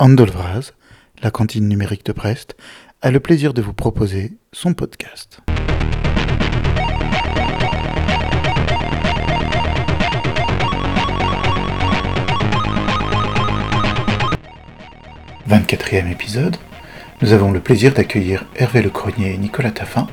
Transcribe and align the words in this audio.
Andolvraz, 0.00 0.74
la 1.24 1.32
cantine 1.32 1.66
numérique 1.66 2.06
de 2.06 2.12
Brest, 2.12 2.54
a 3.02 3.10
le 3.10 3.18
plaisir 3.18 3.52
de 3.52 3.60
vous 3.60 3.72
proposer 3.72 4.38
son 4.52 4.72
podcast. 4.72 5.40
«24e 15.48 16.12
épisode, 16.12 16.56
nous 17.20 17.32
avons 17.32 17.50
le 17.50 17.58
plaisir 17.58 17.92
d'accueillir 17.92 18.44
Hervé 18.54 18.82
Le 18.82 18.90
Cronier 18.90 19.34
et 19.34 19.38
Nicolas 19.38 19.72
Taffin 19.72 20.06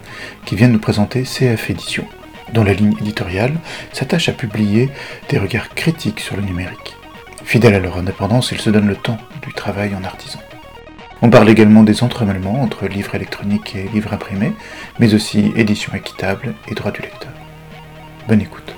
qui 0.45 0.55
viennent 0.55 0.71
nous 0.71 0.79
présenter 0.79 1.21
CF 1.21 1.69
Édition, 1.69 2.07
dont 2.53 2.63
la 2.63 2.73
ligne 2.73 2.97
éditoriale 2.99 3.53
s'attache 3.93 4.29
à 4.29 4.33
publier 4.33 4.89
des 5.29 5.37
regards 5.37 5.69
critiques 5.75 6.21
sur 6.21 6.35
le 6.35 6.41
numérique. 6.41 6.94
Fidèles 7.45 7.75
à 7.75 7.79
leur 7.79 7.97
indépendance, 7.97 8.51
ils 8.51 8.59
se 8.59 8.71
donnent 8.71 8.87
le 8.87 8.95
temps 8.95 9.19
du 9.43 9.53
travail 9.53 9.93
en 9.93 10.03
artisan. 10.03 10.39
On 11.21 11.29
parle 11.29 11.47
également 11.47 11.83
des 11.83 12.03
entremêlements 12.03 12.59
entre 12.59 12.87
livres 12.87 13.13
électroniques 13.13 13.75
et 13.75 13.87
livres 13.87 14.13
imprimés, 14.13 14.51
mais 14.99 15.13
aussi 15.13 15.53
édition 15.55 15.93
équitable 15.93 16.55
et 16.67 16.73
droit 16.73 16.91
du 16.91 17.01
lecteur. 17.01 17.31
Bonne 18.27 18.41
écoute. 18.41 18.75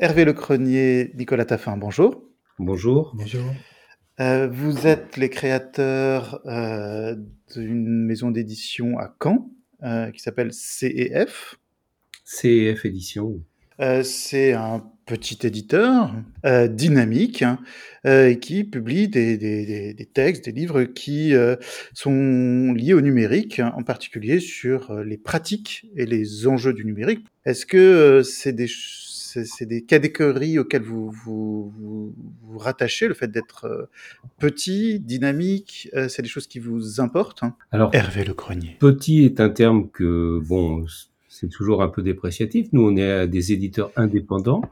Hervé 0.00 0.24
Le 0.24 0.32
Cronier, 0.32 1.12
Nicolas 1.14 1.44
Taffin, 1.44 1.76
bonjour. 1.76 2.24
Bonjour. 2.58 3.12
Bonjour. 3.14 3.44
Euh, 4.18 4.48
vous 4.48 4.88
êtes 4.88 5.16
les 5.16 5.30
créateurs 5.30 6.40
euh, 6.46 7.14
d'une 7.54 8.04
maison 8.04 8.32
d'édition 8.32 8.98
à 8.98 9.14
Caen 9.22 9.48
euh, 9.84 10.10
qui 10.10 10.20
s'appelle 10.20 10.52
CEF. 10.52 11.56
CEF 12.30 12.84
Édition. 12.84 13.40
Euh, 13.78 14.02
c'est 14.02 14.52
un 14.54 14.82
petit 15.06 15.38
éditeur 15.46 16.12
euh, 16.44 16.66
dynamique 16.66 17.42
hein, 17.42 17.60
euh, 18.06 18.34
qui 18.34 18.64
publie 18.64 19.06
des, 19.06 19.36
des- 19.36 19.64
des- 19.64 19.94
des 19.94 20.06
textes, 20.06 20.46
des 20.46 20.52
livres 20.52 20.82
qui 20.84 21.32
sont 21.94 22.72
liés 22.74 22.94
au 22.94 23.00
numérique, 23.00 23.60
en 23.60 23.82
particulier 23.84 24.40
sur 24.40 24.92
les 25.04 25.16
pratiques 25.16 25.86
et 25.94 26.06
les 26.06 26.46
enjeux 26.48 26.72
du 26.72 26.84
numérique. 26.84 27.24
Est-ce 27.44 27.64
que 27.66 28.22
c'est 28.24 28.52
des, 28.52 28.66
c'est 28.68 29.66
des 29.66 29.82
catégories 29.84 30.58
auxquelles 30.58 30.82
vous 30.82 31.10
vous, 31.24 31.70
vous, 31.78 32.14
vous 32.42 32.58
rattachez, 32.58 33.06
le 33.06 33.14
fait 33.14 33.30
d'être 33.30 33.88
petit, 34.38 34.98
dynamique, 34.98 35.88
c'est 36.08 36.22
des 36.22 36.28
choses 36.28 36.48
qui 36.48 36.58
vous 36.58 37.00
importent 37.00 37.44
hein? 37.44 37.54
Alors, 37.70 37.94
Hervé 37.94 38.24
Le 38.24 38.34
Cronier. 38.34 38.76
petit 38.80 39.24
est 39.24 39.38
un 39.38 39.50
terme 39.50 39.88
que, 39.90 40.40
bon, 40.48 40.84
c'est 41.38 41.48
toujours 41.48 41.82
un 41.82 41.88
peu 41.88 42.02
dépréciatif. 42.02 42.68
Nous, 42.72 42.82
on 42.82 42.96
est 42.96 43.10
euh, 43.10 43.26
des 43.26 43.52
éditeurs 43.52 43.90
indépendants. 43.96 44.62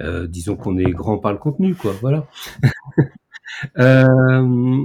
Euh, 0.00 0.26
disons 0.26 0.56
qu'on 0.56 0.78
est 0.78 0.90
grand 0.90 1.18
par 1.18 1.32
le 1.32 1.38
contenu, 1.38 1.74
quoi. 1.74 1.92
Voilà. 2.00 2.26
Euh, 3.78 4.84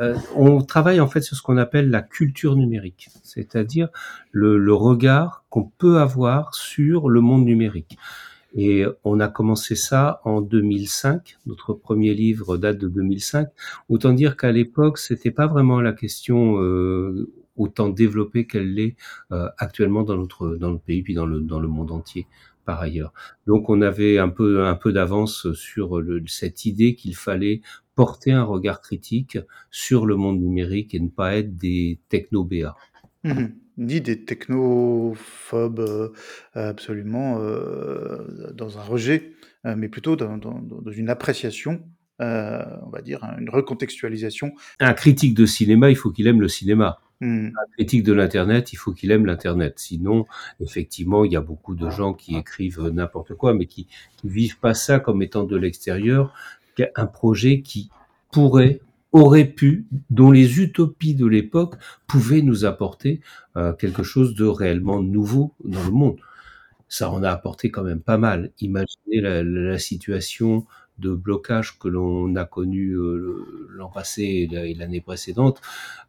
euh, 0.00 0.16
on 0.34 0.62
travaille 0.62 0.98
en 0.98 1.06
fait 1.06 1.20
sur 1.20 1.36
ce 1.36 1.42
qu'on 1.42 1.56
appelle 1.56 1.88
la 1.88 2.02
culture 2.02 2.56
numérique, 2.56 3.10
c'est-à-dire 3.22 3.90
le, 4.32 4.58
le 4.58 4.74
regard 4.74 5.44
qu'on 5.50 5.64
peut 5.64 5.98
avoir 5.98 6.54
sur 6.54 7.08
le 7.08 7.20
monde 7.20 7.44
numérique. 7.44 7.96
Et 8.54 8.84
on 9.04 9.20
a 9.20 9.28
commencé 9.28 9.74
ça 9.76 10.20
en 10.24 10.40
2005. 10.40 11.38
Notre 11.46 11.72
premier 11.72 12.14
livre 12.14 12.56
date 12.58 12.78
de 12.78 12.88
2005. 12.88 13.48
Autant 13.88 14.12
dire 14.12 14.36
qu'à 14.36 14.52
l'époque, 14.52 14.98
c'était 14.98 15.30
pas 15.30 15.46
vraiment 15.46 15.80
la 15.80 15.92
question 15.92 16.60
euh, 16.60 17.30
autant 17.56 17.88
développée 17.88 18.46
qu'elle 18.46 18.74
l'est 18.74 18.96
euh, 19.32 19.48
actuellement 19.58 20.02
dans 20.02 20.16
notre 20.16 20.56
dans 20.56 20.70
notre 20.70 20.82
pays 20.84 21.02
puis 21.02 21.14
dans 21.14 21.26
le 21.26 21.40
dans 21.40 21.60
le 21.60 21.68
monde 21.68 21.90
entier 21.90 22.26
par 22.64 22.80
ailleurs. 22.80 23.12
Donc 23.46 23.68
on 23.70 23.82
avait 23.82 24.18
un 24.18 24.28
peu 24.28 24.64
un 24.64 24.74
peu 24.76 24.92
d'avance 24.92 25.52
sur 25.52 26.00
le- 26.00 26.22
cette 26.26 26.64
idée 26.64 26.94
qu'il 26.94 27.16
fallait 27.16 27.60
porter 27.94 28.32
un 28.32 28.44
regard 28.44 28.80
critique 28.80 29.38
sur 29.70 30.06
le 30.06 30.16
monde 30.16 30.40
numérique 30.40 30.94
et 30.94 31.00
ne 31.00 31.08
pas 31.08 31.36
être 31.36 31.56
des 31.56 31.98
techno-BA. 32.08 32.74
Mhm. 33.24 33.54
Ni 33.78 34.00
des 34.00 34.24
technophobes 34.24 35.80
euh, 35.80 36.08
absolument 36.54 37.38
euh, 37.40 38.52
dans 38.54 38.78
un 38.78 38.82
rejet, 38.82 39.32
euh, 39.66 39.74
mais 39.76 39.88
plutôt 39.88 40.14
dans, 40.16 40.36
dans- 40.36 40.60
dans 40.60 40.90
une 40.90 41.08
appréciation, 41.08 41.82
on 42.20 42.90
va 42.90 43.02
dire, 43.02 43.24
hein, 43.24 43.34
une 43.40 43.50
recontextualisation. 43.50 44.52
Un 44.78 44.92
critique 44.94 45.34
de 45.34 45.44
cinéma, 45.46 45.90
il 45.90 45.96
faut 45.96 46.10
qu'il 46.12 46.26
aime 46.28 46.40
le 46.40 46.48
cinéma. 46.48 47.00
Hmm. 47.22 47.50
Un 47.50 47.70
critique 47.74 48.02
de 48.02 48.12
l'internet, 48.12 48.72
il 48.72 48.76
faut 48.76 48.92
qu'il 48.92 49.12
aime 49.12 49.26
l'internet. 49.26 49.74
Sinon, 49.76 50.26
effectivement, 50.58 51.24
il 51.24 51.30
y 51.30 51.36
a 51.36 51.40
beaucoup 51.40 51.76
de 51.76 51.88
gens 51.88 52.14
qui 52.14 52.34
écrivent 52.36 52.88
n'importe 52.88 53.34
quoi, 53.34 53.54
mais 53.54 53.66
qui, 53.66 53.86
qui 54.16 54.28
vivent 54.28 54.58
pas 54.58 54.74
ça 54.74 54.98
comme 54.98 55.22
étant 55.22 55.44
de 55.44 55.56
l'extérieur, 55.56 56.34
un 56.96 57.06
projet 57.06 57.60
qui 57.60 57.90
pourrait, 58.32 58.80
aurait 59.12 59.44
pu, 59.44 59.86
dont 60.10 60.32
les 60.32 60.60
utopies 60.60 61.14
de 61.14 61.26
l'époque 61.26 61.76
pouvaient 62.08 62.42
nous 62.42 62.64
apporter 62.64 63.20
euh, 63.56 63.72
quelque 63.72 64.02
chose 64.02 64.34
de 64.34 64.44
réellement 64.44 65.00
nouveau 65.00 65.54
dans 65.64 65.84
le 65.84 65.92
monde. 65.92 66.18
Ça 66.88 67.08
en 67.08 67.22
a 67.22 67.30
apporté 67.30 67.70
quand 67.70 67.84
même 67.84 68.00
pas 68.00 68.18
mal. 68.18 68.50
Imaginez 68.58 69.20
la, 69.20 69.44
la 69.44 69.78
situation 69.78 70.66
de 70.98 71.14
blocage 71.14 71.78
que 71.78 71.88
l'on 71.88 72.34
a 72.36 72.44
connu 72.44 72.92
euh, 72.92 73.68
l'an 73.70 73.88
passé 73.88 74.22
et 74.22 74.48
la- 74.52 74.66
et 74.66 74.74
l'année 74.74 75.00
précédente 75.00 75.60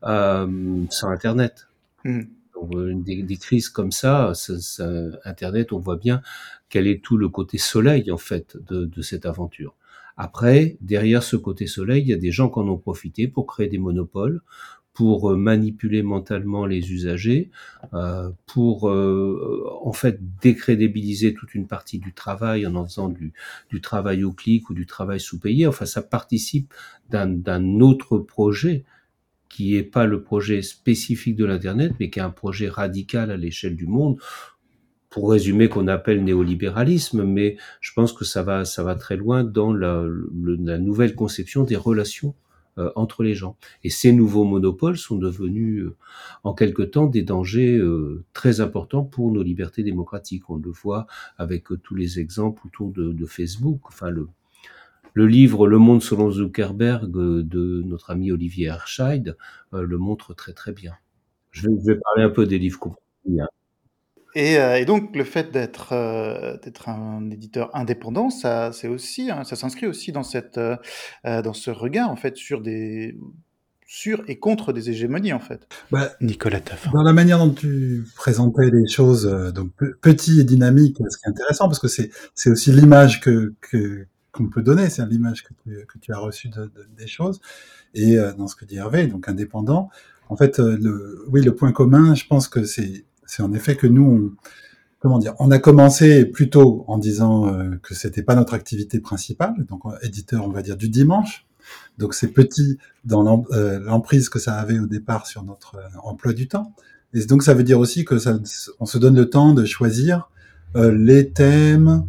euh, 0.04 0.48
sans 0.90 1.10
Internet. 1.10 1.68
Hmm. 2.06 2.24
Donc, 2.56 2.76
euh, 2.76 2.94
des, 2.96 3.24
des 3.24 3.38
crises 3.38 3.70
comme 3.70 3.92
ça, 3.92 4.34
ça- 4.36 4.60
ça- 4.60 4.90
Internet, 5.26 5.74
on 5.74 5.80
voit 5.80 5.98
bien 5.98 6.22
quel 6.70 6.88
est 6.88 7.04
tout 7.04 7.18
le 7.18 7.30
côté 7.30 7.58
soleil 7.58 8.12
en 8.12 8.18
fait 8.18 8.58
de, 8.68 8.86
de 8.86 9.02
cette 9.02 9.26
aventure. 9.26 9.74
Après, 10.18 10.78
derrière 10.82 11.24
ce 11.24 11.36
côté 11.36 11.66
soleil, 11.66 12.04
il 12.04 12.10
y 12.10 12.14
a 12.14 12.18
des 12.18 12.32
gens 12.32 12.50
qui 12.50 12.60
en 12.60 12.68
ont 12.68 12.78
profité 12.78 13.28
pour 13.28 13.48
créer 13.48 13.68
des 13.68 13.80
monopoles, 13.80 14.42
pour 14.94 15.32
euh, 15.32 15.36
manipuler 15.36 16.04
mentalement 16.04 16.66
les 16.66 16.92
usagers, 16.94 17.50
euh, 17.94 18.30
pour 18.46 18.90
euh, 18.90 19.68
en 19.82 19.92
fait 19.92 20.20
décrédibiliser 20.42 21.34
toute 21.34 21.56
une 21.56 21.68
partie 21.68 22.00
du 22.00 22.14
travail 22.14 22.68
en 22.68 22.76
en 22.76 22.86
faisant 22.86 23.10
du, 23.10 23.34
du 23.70 23.82
travail 23.82 24.24
au 24.24 24.32
clic 24.32 24.70
ou 24.70 24.74
du 24.74 24.86
travail 24.86 25.20
sous-payé. 25.20 25.68
Enfin, 25.68 25.86
ça 25.86 26.02
participe 26.02 26.74
d'un 27.10 27.80
autre 27.80 28.18
projet 28.18 28.86
qui 29.50 29.78
est 29.78 29.84
pas 29.84 30.06
le 30.06 30.24
projet 30.24 30.64
spécifique 30.64 31.36
de 31.36 31.46
l'Internet, 31.46 31.94
mais 32.00 32.10
qui 32.10 32.20
est 32.20 32.24
un 32.24 32.32
projet 32.32 32.70
radical 32.70 33.30
à 33.30 33.38
l'échelle 33.38 33.76
du 33.76 33.86
monde, 33.86 34.18
pour 35.12 35.30
résumer, 35.30 35.70
qu'on 35.70 35.88
appelle 35.88 36.24
néolibéralisme, 36.24 37.24
mais 37.24 37.58
je 37.80 37.94
pense 37.94 38.14
que 38.14 38.26
ça 38.26 38.42
va, 38.42 38.66
ça 38.66 38.84
va 38.84 38.96
très 38.96 39.16
loin 39.16 39.44
dans 39.44 39.72
la, 39.72 40.04
la 40.44 40.80
nouvelle 40.80 41.14
conception 41.14 41.64
des 41.64 41.76
relations 41.76 42.34
entre 42.96 43.24
les 43.24 43.34
gens. 43.36 43.58
Et 43.84 43.90
ces 43.90 44.12
nouveaux 44.14 44.44
monopoles 44.46 44.98
sont 44.98 45.18
devenus, 45.18 45.84
euh, 45.84 45.96
en 46.44 46.54
quelque 46.54 46.82
temps, 46.84 47.08
des 47.08 47.24
dangers 47.24 47.78
euh, 47.78 48.24
très 48.34 48.62
importants 48.62 49.04
pour 49.04 49.32
nos 49.32 49.44
libertés 49.44 49.84
démocratiques. 49.84 50.50
On 50.50 50.58
le 50.58 50.72
voit 50.72 51.08
avec 51.38 51.72
euh, 51.72 51.78
tous 51.78 51.96
les 51.96 52.20
exemples 52.20 52.62
autour 52.68 52.92
de, 52.92 53.12
de 53.14 53.26
Facebook. 53.26 53.82
Enfin, 53.88 54.10
le, 54.10 54.28
le 55.14 55.28
livre 55.28 55.68
Le 55.68 55.78
Monde 55.78 56.02
selon 56.04 56.32
Zuckerberg 56.32 57.16
euh, 57.18 57.44
de 57.44 57.84
notre 57.86 58.12
ami 58.12 58.32
Olivier 58.32 58.68
Herscheid 58.68 59.38
euh, 59.74 59.84
le 59.84 59.98
montre 59.98 60.34
très 60.34 60.54
très 60.54 60.72
bien. 60.72 60.94
Je 61.52 61.68
vais, 61.68 61.76
je 61.82 61.86
vais 61.94 62.00
parler 62.00 62.24
un 62.24 62.30
peu 62.30 62.46
des 62.48 62.60
livres 62.60 62.80
qu'on 62.80 62.96
hein. 63.40 63.48
Et, 64.36 64.58
euh, 64.58 64.78
et 64.78 64.86
donc 64.86 65.16
le 65.16 65.24
fait 65.24 65.52
d'être 65.52 65.94
euh, 65.94 66.58
d'être 66.64 66.90
un 66.90 67.30
éditeur 67.30 67.70
indépendant, 67.76 68.30
ça 68.30 68.72
c'est 68.74 68.88
aussi 68.88 69.30
hein, 69.30 69.44
ça 69.44 69.56
s'inscrit 69.56 69.86
aussi 69.88 70.12
dans 70.12 70.24
cette 70.24 70.58
euh, 70.58 70.76
dans 71.24 71.54
ce 71.54 71.70
regard 71.72 72.10
en 72.10 72.16
fait 72.16 72.36
sur 72.38 72.62
des 72.62 73.16
sur 73.86 74.24
et 74.28 74.40
contre 74.40 74.74
des 74.74 74.90
hégémonies 74.90 75.34
en 75.34 75.40
fait. 75.40 75.68
Bah, 75.92 76.14
Nicolas 76.20 76.60
Taffin. 76.62 76.90
dans 76.94 77.04
la 77.04 77.14
manière 77.14 77.38
dont 77.38 77.52
tu 77.52 78.04
présentais 78.16 78.72
les 78.72 78.88
choses, 78.88 79.28
euh, 79.28 79.52
donc 79.52 79.72
pe- 79.74 79.96
petit 80.02 80.40
et 80.40 80.44
dynamique, 80.44 80.98
ce 81.10 81.18
qui 81.18 81.26
est 81.28 81.30
intéressant, 81.30 81.66
parce 81.68 81.80
que 81.80 81.88
c'est 81.88 82.10
c'est 82.34 82.50
aussi 82.50 82.72
l'image 82.72 83.22
que 83.22 83.54
que 83.62 84.08
qu'on 84.32 84.50
peut 84.50 84.64
donner, 84.64 84.90
c'est 84.90 85.06
l'image 85.06 85.44
que 85.44 85.54
tu, 85.64 85.86
que 85.86 86.00
tu 86.00 86.12
as 86.12 86.18
reçue 86.18 86.50
de, 86.50 86.64
de- 86.64 86.88
des 86.98 87.06
choses. 87.06 87.40
Et 87.94 88.18
euh, 88.18 88.34
dans 88.34 88.48
ce 88.48 88.56
que 88.56 88.66
dit 88.66 88.78
Hervé, 88.78 89.06
donc 89.06 89.30
indépendant, 89.30 89.92
en 90.30 90.36
fait, 90.36 90.60
euh, 90.60 90.76
le, 90.82 91.24
oui, 91.30 91.44
le 91.44 91.54
point 91.54 91.72
commun, 91.72 92.16
je 92.16 92.26
pense 92.26 92.48
que 92.48 92.64
c'est 92.64 93.06
c'est 93.26 93.44
en 93.44 93.54
effet 93.54 93.76
que 93.76 93.88
nous, 93.88 94.04
on, 94.04 94.32
comment 95.04 95.20
dire, 95.20 95.36
on 95.40 95.52
a 95.52 95.60
commencé 95.60 96.26
plutôt 96.26 96.86
en 96.88 96.98
disant 96.98 97.48
euh, 97.48 97.76
que 97.84 97.94
c'était 97.94 98.24
pas 98.24 98.36
notre 98.36 98.54
activité 98.54 99.02
principale, 99.02 99.54
donc 99.68 99.82
éditeur, 100.02 100.48
on 100.48 100.52
va 100.52 100.62
dire 100.62 100.78
du 100.78 100.88
dimanche. 100.88 101.46
Donc 101.98 102.14
c'est 102.14 102.30
petit 102.30 102.78
dans 103.04 103.46
euh, 103.52 103.80
l'emprise 103.80 104.30
que 104.30 104.40
ça 104.40 104.56
avait 104.56 104.80
au 104.80 104.88
départ 104.88 105.28
sur 105.28 105.44
notre 105.44 105.76
euh, 105.76 106.00
emploi 106.04 106.32
du 106.32 106.48
temps. 106.48 106.74
Et 107.14 107.26
donc 107.26 107.44
ça 107.44 107.54
veut 107.54 107.64
dire 107.64 107.80
aussi 107.80 108.06
que 108.06 108.18
ça, 108.18 108.40
on 108.80 108.86
se 108.86 108.98
donne 108.98 109.16
le 109.16 109.30
temps 109.30 109.54
de 109.54 109.66
choisir 109.66 110.30
les 110.76 111.30
thèmes 111.30 112.04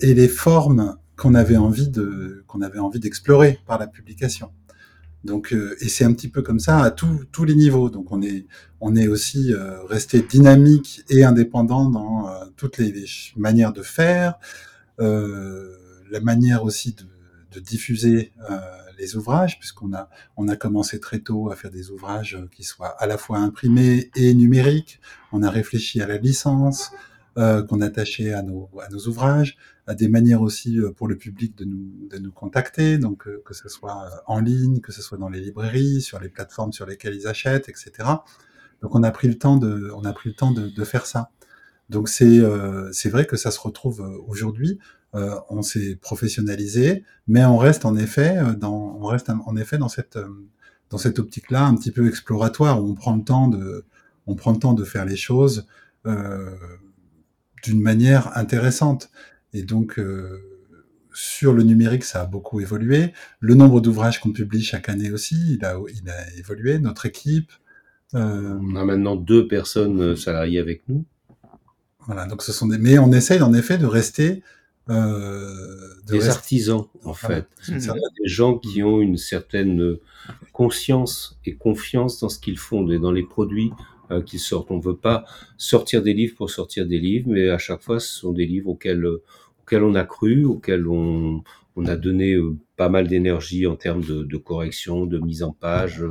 et 0.00 0.14
les 0.14 0.28
formes 0.28 0.96
qu'on 1.16 1.34
avait 1.34 1.58
envie 1.58 1.90
de 1.90 2.42
qu'on 2.46 2.62
avait 2.62 2.78
envie 2.78 3.00
d'explorer 3.00 3.58
par 3.66 3.78
la 3.78 3.86
publication. 3.86 4.50
Donc 5.26 5.52
euh, 5.52 5.76
et 5.80 5.88
c'est 5.88 6.04
un 6.04 6.14
petit 6.14 6.28
peu 6.28 6.40
comme 6.40 6.60
ça 6.60 6.78
à 6.78 6.90
tous 6.90 7.24
tous 7.32 7.44
les 7.44 7.54
niveaux. 7.54 7.90
Donc 7.90 8.12
on 8.12 8.22
est 8.22 8.46
on 8.80 8.96
est 8.96 9.08
aussi 9.08 9.52
euh, 9.52 9.82
resté 9.84 10.22
dynamique 10.22 11.02
et 11.10 11.24
indépendant 11.24 11.90
dans 11.90 12.28
euh, 12.28 12.44
toutes 12.56 12.78
les, 12.78 13.04
manières 13.36 13.72
de 13.72 13.82
faire, 13.82 14.38
la 14.98 16.20
manière 16.22 16.62
aussi 16.64 16.94
de, 16.94 17.04
de 17.52 17.60
diffuser 17.60 18.32
les 18.98 19.16
ouvrages, 19.16 19.58
puisqu'on 19.58 19.92
a 19.92 20.08
on 20.36 20.48
a 20.48 20.56
commencé 20.56 21.00
très 21.00 21.18
tôt 21.18 21.50
à 21.50 21.56
faire 21.56 21.70
des 21.70 21.90
ouvrages 21.90 22.38
qui 22.52 22.62
soient 22.62 22.94
à 22.98 23.06
la 23.06 23.18
fois 23.18 23.38
imprimés 23.38 24.10
et 24.14 24.32
numériques. 24.32 25.00
On 25.32 25.42
a 25.42 25.50
réfléchi 25.50 26.00
à 26.00 26.06
la 26.06 26.16
licence 26.16 26.92
euh, 27.38 27.62
qu'on 27.62 27.80
attachait 27.80 28.32
à 28.32 28.42
nos 28.42 28.70
à 28.82 28.88
nos 28.88 29.00
ouvrages, 29.06 29.56
à 29.86 29.94
des 29.94 30.08
manières 30.08 30.42
aussi 30.42 30.78
euh, 30.78 30.92
pour 30.92 31.08
le 31.08 31.16
public 31.16 31.56
de 31.56 31.64
nous 31.64 32.08
de 32.10 32.18
nous 32.18 32.32
contacter, 32.32 32.98
donc 32.98 33.26
euh, 33.26 33.42
que 33.44 33.54
ce 33.54 33.68
soit 33.68 34.22
en 34.26 34.40
ligne, 34.40 34.80
que 34.80 34.92
ce 34.92 35.02
soit 35.02 35.18
dans 35.18 35.28
les 35.28 35.40
librairies, 35.40 36.00
sur 36.00 36.20
les 36.20 36.28
plateformes 36.28 36.72
sur 36.72 36.86
lesquelles 36.86 37.14
ils 37.14 37.26
achètent, 37.26 37.68
etc. 37.68 37.92
Donc 38.82 38.94
on 38.94 39.02
a 39.02 39.10
pris 39.10 39.28
le 39.28 39.38
temps 39.38 39.56
de 39.56 39.90
on 39.94 40.04
a 40.04 40.12
pris 40.12 40.30
le 40.30 40.34
temps 40.34 40.52
de, 40.52 40.68
de 40.68 40.84
faire 40.84 41.06
ça. 41.06 41.30
Donc 41.88 42.08
c'est 42.08 42.40
euh, 42.40 42.90
vrai 43.06 43.26
que 43.26 43.36
ça 43.36 43.50
se 43.50 43.60
retrouve 43.60 44.00
aujourd'hui 44.26 44.78
euh, 45.16 45.34
on 45.48 45.62
s'est 45.62 45.96
professionnalisé, 45.96 47.04
mais 47.26 47.44
on 47.44 47.56
reste 47.56 47.86
en 47.86 47.96
effet 47.96 48.36
euh, 48.36 48.54
dans, 48.54 48.98
on 49.00 49.06
reste 49.06 49.30
en 49.30 49.56
effet 49.56 49.78
dans 49.78 49.88
cette 49.88 50.16
euh, 50.16 50.28
dans 50.90 50.98
cette 50.98 51.18
optique-là 51.18 51.64
un 51.64 51.74
petit 51.74 51.90
peu 51.90 52.06
exploratoire 52.06 52.82
où 52.82 52.90
on 52.90 52.94
prend 52.94 53.16
le 53.16 53.24
temps 53.24 53.48
de 53.48 53.84
on 54.26 54.34
prend 54.34 54.52
le 54.52 54.58
temps 54.58 54.74
de 54.74 54.84
faire 54.84 55.04
les 55.04 55.16
choses 55.16 55.66
d'une 57.66 57.82
manière 57.82 58.36
intéressante. 58.36 59.10
Et 59.52 59.62
donc 59.62 60.00
sur 61.12 61.52
le 61.52 61.62
numérique, 61.62 62.04
ça 62.04 62.22
a 62.22 62.26
beaucoup 62.26 62.60
évolué. 62.60 63.12
Le 63.40 63.54
nombre 63.54 63.80
d'ouvrages 63.80 64.20
qu'on 64.20 64.32
publie 64.32 64.62
chaque 64.62 64.88
année 64.88 65.10
aussi, 65.10 65.54
il 65.54 65.64
a, 65.64 65.78
il 65.94 66.08
a 66.10 66.34
évolué. 66.38 66.78
Notre 66.78 67.06
équipe. 67.06 67.52
On 68.12 68.76
a 68.76 68.84
maintenant 68.84 69.16
deux 69.16 69.46
personnes 69.46 70.16
salariées 70.16 70.60
avec 70.60 70.82
nous. 70.88 71.04
Voilà, 72.06 72.26
donc 72.26 72.42
ce 72.42 72.52
sont 72.52 72.68
des. 72.68 72.78
Mais 72.78 72.98
on 72.98 73.12
essaye 73.12 73.42
en 73.42 73.52
effet 73.52 73.78
de 73.78 73.86
rester 73.86 74.42
euh, 74.88 75.94
des 76.06 76.28
artisans, 76.28 76.84
en 77.04 77.14
fait. 77.14 77.46
Des 77.68 78.28
gens 78.28 78.58
qui 78.58 78.82
ont 78.82 79.00
une 79.00 79.16
certaine 79.16 79.96
conscience 80.52 81.38
et 81.44 81.56
confiance 81.56 82.20
dans 82.20 82.28
ce 82.28 82.38
qu'ils 82.38 82.58
font 82.58 82.88
et 82.90 82.98
dans 82.98 83.12
les 83.12 83.24
produits 83.24 83.72
euh, 84.10 84.22
qu'ils 84.22 84.40
sortent. 84.40 84.70
On 84.70 84.78
ne 84.78 84.82
veut 84.82 84.96
pas 84.96 85.24
sortir 85.56 86.02
des 86.02 86.14
livres 86.14 86.34
pour 86.36 86.50
sortir 86.50 86.86
des 86.86 86.98
livres, 86.98 87.28
mais 87.28 87.48
à 87.48 87.58
chaque 87.58 87.82
fois, 87.82 88.00
ce 88.00 88.12
sont 88.12 88.32
des 88.32 88.46
livres 88.46 88.70
auxquels, 88.70 89.06
auxquels 89.62 89.82
on 89.82 89.94
a 89.94 90.04
cru, 90.04 90.44
auxquels 90.44 90.86
on, 90.86 91.42
on 91.76 91.86
a 91.86 91.96
donné 91.96 92.34
euh, 92.34 92.56
pas 92.76 92.88
mal 92.88 93.08
d'énergie 93.08 93.66
en 93.66 93.76
termes 93.76 94.02
de, 94.02 94.22
de, 94.22 94.36
correction, 94.36 95.06
de 95.06 95.18
mise 95.18 95.42
en 95.42 95.52
page, 95.52 96.04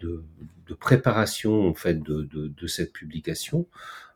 de, 0.00 0.24
de 0.66 0.74
préparation 0.74 1.68
en 1.68 1.74
fait 1.74 2.02
de, 2.02 2.28
de 2.32 2.66
cette 2.66 2.92
publication. 2.92 3.66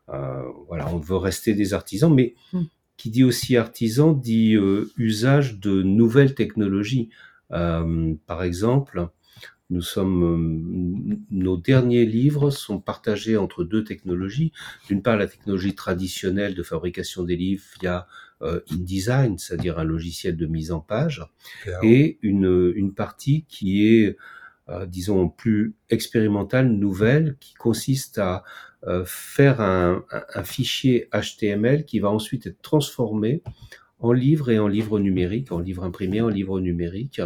Euh, 0.09 0.43
voilà, 0.67 0.87
on 0.93 0.97
veut 0.97 1.17
rester 1.17 1.53
des 1.53 1.73
artisans, 1.73 2.13
mais 2.13 2.35
mmh 2.53 2.61
qui 2.97 3.11
dit 3.11 3.23
aussi 3.23 3.55
artisan 3.55 4.11
dit 4.11 4.55
euh, 4.55 4.91
usage 4.97 5.59
de 5.59 5.83
nouvelles 5.83 6.33
technologies. 6.33 7.09
Euh, 7.51 8.15
par 8.25 8.43
exemple, 8.43 9.07
nous 9.69 9.81
sommes, 9.81 10.23
euh, 10.23 11.17
nos 11.31 11.57
derniers 11.57 12.05
livres 12.05 12.49
sont 12.49 12.79
partagés 12.79 13.37
entre 13.37 13.63
deux 13.63 13.83
technologies. 13.83 14.51
D'une 14.87 15.01
part, 15.01 15.17
la 15.17 15.27
technologie 15.27 15.75
traditionnelle 15.75 16.55
de 16.55 16.63
fabrication 16.63 17.23
des 17.23 17.35
livres 17.35 17.63
via 17.81 18.07
InDesign, 18.41 19.39
c'est-à-dire 19.39 19.79
un 19.79 19.83
logiciel 19.83 20.37
de 20.37 20.45
mise 20.45 20.71
en 20.71 20.79
page, 20.79 21.25
et 21.81 22.19
une, 22.21 22.71
une 22.75 22.93
partie 22.93 23.45
qui 23.49 23.87
est, 23.87 24.15
disons, 24.85 25.27
plus 25.27 25.73
expérimentale, 25.89 26.69
nouvelle, 26.69 27.37
qui 27.39 27.55
consiste 27.55 28.19
à 28.19 28.43
euh, 28.87 29.03
faire 29.05 29.59
un, 29.59 30.05
un, 30.35 30.43
fichier 30.43 31.09
HTML 31.11 31.83
qui 31.83 31.99
va 31.99 32.09
ensuite 32.09 32.45
être 32.45 32.61
transformé 32.61 33.41
en 33.99 34.11
livre 34.11 34.51
et 34.51 34.59
en 34.59 34.67
livre 34.67 34.99
numérique, 34.99 35.51
en 35.51 35.59
livre 35.59 35.83
imprimé, 35.83 36.21
en 36.21 36.29
livre 36.29 36.59
numérique, 36.59 37.21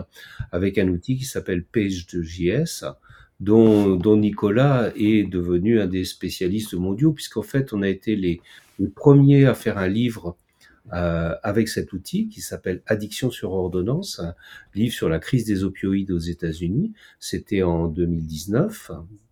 avec 0.52 0.78
un 0.78 0.88
outil 0.88 1.18
qui 1.18 1.26
s'appelle 1.26 1.66
Page2JS, 1.74 2.94
dont, 3.40 3.96
dont 3.96 4.18
Nicolas 4.18 4.92
est 4.96 5.30
devenu 5.30 5.82
un 5.82 5.88
des 5.88 6.06
spécialistes 6.06 6.76
mondiaux, 6.76 7.12
puisqu'en 7.12 7.42
fait, 7.42 7.74
on 7.74 7.82
a 7.82 7.90
été 7.90 8.16
les, 8.16 8.40
les 8.80 8.88
premiers 8.88 9.46
à 9.46 9.54
faire 9.54 9.78
un 9.78 9.88
livre 9.88 10.38
euh, 10.94 11.36
avec 11.44 11.70
cet 11.70 11.94
outil 11.94 12.28
qui 12.28 12.42
s'appelle 12.42 12.82
Addiction 12.86 13.30
sur 13.32 13.54
ordonnance, 13.54 14.20
un 14.20 14.34
livre 14.76 14.94
sur 14.94 15.10
la 15.10 15.20
crise 15.20 15.46
des 15.46 15.64
opioïdes 15.64 16.12
aux 16.12 16.20
États-Unis. 16.20 16.94
C'était 17.20 17.64
en 17.64 17.88
2019, 17.88 18.92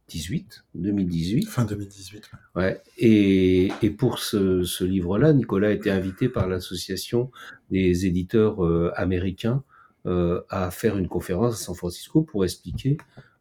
18, 0.10 0.66
2018. 0.76 1.48
Fin 1.48 1.66
2018. 1.66 2.32
Ouais. 2.56 2.82
Et, 2.98 3.72
et 3.82 3.90
pour 3.90 4.20
ce, 4.20 4.64
ce 4.64 4.84
livre-là, 4.84 5.34
Nicolas 5.34 5.70
a 5.70 5.72
été 5.72 5.92
invité 5.92 6.28
par 6.30 6.48
l'association 6.48 7.32
des 7.72 8.06
éditeurs 8.06 8.66
euh, 8.66 8.92
américains 8.96 9.64
euh, 10.06 10.42
à 10.50 10.72
faire 10.72 10.98
une 10.98 11.08
conférence 11.08 11.56
à 11.56 11.58
San 11.58 11.76
Francisco 11.76 12.22
pour 12.22 12.44
expliquer 12.46 12.98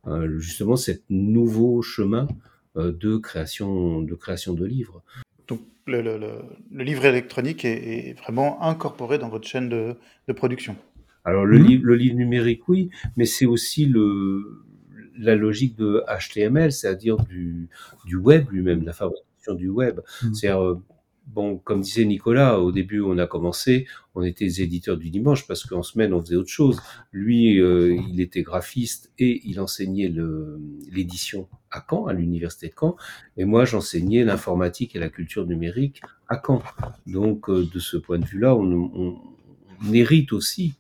euh, 0.07 0.39
justement 0.39 0.77
ce 0.77 0.91
nouveau 1.09 1.83
chemin 1.83 2.27
euh, 2.77 2.93
de 2.93 3.17
création 3.17 4.03
de 4.03 4.15
création 4.15 4.55
de 4.55 4.65
livres. 4.65 5.03
Donc 5.47 5.61
le, 5.87 6.03
le, 6.03 6.19
le, 6.19 6.31
le 6.73 6.85
livre 6.85 7.05
électronique 7.05 7.65
est, 7.65 8.09
est, 8.09 8.13
vraiment 8.19 8.63
incorporé 8.63 9.19
dans 9.19 9.29
votre 9.29 9.47
chaîne 9.47 9.69
de, 9.69 9.95
de 10.27 10.33
production. 10.33 10.77
Alors 11.25 11.45
le, 11.45 11.59
mmh. 11.59 11.63
livre, 11.63 11.85
le 11.85 11.95
livre 11.95 12.17
numérique, 12.17 12.69
oui, 12.69 12.91
mais 13.17 13.25
c'est 13.25 13.47
aussi 13.47 13.87
le, 13.87 14.63
la 15.19 15.35
logique 15.35 15.77
de 15.77 16.03
HTML, 16.09 16.73
c'est-à-dire 16.73 17.17
du, 17.17 17.69
du 18.05 18.17
web 18.17 18.51
lui-même, 18.51 18.85
la 18.85 18.93
fabrication 18.93 19.55
du 19.55 19.69
web. 19.69 20.01
Mmh. 20.23 20.35
C'est-à-dire, 20.35 20.63
euh, 20.63 20.83
bon, 21.29 21.59
comme 21.59 21.83
disait 21.83 22.05
Nicolas, 22.05 22.61
au 22.61 22.73
début, 22.73 23.01
on 23.01 23.19
a 23.19 23.27
commencé, 23.27 23.87
on 24.15 24.23
était 24.23 24.47
des 24.47 24.63
éditeurs 24.63 24.97
du 24.97 25.11
dimanche 25.11 25.47
parce 25.47 25.65
qu'en 25.65 25.83
semaine, 25.83 26.13
on 26.13 26.21
faisait 26.21 26.37
autre 26.37 26.49
chose. 26.49 26.81
Lui, 27.13 27.61
euh, 27.61 27.97
il 28.09 28.21
était 28.21 28.43
graphiste 28.43 29.13
et 29.19 29.43
il 29.45 29.61
enseignait 29.61 30.13
l'édition 30.91 31.49
à 31.71 31.85
Caen, 31.89 32.07
à 32.07 32.13
l'université 32.13 32.69
de 32.69 32.75
Caen. 32.79 32.97
Et 33.37 33.45
moi, 33.45 33.65
j'enseignais 33.65 34.25
l'informatique 34.25 34.97
et 34.97 34.99
la 34.99 35.11
culture 35.11 35.47
numérique 35.47 36.01
à 36.29 36.41
Caen. 36.45 36.63
Donc, 37.07 37.49
euh, 37.49 37.69
de 37.73 37.79
ce 37.79 37.97
point 37.97 38.19
de 38.19 38.27
vue-là, 38.27 38.55
on, 38.55 38.73
on, 38.73 39.21
on, 39.81 39.93
hérite 39.93 40.33
aussi 40.33 40.75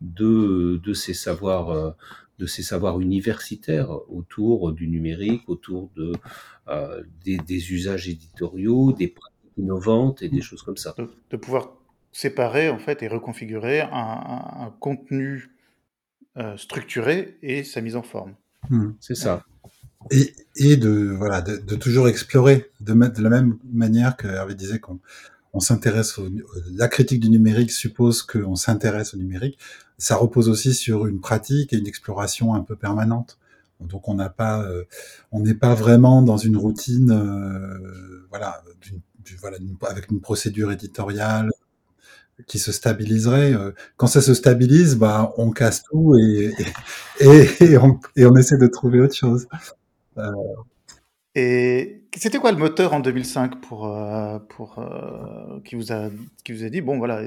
de, 0.00 0.80
de 0.84 0.92
ces 0.92 1.14
savoirs 1.14 1.70
euh, 1.70 1.90
de 2.38 2.46
ces 2.46 2.62
savoirs 2.62 3.00
universitaires 3.00 3.90
autour 4.10 4.72
du 4.72 4.88
numérique, 4.88 5.48
autour 5.48 5.90
de, 5.96 6.12
euh, 6.68 7.02
des, 7.24 7.38
des, 7.38 7.72
usages 7.72 8.08
éditoriaux, 8.08 8.92
des 8.92 9.08
pratiques 9.08 9.34
innovantes 9.56 10.22
et 10.22 10.28
des 10.28 10.40
choses 10.40 10.62
comme 10.62 10.76
ça. 10.76 10.94
De, 10.98 11.08
de 11.30 11.36
pouvoir 11.36 11.72
séparer 12.12 12.70
en 12.70 12.78
fait 12.78 13.02
et 13.02 13.08
reconfigurer 13.08 13.80
un, 13.80 13.88
un, 13.92 14.66
un 14.66 14.74
contenu 14.80 15.50
euh, 16.36 16.56
structuré 16.56 17.38
et 17.42 17.62
sa 17.62 17.80
mise 17.80 17.96
en 17.96 18.02
forme. 18.02 18.34
Mmh. 18.70 18.90
C'est 19.00 19.14
ça. 19.14 19.44
Et, 20.10 20.34
et 20.56 20.76
de 20.76 21.14
voilà 21.16 21.40
de, 21.40 21.56
de, 21.56 21.76
toujours 21.76 22.08
explorer 22.08 22.70
de, 22.80 22.92
de 22.92 23.22
la 23.22 23.30
même 23.30 23.58
manière 23.72 24.16
que 24.16 24.26
Hervé 24.26 24.54
disait 24.54 24.78
qu'on 24.78 25.00
on 25.52 25.60
s'intéresse 25.60 26.18
au, 26.18 26.28
la 26.72 26.88
critique 26.88 27.20
du 27.20 27.30
numérique 27.30 27.70
suppose 27.70 28.22
qu'on 28.22 28.56
s'intéresse 28.56 29.14
au 29.14 29.16
numérique. 29.16 29.58
Ça 29.98 30.16
repose 30.16 30.48
aussi 30.48 30.74
sur 30.74 31.06
une 31.06 31.20
pratique 31.20 31.72
et 31.72 31.76
une 31.76 31.86
exploration 31.86 32.54
un 32.54 32.62
peu 32.62 32.76
permanente. 32.76 33.38
Donc 33.80 34.08
on 34.08 34.14
n'a 34.14 34.28
pas, 34.28 34.62
euh, 34.62 34.84
on 35.32 35.40
n'est 35.40 35.54
pas 35.54 35.74
vraiment 35.74 36.22
dans 36.22 36.36
une 36.36 36.56
routine, 36.56 37.10
euh, 37.10 38.26
voilà, 38.30 38.62
avec 39.88 40.10
une 40.10 40.20
procédure 40.20 40.72
éditoriale 40.72 41.50
qui 42.46 42.58
se 42.58 42.72
stabiliserait. 42.72 43.52
Euh, 43.52 43.72
quand 43.96 44.06
ça 44.06 44.20
se 44.20 44.34
stabilise, 44.34 44.96
bah 44.96 45.32
on 45.36 45.50
casse 45.50 45.82
tout 45.84 46.16
et 46.16 46.52
on, 47.78 48.36
essaie 48.36 48.58
de 48.58 48.66
trouver 48.66 49.00
autre 49.00 49.14
chose. 49.14 49.46
Et 51.34 52.02
c'était 52.16 52.38
quoi 52.38 52.52
le 52.52 52.58
moteur 52.58 52.92
en 52.94 53.00
2005 53.00 53.60
pour, 53.60 53.92
pour 54.48 54.84
qui 55.64 55.74
vous 55.74 55.92
a 55.92 56.10
qui 56.44 56.52
vous 56.52 56.64
a 56.64 56.68
dit 56.68 56.80
bon 56.80 56.98
voilà 56.98 57.22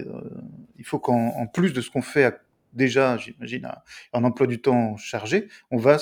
il 0.77 0.85
faut 0.85 0.99
qu'en 0.99 1.45
plus 1.47 1.73
de 1.73 1.81
ce 1.81 1.89
qu'on 1.89 2.01
fait 2.01 2.23
déjà 2.77 3.17
j'imagine 3.17 3.69
un 4.13 4.23
emploi 4.23 4.47
du 4.47 4.61
temps 4.61 4.95
chargé 4.97 5.49
on 5.71 5.77
va 5.77 5.97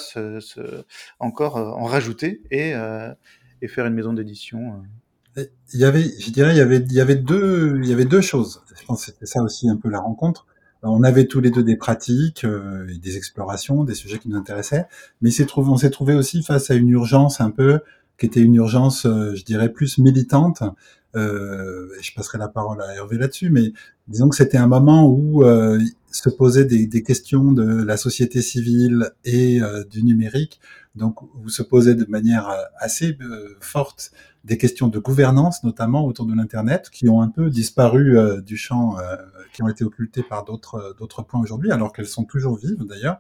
encore 1.20 1.58
euh, 1.58 1.72
en 1.72 1.86
rajouter 1.86 2.44
et, 2.52 2.76
euh, 2.76 3.14
et 3.62 3.68
faire 3.68 3.86
une 3.86 3.96
maison 3.96 4.14
d'édition. 4.14 4.84
Il 5.38 5.80
y 5.80 5.86
avait 5.86 6.04
je 6.20 6.30
dirais 6.30 6.54
il 6.54 6.94
y 6.94 7.02
avait 7.02 7.16
deux 7.16 8.22
choses 8.22 8.64
je 8.80 8.86
pense 8.86 9.06
que 9.06 9.12
c'était 9.12 9.26
ça 9.26 9.42
aussi 9.42 9.70
un 9.70 9.78
peu 9.78 9.90
la 9.90 10.00
rencontre 10.00 10.46
on 10.88 11.04
avait 11.04 11.26
tous 11.26 11.42
les 11.42 11.52
deux 11.52 11.64
des 11.64 11.76
pratiques, 11.76 12.46
euh, 12.46 12.88
des 13.02 13.18
explorations, 13.18 13.84
des 13.84 13.96
sujets 13.96 14.20
qui 14.20 14.30
nous 14.30 14.38
intéressaient, 14.38 14.88
mais 15.22 15.32
on 15.58 15.78
s'est 15.78 15.90
trouvé 15.90 16.14
aussi 16.14 16.44
face 16.44 16.70
à 16.70 16.76
une 16.76 16.90
urgence 16.90 17.42
un 17.42 17.52
peu 17.52 17.80
qui 18.18 18.26
était 18.28 18.42
une 18.42 18.56
urgence, 18.56 19.06
euh, 19.06 19.36
je 19.36 19.44
dirais, 19.44 19.70
plus 19.70 19.98
militante. 19.98 20.64
Euh, 21.16 21.88
je 22.02 22.12
passerai 22.14 22.38
la 22.38 22.48
parole 22.48 22.82
à 22.82 22.94
Hervé 22.96 23.18
là-dessus, 23.18 23.50
mais 23.50 23.74
disons 24.08 24.30
que 24.30 24.36
c'était 24.36 24.58
un 24.58 24.68
moment 24.68 25.08
où 25.10 25.44
euh, 25.44 25.80
se 26.12 26.30
poser 26.30 26.66
des, 26.66 26.88
des, 26.88 27.04
questions 27.04 27.52
de 27.52 27.84
la 27.84 27.98
société 27.98 28.42
civile 28.42 29.12
et 29.24 29.60
du 29.90 30.04
numérique. 30.04 30.60
Donc, 30.96 31.18
vous 31.34 31.50
se 31.50 31.62
posez 31.62 31.94
de 31.96 32.06
manière 32.10 32.50
assez 32.78 33.18
forte 33.60 34.12
des 34.46 34.58
questions 34.58 34.88
de 34.88 34.98
gouvernance, 35.00 35.64
notamment 35.64 36.06
autour 36.06 36.26
de 36.26 36.34
l'Internet, 36.34 36.90
qui 36.90 37.10
ont 37.10 37.22
un 37.22 37.28
peu 37.28 37.50
disparu 37.50 38.18
du 38.46 38.56
champ, 38.56 38.96
qui 39.54 39.62
ont 39.62 39.68
été 39.68 39.84
occultées 39.84 40.24
par 40.24 40.46
d'autres 40.46 40.96
d'autres 40.98 41.22
points 41.22 41.42
aujourd'hui, 41.42 41.72
alors 41.72 41.92
qu'elles 41.92 42.08
sont 42.08 42.24
toujours 42.24 42.58
vives 42.58 42.86
d'ailleurs. 42.88 43.20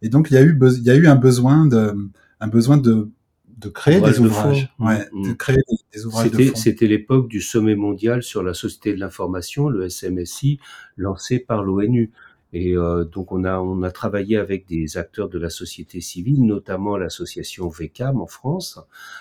Et 0.00 0.08
donc, 0.08 0.30
il 0.30 0.34
y 0.34 0.38
a 0.38 0.42
eu, 0.42 0.58
il 0.58 0.82
y 0.82 0.90
a 0.90 0.94
eu 0.94 1.06
un 1.08 1.16
besoin 1.16 1.66
de, 1.66 1.94
un 2.40 2.48
besoin 2.48 2.78
de 2.78 3.10
de 3.60 3.68
créer 3.68 4.00
des 4.00 4.20
ouvrages, 4.20 4.72
ouais, 4.78 5.06
de 5.12 5.32
créer 5.32 5.62
des, 5.92 6.06
ouvrages 6.06 6.30
de 6.30 6.52
C'était 6.54 6.86
l'époque 6.86 7.28
du 7.28 7.40
sommet 7.40 7.74
mondial 7.74 8.22
sur 8.22 8.42
la 8.42 8.54
société 8.54 8.94
de 8.94 9.00
l'information, 9.00 9.68
le 9.68 9.88
SMSI, 9.88 10.58
lancé 10.96 11.38
par 11.38 11.62
l'ONU. 11.62 12.10
Et 12.52 12.76
euh, 12.76 13.04
donc 13.04 13.30
on 13.30 13.44
a 13.44 13.60
on 13.60 13.82
a 13.82 13.92
travaillé 13.92 14.36
avec 14.36 14.66
des 14.66 14.96
acteurs 14.96 15.28
de 15.28 15.38
la 15.38 15.50
société 15.50 16.00
civile, 16.00 16.44
notamment 16.44 16.96
l'association 16.96 17.68
VECAM 17.68 18.20
en 18.20 18.26
France, 18.26 18.80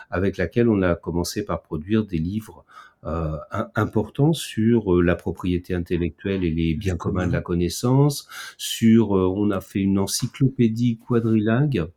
avec 0.10 0.38
laquelle 0.38 0.68
on 0.68 0.82
a 0.82 0.96
commencé 0.96 1.46
par 1.46 1.62
produire 1.62 2.06
des 2.06 2.18
livres 2.18 2.66
euh, 3.06 3.38
importants 3.76 4.34
sur 4.34 4.96
euh, 4.96 5.02
la 5.02 5.16
propriété 5.16 5.74
intellectuelle 5.74 6.44
et 6.44 6.52
les 6.52 6.76
biens 6.76 6.98
communs 6.98 7.28
de 7.28 7.32
la 7.32 7.42
connaissance. 7.42 8.28
Sur 8.58 9.18
euh, 9.18 9.28
on 9.28 9.52
a 9.52 9.62
fait 9.62 9.80
une 9.80 10.00
encyclopédie 10.00 11.00
quadrilingue 11.08 11.88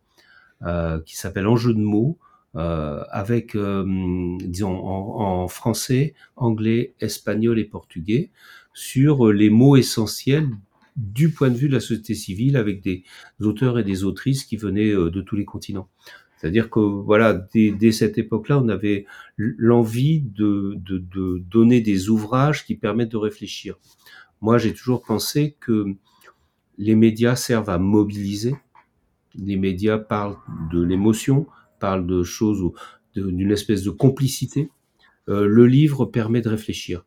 euh, 0.62 1.00
qui 1.00 1.16
s'appelle 1.16 1.48
Enjeu 1.48 1.74
de 1.74 1.80
mots 1.80 2.18
euh, 2.54 3.02
avec, 3.10 3.54
euh, 3.54 4.36
disons, 4.40 4.76
en, 4.84 5.48
français, 5.48 6.14
anglais, 6.36 6.94
espagnol 7.00 7.58
et 7.58 7.64
portugais, 7.64 8.30
sur 8.74 9.28
euh, 9.28 9.32
les 9.32 9.48
mots 9.48 9.76
essentiels 9.76 10.50
du 10.96 11.30
point 11.30 11.48
de 11.48 11.56
vue 11.56 11.68
de 11.68 11.72
la 11.72 11.80
société 11.80 12.14
civile, 12.14 12.58
avec 12.58 12.82
des 12.82 13.04
auteurs 13.40 13.78
et 13.78 13.84
des 13.84 14.04
autrices 14.04 14.44
qui 14.44 14.58
venaient 14.58 14.92
de 14.92 15.20
tous 15.22 15.36
les 15.36 15.46
continents. 15.46 15.88
C'est-à-dire 16.36 16.68
que 16.68 16.80
voilà, 16.80 17.32
dès, 17.54 17.92
cette 17.92 18.18
époque-là, 18.18 18.58
on 18.58 18.68
avait 18.68 19.06
l'envie 19.38 20.20
de, 20.20 20.74
de, 20.76 20.98
de, 20.98 21.42
donner 21.48 21.80
des 21.80 22.10
ouvrages 22.10 22.66
qui 22.66 22.74
permettent 22.74 23.12
de 23.12 23.16
réfléchir. 23.16 23.76
Moi, 24.42 24.58
j'ai 24.58 24.74
toujours 24.74 25.02
pensé 25.02 25.56
que 25.60 25.94
les 26.76 26.96
médias 26.96 27.36
servent 27.36 27.70
à 27.70 27.78
mobiliser. 27.78 28.54
Les 29.34 29.56
médias 29.56 29.96
parlent 29.96 30.36
de 30.70 30.82
l'émotion, 30.82 31.46
parle 31.82 32.06
de 32.06 32.22
choses 32.22 32.62
d'une 33.16 33.50
espèce 33.50 33.82
de 33.82 33.90
complicité. 33.90 34.70
Euh, 35.28 35.46
le 35.46 35.66
livre 35.66 36.06
permet 36.06 36.40
de 36.40 36.48
réfléchir. 36.48 37.04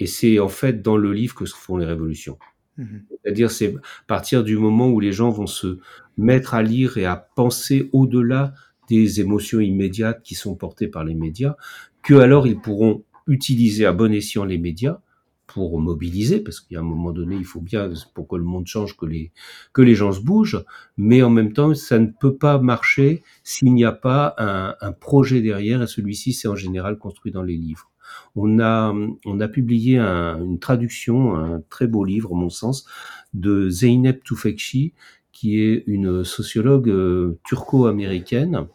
Et 0.00 0.06
c'est 0.06 0.40
en 0.40 0.48
fait 0.48 0.82
dans 0.82 0.96
le 0.96 1.12
livre 1.12 1.36
que 1.36 1.46
se 1.46 1.54
font 1.54 1.76
les 1.76 1.86
révolutions. 1.86 2.36
Mhm. 2.78 3.04
C'est-à-dire, 3.10 3.50
c'est 3.50 3.74
à 3.76 4.06
partir 4.08 4.42
du 4.42 4.56
moment 4.58 4.88
où 4.88 4.98
les 4.98 5.12
gens 5.12 5.30
vont 5.30 5.46
se 5.46 5.78
mettre 6.16 6.54
à 6.54 6.62
lire 6.62 6.98
et 6.98 7.04
à 7.04 7.16
penser 7.16 7.88
au-delà 7.92 8.54
des 8.88 9.20
émotions 9.20 9.60
immédiates 9.60 10.22
qui 10.24 10.34
sont 10.34 10.56
portées 10.56 10.88
par 10.88 11.04
les 11.04 11.14
médias, 11.14 11.54
que 12.02 12.14
alors 12.14 12.48
ils 12.48 12.60
pourront 12.60 13.04
utiliser 13.28 13.86
à 13.86 13.92
bon 13.92 14.12
escient 14.12 14.44
les 14.44 14.58
médias 14.58 15.00
pour 15.48 15.80
mobiliser, 15.80 16.40
parce 16.40 16.60
qu'à 16.60 16.78
un 16.78 16.82
moment 16.82 17.10
donné, 17.10 17.34
il 17.34 17.44
faut 17.44 17.60
bien, 17.60 17.90
pour 18.14 18.28
que 18.28 18.36
le 18.36 18.44
monde 18.44 18.66
change, 18.66 18.96
que 18.96 19.06
les, 19.06 19.32
que 19.72 19.82
les 19.82 19.94
gens 19.94 20.12
se 20.12 20.20
bougent, 20.20 20.62
mais 20.98 21.22
en 21.22 21.30
même 21.30 21.52
temps, 21.54 21.74
ça 21.74 21.98
ne 21.98 22.06
peut 22.06 22.36
pas 22.36 22.58
marcher 22.58 23.22
s'il 23.42 23.72
n'y 23.72 23.84
a 23.84 23.92
pas 23.92 24.34
un, 24.36 24.74
un, 24.80 24.92
projet 24.92 25.40
derrière, 25.40 25.82
et 25.82 25.86
celui-ci, 25.86 26.34
c'est 26.34 26.48
en 26.48 26.54
général 26.54 26.98
construit 26.98 27.32
dans 27.32 27.42
les 27.42 27.56
livres. 27.56 27.90
On 28.36 28.60
a, 28.60 28.94
on 29.24 29.40
a 29.40 29.48
publié 29.48 29.98
un, 29.98 30.38
une 30.44 30.58
traduction, 30.58 31.34
un 31.34 31.62
très 31.70 31.86
beau 31.86 32.04
livre, 32.04 32.34
mon 32.34 32.50
sens, 32.50 32.86
de 33.32 33.70
Zeynep 33.70 34.22
Tufekci, 34.22 34.92
qui 35.32 35.60
est 35.60 35.84
une 35.86 36.24
sociologue 36.24 36.90
euh, 36.90 37.38
turco-américaine, 37.44 38.66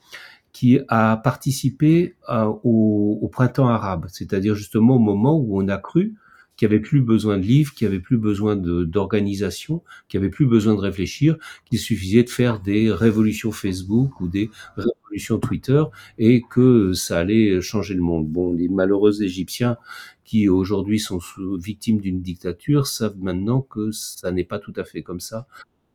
qui 0.53 0.79
a 0.87 1.17
participé 1.17 2.15
euh, 2.29 2.45
au, 2.63 3.19
au, 3.21 3.27
printemps 3.27 3.67
arabe, 3.67 4.05
c'est-à-dire 4.09 4.55
justement 4.55 4.95
au 4.95 4.99
moment 4.99 5.35
où 5.35 5.61
on 5.61 5.67
a 5.67 5.77
cru 5.77 6.15
qui 6.55 6.65
avait 6.65 6.79
plus 6.79 7.01
besoin 7.01 7.37
de 7.37 7.43
livres, 7.43 7.73
qui 7.73 7.85
avait 7.85 7.99
plus 7.99 8.17
besoin 8.17 8.55
d'organisation, 8.55 9.83
qui 10.07 10.17
avait 10.17 10.29
plus 10.29 10.45
besoin 10.45 10.75
de 10.75 10.79
réfléchir, 10.79 11.37
qu'il 11.65 11.79
suffisait 11.79 12.23
de 12.23 12.29
faire 12.29 12.59
des 12.59 12.91
révolutions 12.91 13.51
Facebook 13.51 14.21
ou 14.21 14.27
des 14.27 14.49
révolutions 14.77 15.39
Twitter 15.39 15.83
et 16.17 16.43
que 16.49 16.93
ça 16.93 17.19
allait 17.19 17.61
changer 17.61 17.93
le 17.93 18.01
monde. 18.01 18.27
Bon, 18.27 18.53
les 18.53 18.67
malheureux 18.67 19.23
Égyptiens 19.23 19.77
qui 20.23 20.47
aujourd'hui 20.47 20.99
sont 20.99 21.19
victimes 21.57 21.99
d'une 21.99 22.21
dictature 22.21 22.87
savent 22.87 23.17
maintenant 23.19 23.61
que 23.61 23.91
ça 23.91 24.31
n'est 24.31 24.43
pas 24.43 24.59
tout 24.59 24.73
à 24.75 24.83
fait 24.83 25.01
comme 25.01 25.19
ça 25.19 25.47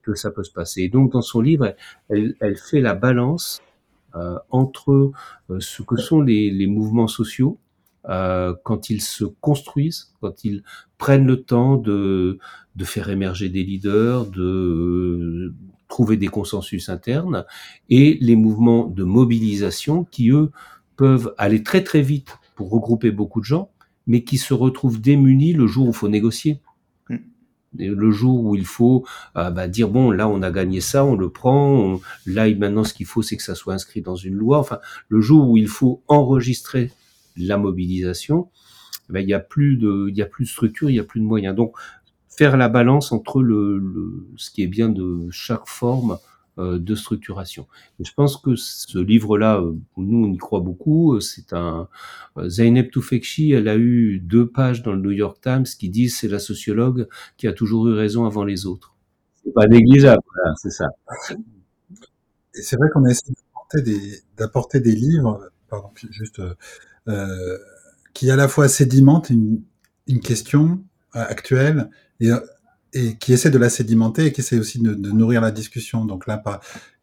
que 0.02 0.14
ça 0.14 0.30
peut 0.30 0.44
se 0.44 0.52
passer. 0.52 0.82
Et 0.82 0.88
donc 0.88 1.12
dans 1.12 1.22
son 1.22 1.40
livre, 1.40 1.74
elle, 2.08 2.34
elle 2.40 2.56
fait 2.56 2.80
la 2.80 2.94
balance 2.94 3.60
euh, 4.14 4.38
entre 4.50 5.12
euh, 5.50 5.60
ce 5.60 5.82
que 5.82 5.96
sont 5.96 6.20
les, 6.20 6.50
les 6.50 6.66
mouvements 6.66 7.08
sociaux 7.08 7.58
euh, 8.08 8.54
quand 8.64 8.90
ils 8.90 9.02
se 9.02 9.24
construisent, 9.24 10.12
quand 10.20 10.44
ils 10.44 10.62
prennent 10.96 11.26
le 11.26 11.42
temps 11.42 11.76
de, 11.76 12.38
de 12.76 12.84
faire 12.84 13.10
émerger 13.10 13.48
des 13.48 13.62
leaders, 13.62 14.26
de 14.26 14.42
euh, 14.42 15.54
trouver 15.88 16.16
des 16.16 16.28
consensus 16.28 16.88
internes, 16.88 17.44
et 17.90 18.18
les 18.20 18.36
mouvements 18.36 18.86
de 18.86 19.04
mobilisation 19.04 20.04
qui, 20.04 20.30
eux, 20.30 20.50
peuvent 20.96 21.34
aller 21.38 21.62
très 21.62 21.84
très 21.84 22.02
vite 22.02 22.38
pour 22.56 22.70
regrouper 22.70 23.10
beaucoup 23.10 23.40
de 23.40 23.44
gens, 23.44 23.70
mais 24.06 24.24
qui 24.24 24.38
se 24.38 24.54
retrouvent 24.54 25.00
démunis 25.00 25.52
le 25.52 25.66
jour 25.66 25.86
où 25.86 25.90
il 25.90 25.94
faut 25.94 26.08
négocier. 26.08 26.60
Mm. 27.10 27.16
le 27.74 28.10
jour 28.10 28.44
où 28.44 28.54
il 28.54 28.64
faut 28.64 29.04
euh, 29.36 29.50
bah, 29.50 29.68
dire 29.68 29.90
bon 29.90 30.10
là 30.10 30.26
on 30.26 30.40
a 30.40 30.50
gagné 30.50 30.80
ça 30.80 31.04
on 31.04 31.16
le 31.16 31.28
prend 31.28 32.00
là 32.24 32.48
maintenant 32.54 32.82
ce 32.82 32.94
qu'il 32.94 33.04
faut 33.04 33.20
c'est 33.20 33.36
que 33.36 33.42
ça 33.42 33.54
soit 33.54 33.74
inscrit 33.74 34.00
dans 34.00 34.16
une 34.16 34.34
loi 34.34 34.58
enfin 34.58 34.78
le 35.10 35.20
jour 35.20 35.50
où 35.50 35.58
il 35.58 35.68
faut 35.68 36.02
enregistrer 36.08 36.90
la 37.38 37.58
mobilisation, 37.58 38.50
ben, 39.08 39.20
il 39.20 39.26
n'y 39.26 39.34
a 39.34 39.40
plus 39.40 39.76
de, 39.76 40.06
il 40.10 40.16
y 40.16 40.22
a 40.22 40.26
plus 40.26 40.44
de 40.44 40.50
structure, 40.50 40.90
il 40.90 40.94
n'y 40.94 40.98
a 40.98 41.04
plus 41.04 41.20
de 41.20 41.24
moyens. 41.26 41.54
Donc, 41.56 41.76
faire 42.28 42.56
la 42.56 42.68
balance 42.68 43.12
entre 43.12 43.42
le, 43.42 43.78
le, 43.78 44.26
ce 44.36 44.50
qui 44.50 44.62
est 44.62 44.66
bien 44.68 44.88
de 44.88 45.28
chaque 45.30 45.66
forme 45.66 46.18
euh, 46.58 46.78
de 46.78 46.94
structuration. 46.94 47.66
Et 48.00 48.04
je 48.04 48.12
pense 48.14 48.36
que 48.36 48.56
ce 48.56 48.98
livre-là, 48.98 49.60
euh, 49.60 49.74
nous 49.96 50.24
on 50.26 50.32
y 50.32 50.36
croit 50.38 50.60
beaucoup. 50.60 51.14
Euh, 51.14 51.20
c'est 51.20 51.52
un 51.52 51.88
Zeynep 52.46 52.90
Tufekci, 52.90 53.52
elle 53.52 53.68
a 53.68 53.76
eu 53.76 54.18
deux 54.18 54.48
pages 54.48 54.82
dans 54.82 54.92
le 54.92 55.00
New 55.00 55.12
York 55.12 55.40
Times 55.40 55.64
qui 55.64 55.88
disent 55.88 56.16
c'est 56.18 56.28
la 56.28 56.38
sociologue 56.40 57.08
qui 57.36 57.46
a 57.46 57.52
toujours 57.52 57.88
eu 57.88 57.92
raison 57.94 58.24
avant 58.24 58.44
les 58.44 58.66
autres. 58.66 58.94
C'est 59.44 59.54
pas 59.54 59.66
négligeable, 59.66 60.22
c'est 60.56 60.70
ça. 60.70 60.86
Et 62.54 62.62
c'est 62.62 62.76
vrai 62.76 62.88
qu'on 62.92 63.04
a 63.04 63.10
essayé 63.10 63.34
d'apporter 63.34 63.82
des, 63.82 64.20
d'apporter 64.36 64.80
des 64.80 64.92
livres, 64.94 65.50
pardon, 65.68 65.90
juste 66.10 66.40
euh, 67.08 67.58
qui 68.14 68.30
à 68.30 68.36
la 68.36 68.48
fois 68.48 68.68
sédimente 68.68 69.30
une, 69.30 69.62
question 70.22 70.82
euh, 71.14 71.24
actuelle 71.28 71.90
et, 72.20 72.30
et, 72.92 73.16
qui 73.16 73.32
essaie 73.32 73.50
de 73.50 73.58
la 73.58 73.68
sédimenter 73.68 74.26
et 74.26 74.32
qui 74.32 74.40
essaie 74.40 74.58
aussi 74.58 74.80
de, 74.80 74.94
nourrir 74.94 75.40
la 75.40 75.50
discussion. 75.50 76.04
Donc 76.04 76.26
là. 76.26 76.42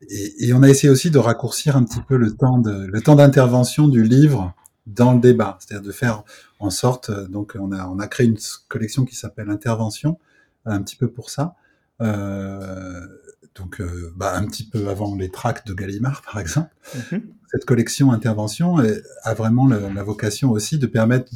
Et, 0.10 0.54
on 0.54 0.64
a 0.64 0.70
essayé 0.70 0.90
aussi 0.90 1.12
de 1.12 1.20
raccourcir 1.20 1.78
un 1.78 1.84
petit 1.84 2.02
peu 2.02 2.18
le 2.18 2.36
temps 2.36 2.58
de 2.58 2.86
le 2.86 3.02
d'intervention 3.16 3.88
du 3.88 4.04
livre 4.04 4.54
dans 4.88 5.14
le 5.14 5.20
débat, 5.20 5.58
c'est-à-dire 5.60 5.88
de 5.88 5.92
faire 5.92 6.24
en 6.60 6.70
sorte. 6.70 7.12
Donc 7.30 7.56
on 7.60 7.72
a 7.72 8.08
créé 8.08 8.28
une 8.28 8.38
collection 8.68 9.06
qui 9.06 9.16
s'appelle 9.16 9.50
Intervention, 9.50 10.20
un 10.66 10.82
petit 10.82 10.96
peu 10.96 11.08
pour 11.10 11.30
ça. 11.30 11.56
Euh, 12.02 13.08
donc 13.56 13.80
euh, 13.82 14.14
bah, 14.16 14.36
un 14.36 14.46
petit 14.46 14.68
peu 14.68 14.88
avant 14.90 15.16
les 15.16 15.30
tracts 15.30 15.68
de 15.68 15.74
Gallimard, 15.74 16.22
par 16.22 16.40
exemple. 16.40 16.74
Mm-hmm 16.96 17.22
cette 17.56 17.66
collection 17.66 18.12
intervention 18.12 18.78
a 19.24 19.34
vraiment 19.34 19.66
la, 19.68 20.04
vocation 20.04 20.52
aussi 20.52 20.78
de 20.78 20.88
permettre 20.88 21.32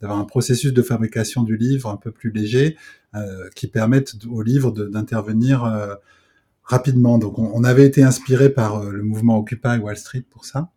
d'avoir 0.00 0.18
un 0.18 0.24
processus 0.24 0.72
de 0.72 0.80
fabrication 0.80 1.42
du 1.42 1.58
livre 1.58 1.90
un 1.90 1.98
peu 1.98 2.10
plus 2.10 2.30
léger, 2.30 2.76
euh, 3.14 3.50
qui 3.54 3.66
permette 3.66 4.14
au 4.30 4.40
livre 4.40 4.70
d'intervenir 4.70 5.64
euh, 5.64 5.94
rapidement. 6.64 7.18
Donc, 7.18 7.38
on, 7.38 7.64
avait 7.64 7.84
été 7.84 8.02
inspiré 8.02 8.48
par 8.48 8.78
euh, 8.78 8.90
le 8.90 9.02
mouvement 9.02 9.36
Occupy 9.36 9.76
Wall 9.78 9.98
Street 9.98 10.24
pour 10.30 10.46
ça. 10.46 10.70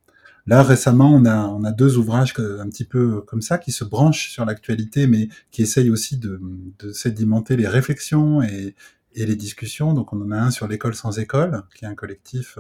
Là, 0.46 0.62
récemment, 0.62 1.16
on 1.16 1.24
a, 1.26 1.48
on 1.48 1.64
a 1.64 1.72
deux 1.72 1.98
ouvrages 1.98 2.34
un 2.38 2.68
petit 2.68 2.84
peu 2.84 3.22
comme 3.22 3.42
ça 3.42 3.58
qui 3.58 3.72
se 3.72 3.86
branchent 3.86 4.30
sur 4.30 4.44
l'actualité, 4.44 5.08
mais 5.08 5.30
qui 5.52 5.62
essayent 5.62 5.90
aussi 5.90 6.18
de, 6.18 6.40
de 6.80 6.92
sédimenter 6.92 7.56
les 7.56 7.68
réflexions 7.68 8.44
et, 8.44 8.76
et 9.16 9.26
les 9.26 9.36
discussions. 9.36 9.94
Donc, 9.94 10.14
on 10.14 10.22
en 10.22 10.32
a 10.32 10.38
un 10.38 10.52
sur 10.52 10.68
l'école 10.68 10.96
sans 10.96 11.18
école, 11.20 11.64
qui 11.76 11.86
est 11.86 11.88
un 11.88 11.96
collectif 11.96 12.58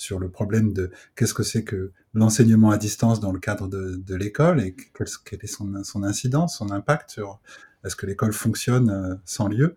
sur 0.00 0.18
le 0.18 0.30
problème 0.30 0.72
de 0.72 0.90
qu'est-ce 1.14 1.34
que 1.34 1.42
c'est 1.42 1.62
que 1.62 1.92
l'enseignement 2.14 2.70
à 2.70 2.78
distance 2.78 3.20
dans 3.20 3.32
le 3.32 3.38
cadre 3.38 3.68
de, 3.68 3.96
de 3.96 4.14
l'école 4.14 4.60
et 4.60 4.74
quelle, 4.74 5.40
est 5.42 5.46
son, 5.46 5.84
son, 5.84 6.02
incidence, 6.02 6.56
son 6.56 6.70
impact 6.70 7.10
sur 7.10 7.38
est-ce 7.84 7.96
que 7.96 8.06
l'école 8.06 8.32
fonctionne 8.32 8.90
euh, 8.90 9.14
sans 9.26 9.48
lieu 9.48 9.76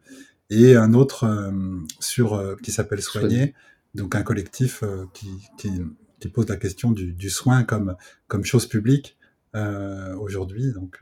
et 0.50 0.76
un 0.76 0.94
autre 0.94 1.26
euh, 1.26 1.52
sur 2.00 2.36
euh, 2.36 2.56
qui 2.64 2.72
s'appelle 2.72 3.02
Soigner, 3.02 3.54
donc 3.96 4.16
un 4.16 4.24
collectif 4.24 4.84
qui, 5.14 5.28
qui, 5.58 5.72
qui, 6.20 6.30
pose 6.30 6.48
la 6.48 6.58
question 6.58 6.92
du, 6.92 7.14
du, 7.14 7.30
soin 7.30 7.64
comme 7.64 7.96
comme 8.28 8.46
chose 8.46 8.66
publique 8.66 9.18
aujourd'hui. 10.18 10.72
Donc 10.74 11.00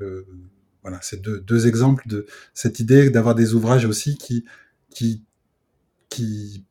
voilà, 0.82 1.00
c'est 1.02 1.22
deux, 1.22 1.40
deux 1.40 1.68
exemples 1.68 2.08
de 2.08 2.26
cette 2.54 2.80
idée 2.80 3.10
d'avoir 3.10 3.34
des 3.34 3.54
ouvrages 3.54 3.86
aussi 3.86 4.18
qui 4.18 4.44
qui 4.92 5.24
qui 6.10 6.66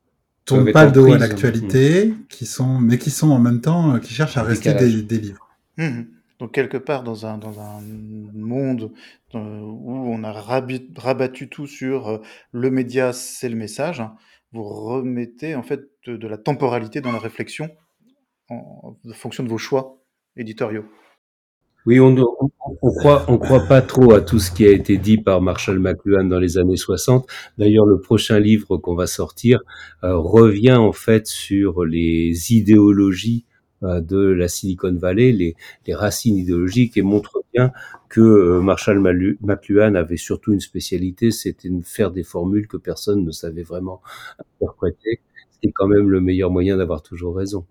tournent 0.45 0.71
pas 0.71 0.85
le 0.85 0.91
dos 0.91 1.11
à 1.11 1.17
l'actualité, 1.17 2.13
qui 2.29 2.45
sont 2.45 2.79
mais 2.79 2.97
qui 2.97 3.09
sont 3.09 3.29
en 3.29 3.39
même 3.39 3.61
temps 3.61 3.99
qui 3.99 4.13
cherchent 4.13 4.37
à 4.37 4.43
rester 4.43 4.73
des, 4.73 5.01
des, 5.01 5.19
livres. 5.19 5.49
Mmh 5.77 6.03
Donc 6.39 6.53
quelque 6.53 6.77
part 6.77 7.03
dans 7.03 7.25
un 7.25 7.37
dans 7.37 7.59
un 7.59 7.81
monde 8.33 8.91
où 9.33 9.37
on 9.37 10.23
a 10.23 10.31
rabattu 10.31 11.49
tout 11.49 11.67
sur 11.67 12.21
le 12.51 12.71
média, 12.71 13.13
c'est 13.13 13.49
le 13.49 13.55
message, 13.55 14.03
vous 14.51 14.63
remettez 14.63 15.55
en 15.55 15.63
fait 15.63 15.81
de, 16.05 16.27
la 16.27 16.37
temporalité 16.37 17.01
dans 17.01 17.11
la 17.11 17.19
réflexion 17.19 17.69
en, 18.49 18.97
fonction 19.13 19.43
de 19.43 19.49
vos 19.49 19.57
choix 19.57 20.03
éditoriaux. 20.35 20.85
Oui, 21.87 21.99
on, 21.99 22.15
croit, 22.79 23.25
pas 23.67 23.81
trop 23.81 24.13
à 24.13 24.21
tout 24.21 24.37
ce 24.37 24.51
qui 24.51 24.65
a 24.67 24.71
été 24.71 24.97
dit 24.97 25.17
par 25.17 25.41
Marshall 25.41 25.79
McLuhan 25.79 26.25
dans 26.25 26.39
les 26.39 26.59
années 26.59 26.77
60. 26.77 27.27
D'ailleurs, 27.57 27.87
le 27.87 27.99
prochain 27.99 28.39
livre 28.39 28.77
qu'on 28.77 28.93
va 28.93 29.07
sortir 29.07 29.61
euh, 30.03 30.15
revient 30.15 30.75
en 30.75 30.91
fait 30.91 31.25
sur 31.25 31.83
les 31.83 32.53
idéologies 32.53 33.45
euh, 33.81 33.99
de 33.99 34.19
la 34.19 34.47
Silicon 34.47 34.93
Valley, 34.93 35.31
les, 35.31 35.55
racines 35.95 36.37
idéologiques, 36.37 36.97
et 36.97 37.01
montre 37.01 37.43
bien 37.51 37.71
que 38.09 38.21
euh, 38.21 38.61
Marshall 38.61 38.99
McLuhan 39.41 39.95
avait 39.95 40.17
surtout 40.17 40.53
une 40.53 40.59
spécialité, 40.59 41.31
c'était 41.31 41.69
de 41.69 41.81
faire 41.81 42.11
des 42.11 42.23
formules 42.23 42.67
que 42.67 42.77
personne 42.77 43.25
ne 43.25 43.31
savait 43.31 43.63
vraiment 43.63 44.01
interpréter. 44.59 45.21
C'est 45.63 45.71
quand 45.71 45.87
même 45.87 46.09
le 46.09 46.21
meilleur 46.21 46.51
moyen 46.51 46.77
d'avoir 46.77 47.01
toujours 47.01 47.35
raison. 47.35 47.65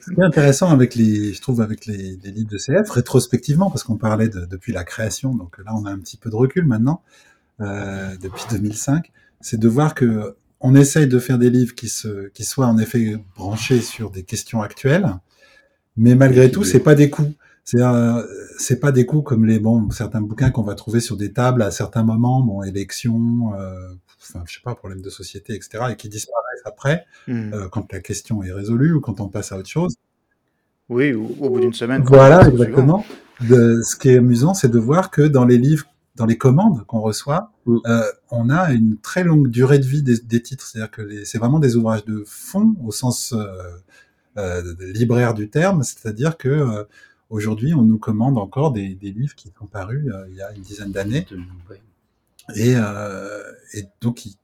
Ce 0.00 0.10
qui 0.10 0.20
est 0.20 0.24
intéressant 0.24 0.70
avec 0.70 0.94
les, 0.94 1.34
je 1.34 1.40
trouve, 1.40 1.60
avec 1.60 1.86
les, 1.86 2.18
les 2.22 2.30
livres 2.30 2.50
de 2.50 2.58
CF, 2.58 2.90
rétrospectivement, 2.90 3.70
parce 3.70 3.84
qu'on 3.84 3.96
parlait 3.96 4.28
de, 4.28 4.46
depuis 4.46 4.72
la 4.72 4.84
création, 4.84 5.34
donc 5.34 5.58
là 5.58 5.72
on 5.74 5.84
a 5.84 5.90
un 5.90 5.98
petit 5.98 6.16
peu 6.16 6.30
de 6.30 6.36
recul 6.36 6.64
maintenant, 6.66 7.02
euh, 7.60 8.16
depuis 8.20 8.44
2005, 8.50 9.12
c'est 9.40 9.58
de 9.58 9.68
voir 9.68 9.94
que 9.94 10.36
on 10.60 10.74
essaye 10.74 11.06
de 11.06 11.18
faire 11.18 11.38
des 11.38 11.50
livres 11.50 11.74
qui, 11.74 11.88
se, 11.88 12.28
qui 12.28 12.44
soient 12.44 12.66
en 12.66 12.78
effet 12.78 13.16
branchés 13.36 13.80
sur 13.80 14.10
des 14.10 14.24
questions 14.24 14.62
actuelles, 14.62 15.08
mais 15.96 16.14
malgré 16.14 16.50
tout, 16.50 16.64
c'est 16.64 16.80
pas 16.80 16.94
des 16.94 17.10
coups. 17.10 17.32
C'est 17.64 17.80
euh, 17.80 18.22
c'est 18.58 18.80
pas 18.80 18.92
des 18.92 19.06
coups 19.06 19.28
comme 19.28 19.44
les 19.44 19.58
bon 19.60 19.90
certains 19.90 20.20
bouquins 20.20 20.50
qu'on 20.50 20.62
va 20.62 20.74
trouver 20.74 21.00
sur 21.00 21.16
des 21.16 21.32
tables 21.32 21.62
à 21.62 21.70
certains 21.70 22.02
moments, 22.02 22.40
bon 22.40 22.62
élections, 22.62 23.54
euh, 23.54 23.94
enfin 24.22 24.42
je 24.46 24.54
sais 24.54 24.60
pas 24.62 24.74
problèmes 24.74 25.02
de 25.02 25.10
société, 25.10 25.54
etc. 25.54 25.84
et 25.90 25.96
qui 25.96 26.08
disparaissent 26.08 26.62
après 26.64 27.04
mmh. 27.28 27.52
euh, 27.52 27.68
quand 27.68 27.92
la 27.92 28.00
question 28.00 28.42
est 28.42 28.52
résolue 28.52 28.94
ou 28.94 29.00
quand 29.00 29.20
on 29.20 29.28
passe 29.28 29.52
à 29.52 29.58
autre 29.58 29.68
chose. 29.68 29.96
Oui, 30.88 31.12
ou 31.12 31.36
au 31.40 31.50
bout 31.50 31.60
d'une 31.60 31.72
semaine. 31.72 32.02
Voilà 32.04 32.48
exactement. 32.48 33.04
De, 33.48 33.80
ce 33.82 33.96
qui 33.96 34.10
est 34.10 34.18
amusant, 34.18 34.52
c'est 34.54 34.68
de 34.68 34.78
voir 34.78 35.10
que 35.10 35.22
dans 35.22 35.44
les 35.44 35.56
livres 35.56 35.86
dans 36.16 36.26
les 36.26 36.36
commandes 36.36 36.84
qu'on 36.86 37.00
reçoit, 37.00 37.52
mm. 37.66 37.76
euh, 37.86 38.02
on 38.30 38.50
a 38.50 38.72
une 38.72 38.98
très 38.98 39.24
longue 39.24 39.48
durée 39.48 39.78
de 39.78 39.86
vie 39.86 40.02
des, 40.02 40.42
titres. 40.42 40.66
C'est-à-dire 40.66 40.90
que 40.90 41.24
c'est 41.24 41.38
vraiment 41.38 41.60
des 41.60 41.76
ouvrages 41.76 42.04
de 42.04 42.24
fond 42.26 42.74
au 42.84 42.90
sens 42.90 43.34
euh, 44.36 44.62
libraire 44.80 45.34
du 45.34 45.48
terme. 45.48 45.82
C'est-à-dire 45.82 46.36
que 46.36 46.86
aujourd'hui, 47.30 47.74
on 47.74 47.82
nous 47.82 47.98
commande 47.98 48.38
encore 48.38 48.72
des, 48.72 48.98
livres 49.00 49.34
qui 49.34 49.52
sont 49.58 49.66
parus 49.66 50.12
il 50.28 50.36
y 50.36 50.42
a 50.42 50.52
une 50.52 50.62
dizaine 50.62 50.92
d'années 50.92 51.26
et, 52.56 52.74
donc 54.00 54.16
qui, 54.16 54.36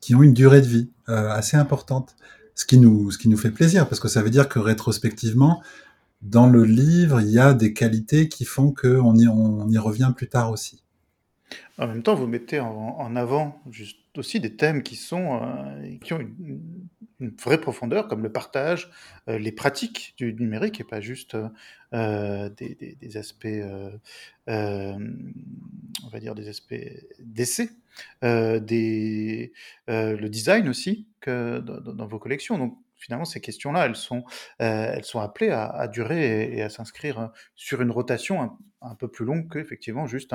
qui, 0.00 0.14
ont 0.14 0.22
une 0.22 0.34
durée 0.34 0.60
de 0.60 0.66
vie 0.66 0.90
assez 1.06 1.56
importante. 1.56 2.16
Ce 2.54 2.64
qui 2.64 2.78
nous, 2.78 3.10
ce 3.10 3.18
qui 3.18 3.28
nous 3.28 3.36
fait 3.36 3.50
plaisir, 3.50 3.86
parce 3.86 4.00
que 4.00 4.08
ça 4.08 4.22
veut 4.22 4.30
dire 4.30 4.48
que 4.48 4.58
rétrospectivement, 4.58 5.62
dans 6.22 6.46
le 6.46 6.64
livre, 6.64 7.20
il 7.20 7.28
y 7.28 7.38
a 7.38 7.54
des 7.54 7.72
qualités 7.72 8.28
qui 8.28 8.44
font 8.44 8.72
qu'on 8.72 9.14
y, 9.14 9.28
on 9.28 9.68
y 9.68 9.78
revient 9.78 10.12
plus 10.16 10.28
tard 10.28 10.50
aussi. 10.50 10.82
En 11.78 11.86
même 11.86 12.02
temps, 12.02 12.14
vous 12.14 12.26
mettez 12.26 12.60
en, 12.60 13.16
avant 13.16 13.60
juste 13.70 13.98
aussi 14.18 14.40
des 14.40 14.56
thèmes 14.56 14.82
qui, 14.82 14.96
sont, 14.96 15.40
euh, 15.42 15.96
qui 16.02 16.12
ont 16.12 16.20
une, 16.20 16.60
vraie 17.40 17.60
profondeur, 17.60 18.08
comme 18.08 18.22
le 18.22 18.30
partage, 18.30 18.90
euh, 19.28 19.38
les 19.38 19.52
pratiques 19.52 20.14
du 20.18 20.34
numérique, 20.34 20.80
et 20.80 20.84
pas 20.84 21.00
juste 21.00 21.36
euh, 21.94 22.50
des, 22.50 23.16
aspects, 23.16 23.48
on 24.46 24.98
va 26.12 26.20
dire 26.20 26.34
des 26.34 26.48
aspects 26.48 26.74
d'essai, 27.18 27.70
des, 28.22 29.52
le 29.88 30.26
design 30.28 30.68
aussi 30.68 31.06
que 31.20 31.60
dans, 31.60 31.80
dans, 31.80 32.06
vos 32.06 32.18
collections. 32.18 32.58
Donc, 32.58 32.78
finalement, 32.96 33.24
ces 33.24 33.40
questions-là, 33.40 33.86
elles 33.86 33.96
sont, 33.96 34.24
euh, 34.60 34.92
elles 34.94 35.04
sont 35.04 35.20
appelées 35.20 35.50
à, 35.50 35.88
durer 35.88 36.56
et, 36.56 36.62
à 36.62 36.68
s'inscrire 36.68 37.18
euh, 37.18 37.26
sur 37.54 37.82
une 37.82 37.90
rotation 37.90 38.56
un, 38.82 38.94
peu 38.94 39.08
plus 39.08 39.24
longue 39.24 39.52
qu'effectivement 39.52 40.06
juste 40.06 40.32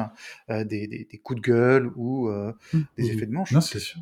euh, 0.50 0.63
des, 0.63 1.08
coups 1.24 1.41
de 1.41 1.47
gueule 1.47 1.91
ou 1.95 2.30
mmh, 2.30 2.80
des 2.97 3.12
effets 3.12 3.26
de 3.26 3.32
manche. 3.32 3.52
Non, 3.52 3.62
c'est 3.62 3.80
sûr. 3.80 4.02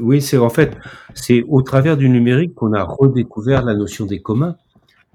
oui, 0.00 0.22
c'est 0.22 0.38
en 0.38 0.50
fait, 0.50 0.76
c'est 1.14 1.42
au 1.48 1.62
travers 1.62 1.96
du 1.96 2.08
numérique 2.08 2.54
qu'on 2.54 2.72
a 2.72 2.82
redécouvert 2.84 3.64
la 3.64 3.74
notion 3.74 4.06
des 4.06 4.20
communs. 4.20 4.56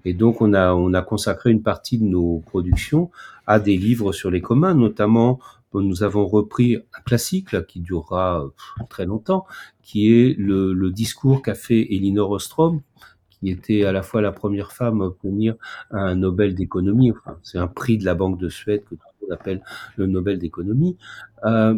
Et 0.06 0.14
donc, 0.14 0.42
on 0.42 0.54
a, 0.54 0.74
on 0.74 0.94
a 0.94 1.02
consacré 1.02 1.52
une 1.52 1.64
partie 1.64 1.98
de 1.98 2.04
nos 2.04 2.40
productions 2.40 3.10
à 3.48 3.60
des 3.60 3.78
livres 3.78 4.12
sur 4.12 4.30
les 4.30 4.42
communs, 4.42 4.74
notamment 4.74 5.40
nous 5.82 6.04
avons 6.04 6.28
repris 6.28 6.78
un 6.78 7.02
classique 7.06 7.66
qui 7.68 7.80
durera 7.80 8.46
très 8.90 9.06
longtemps, 9.06 9.46
qui 9.82 10.14
est 10.14 10.36
le, 10.38 10.74
le 10.74 10.92
discours 10.92 11.42
qu'a 11.42 11.56
fait 11.56 11.94
Elinor 11.94 12.32
Ostrom, 12.32 12.82
qui 13.30 13.50
était 13.50 13.84
à 13.84 13.92
la 13.92 14.04
fois 14.04 14.22
la 14.22 14.32
première 14.32 14.72
femme 14.72 15.02
à 15.02 15.06
obtenir 15.06 15.56
un 15.92 16.16
Nobel 16.16 16.56
d'économie. 16.56 17.12
Enfin, 17.12 17.38
c'est 17.44 17.58
un 17.58 17.68
prix 17.68 17.98
de 17.98 18.06
la 18.06 18.16
Banque 18.16 18.40
de 18.40 18.50
Suède 18.50 18.84
que 18.90 18.96
on 19.28 19.34
appelle 19.34 19.62
le 19.96 20.08
Nobel 20.08 20.38
d'économie. 20.38 20.98
Euh, 21.46 21.76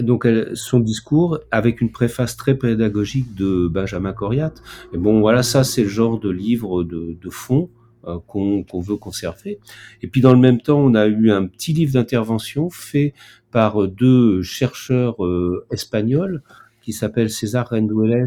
donc 0.00 0.26
son 0.54 0.80
discours 0.80 1.38
avec 1.50 1.80
une 1.80 1.92
préface 1.92 2.36
très 2.36 2.54
pédagogique 2.54 3.34
de 3.34 3.68
Benjamin 3.68 4.12
Coriat. 4.12 4.54
Et 4.92 4.96
bon, 4.96 5.20
voilà, 5.20 5.42
ça 5.42 5.64
c'est 5.64 5.82
le 5.82 5.88
genre 5.88 6.18
de 6.18 6.30
livre 6.30 6.82
de 6.82 7.30
fond 7.30 7.68
euh, 8.06 8.18
qu'on 8.26 8.80
veut 8.80 8.96
conserver. 8.96 9.58
Et 10.02 10.08
puis 10.08 10.20
dans 10.20 10.32
le 10.32 10.40
même 10.40 10.60
temps, 10.60 10.78
on 10.78 10.94
a 10.94 11.06
eu 11.06 11.30
un 11.30 11.46
petit 11.46 11.72
livre 11.72 11.92
d'intervention 11.92 12.70
fait 12.70 13.14
par 13.50 13.86
deux 13.86 14.42
chercheurs 14.42 15.24
euh, 15.24 15.66
espagnols 15.70 16.42
qui 16.82 16.92
s'appellent 16.92 17.30
César 17.30 17.68
Rendueles 17.70 18.26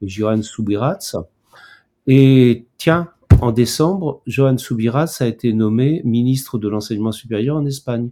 et 0.00 0.08
Johan 0.08 0.42
Subirats. 0.42 0.98
Et 2.06 2.66
tiens, 2.78 3.10
en 3.40 3.52
décembre, 3.52 4.22
Johan 4.26 4.58
Subirats 4.58 5.18
a 5.20 5.26
été 5.26 5.52
nommé 5.52 6.02
ministre 6.04 6.58
de 6.58 6.68
l'enseignement 6.68 7.12
supérieur 7.12 7.56
en 7.56 7.66
Espagne. 7.66 8.10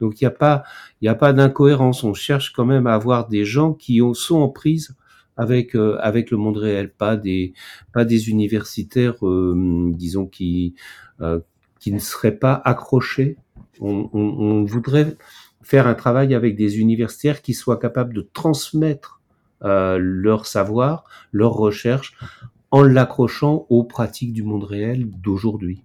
Donc 0.00 0.20
il 0.20 0.24
n'y 0.24 0.28
a 0.28 0.32
pas, 0.32 0.64
a 1.04 1.14
pas 1.14 1.32
d'incohérence. 1.32 2.04
On 2.04 2.14
cherche 2.14 2.52
quand 2.52 2.64
même 2.64 2.86
à 2.86 2.94
avoir 2.94 3.28
des 3.28 3.44
gens 3.44 3.72
qui 3.72 4.00
sont 4.14 4.36
en 4.36 4.48
prise 4.48 4.94
avec 5.36 5.74
euh, 5.76 5.98
avec 6.00 6.30
le 6.30 6.36
monde 6.36 6.56
réel, 6.56 6.90
pas 6.90 7.16
des 7.16 7.52
pas 7.92 8.04
des 8.04 8.30
universitaires, 8.30 9.26
euh, 9.26 9.90
disons 9.94 10.26
qui 10.26 10.74
euh, 11.20 11.40
qui 11.78 11.92
ne 11.92 11.98
seraient 11.98 12.36
pas 12.36 12.60
accrochés. 12.64 13.36
On, 13.80 14.08
on, 14.12 14.20
on, 14.20 14.64
voudrait 14.64 15.16
faire 15.62 15.86
un 15.86 15.94
travail 15.94 16.34
avec 16.34 16.56
des 16.56 16.78
universitaires 16.78 17.42
qui 17.42 17.52
soient 17.52 17.78
capables 17.78 18.14
de 18.14 18.22
transmettre 18.32 19.20
leur 19.60 20.46
savoir, 20.46 21.04
leur 21.32 21.52
recherche, 21.52 22.14
en 22.70 22.82
l'accrochant 22.82 23.66
aux 23.68 23.84
pratiques 23.84 24.32
du 24.32 24.42
monde 24.42 24.64
réel 24.64 25.10
d'aujourd'hui. 25.10 25.82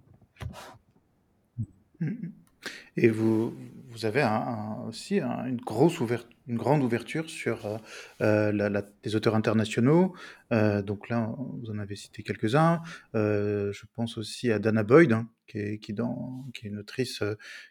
Et 2.96 3.08
vous, 3.08 3.54
vous 3.92 4.06
avez 4.06 4.22
un, 4.22 4.78
aussi 4.88 5.20
une 5.20 5.60
grosse 5.64 6.00
ouverture 6.00 6.28
une 6.48 6.56
grande 6.56 6.82
ouverture 6.82 7.30
sur 7.30 7.66
euh, 7.66 7.76
euh, 8.20 8.52
la, 8.52 8.82
les 9.04 9.16
auteurs 9.16 9.34
internationaux. 9.34 10.12
Euh, 10.52 10.82
donc 10.82 11.08
là, 11.08 11.34
vous 11.62 11.70
en 11.70 11.78
avez 11.78 11.96
cité 11.96 12.22
quelques-uns. 12.22 12.80
je 13.14 13.84
pense 13.94 14.18
aussi 14.18 14.50
à 14.50 14.58
Dana 14.58 14.82
Boyd, 14.82 15.12
hein, 15.12 15.28
qui, 15.46 15.58
est, 15.58 15.78
qui, 15.78 15.92
dans, 15.92 16.44
qui, 16.52 16.66
est, 16.66 16.70
une 16.70 16.78
autrice 16.78 17.22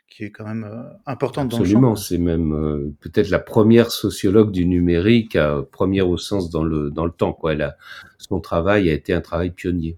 qui 0.07 0.23
est 0.23 0.31
quand 0.31 0.45
même 0.45 0.67
importante 1.05 1.53
Absolument, 1.53 1.81
dans 1.81 1.89
le 1.89 1.95
champ. 1.95 2.01
c'est 2.01 2.17
même 2.17 2.93
peut-être 3.01 3.29
la 3.29 3.39
première 3.39 3.91
sociologue 3.91 4.51
du 4.51 4.65
numérique, 4.65 5.37
première 5.71 6.09
au 6.09 6.17
sens 6.17 6.49
dans 6.49 6.63
le, 6.63 6.91
dans 6.91 7.05
le 7.05 7.11
temps. 7.11 7.33
Quoi. 7.33 7.53
Elle 7.53 7.61
a, 7.61 7.77
son 8.17 8.39
travail 8.39 8.89
a 8.89 8.93
été 8.93 9.13
un 9.13 9.21
travail 9.21 9.51
pionnier. 9.51 9.97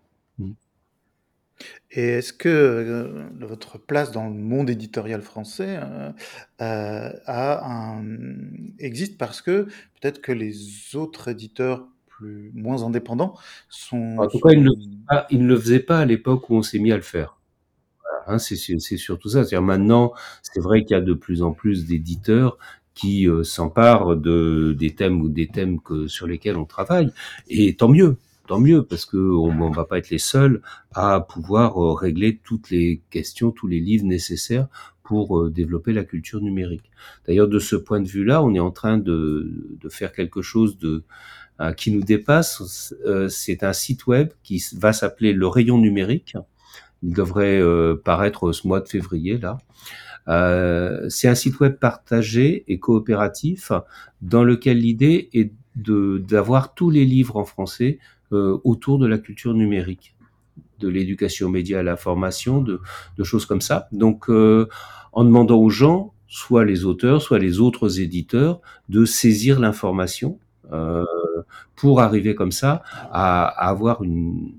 Et 1.95 2.07
est-ce 2.07 2.33
que 2.33 2.49
euh, 2.49 3.23
votre 3.39 3.77
place 3.77 4.11
dans 4.11 4.27
le 4.27 4.33
monde 4.33 4.69
éditorial 4.69 5.21
français 5.21 5.79
euh, 5.79 6.11
euh, 6.61 7.11
a 7.27 7.71
un, 7.71 8.03
existe 8.79 9.19
parce 9.19 9.43
que 9.43 9.65
peut-être 10.01 10.19
que 10.19 10.31
les 10.31 10.95
autres 10.95 11.27
éditeurs 11.27 11.87
plus 12.07 12.51
moins 12.55 12.83
indépendants 12.83 13.35
sont. 13.69 14.17
En 14.17 14.27
tout 14.27 14.39
cas, 14.39 14.51
ils 14.53 14.63
ne, 14.63 15.47
le 15.47 15.59
faisaient 15.59 15.79
pas 15.79 15.99
à 15.99 16.05
l'époque 16.05 16.49
où 16.49 16.55
on 16.55 16.63
s'est 16.63 16.79
mis 16.79 16.91
à 16.91 16.95
le 16.95 17.03
faire. 17.03 17.37
Hein, 18.25 18.39
c'est 18.39 18.55
surtout 18.55 19.29
ça. 19.29 19.43
C'est-à-dire 19.43 19.61
maintenant, 19.61 20.13
c'est 20.41 20.61
vrai 20.61 20.83
qu'il 20.83 20.95
y 20.95 20.99
a 20.99 21.01
de 21.01 21.13
plus 21.13 21.43
en 21.43 21.51
plus 21.51 21.85
d'éditeurs 21.85 22.57
qui 22.95 23.27
s'emparent 23.43 24.15
de 24.15 24.75
des 24.77 24.95
thèmes 24.95 25.21
ou 25.21 25.29
des 25.29 25.47
thèmes 25.47 25.79
que 25.79 26.07
sur 26.07 26.25
lesquels 26.25 26.57
on 26.57 26.65
travaille, 26.65 27.11
et 27.49 27.75
tant 27.75 27.89
mieux 27.89 28.17
tant 28.47 28.59
mieux 28.59 28.83
parce 28.83 29.05
que 29.05 29.17
on, 29.17 29.69
va 29.69 29.85
pas 29.85 29.97
être 29.97 30.09
les 30.09 30.17
seuls 30.17 30.61
à 30.93 31.21
pouvoir 31.21 31.81
euh, 31.81 31.93
régler 31.93 32.39
toutes 32.43 32.69
les 32.69 33.01
questions, 33.09 33.51
tous 33.51 33.67
les 33.67 33.79
livres 33.79 34.05
nécessaires 34.05 34.67
pour 35.03 35.49
développer 35.49 35.91
la 35.91 36.05
culture 36.05 36.39
numérique. 36.39 36.89
D'ailleurs, 37.27 37.49
de 37.49 37.59
ce 37.59 37.75
point 37.75 37.99
de 37.99 38.07
vue-là, 38.07 38.41
on 38.41 38.53
est 38.55 38.59
en 38.59 38.71
train 38.71 38.97
de, 38.97 39.51
de 39.81 39.89
faire 39.89 40.13
quelque 40.13 40.41
chose 40.41 40.77
de 40.77 41.03
qui 41.75 41.91
nous 41.91 42.01
dépasse. 42.01 42.93
C'est 43.27 43.63
un 43.63 43.73
site 43.73 44.07
web 44.07 44.29
qui 44.43 44.63
va 44.77 44.93
s'appeler 44.93 45.33
le 45.33 45.45
rayon 45.45 45.77
numérique. 45.77 46.35
Il 47.03 47.13
devrait 47.13 47.61
paraître 48.05 48.53
ce 48.53 48.65
mois 48.65 48.79
de 48.79 48.87
février 48.87 49.37
là. 49.37 49.57
Euh, 50.27 51.09
c'est 51.09 51.27
un 51.27 51.35
site 51.35 51.59
web 51.59 51.75
partagé 51.75 52.63
et 52.67 52.79
coopératif 52.79 53.71
dans 54.21 54.43
lequel 54.43 54.79
l'idée 54.79 55.29
est 55.33 55.51
d'avoir 55.75 56.75
tous 56.75 56.91
les 56.91 57.03
livres 57.03 57.35
en 57.35 57.45
français 57.45 57.97
euh, 57.97 58.22
autour 58.63 58.99
de 58.99 59.07
la 59.07 59.17
culture 59.17 59.53
numérique, 59.53 60.15
de 60.79 60.87
l'éducation 60.87 61.49
média 61.49 61.79
à 61.79 61.83
la 61.83 61.95
formation, 61.95 62.61
de, 62.61 62.81
de 63.17 63.23
choses 63.23 63.45
comme 63.45 63.61
ça. 63.61 63.87
Donc, 63.91 64.29
euh, 64.29 64.67
en 65.11 65.23
demandant 65.23 65.57
aux 65.57 65.69
gens, 65.69 66.13
soit 66.27 66.65
les 66.65 66.85
auteurs, 66.85 67.21
soit 67.21 67.39
les 67.39 67.59
autres 67.59 67.99
éditeurs, 67.99 68.59
de 68.89 69.05
saisir 69.05 69.59
l'information 69.59 70.39
euh, 70.71 71.05
pour 71.75 72.01
arriver 72.01 72.35
comme 72.35 72.51
ça 72.51 72.83
à, 73.11 73.45
à 73.45 73.69
avoir 73.69 74.03
une 74.03 74.55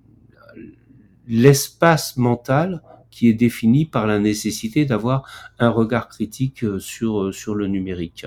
l'espace 1.26 2.16
mental 2.16 2.82
qui 3.10 3.28
est 3.28 3.32
défini 3.34 3.86
par 3.86 4.06
la 4.06 4.18
nécessité 4.18 4.84
d'avoir 4.84 5.28
un 5.58 5.70
regard 5.70 6.08
critique 6.08 6.64
euh, 6.64 6.78
sur, 6.80 7.22
euh, 7.22 7.32
sur 7.32 7.54
le 7.54 7.68
numérique. 7.68 8.26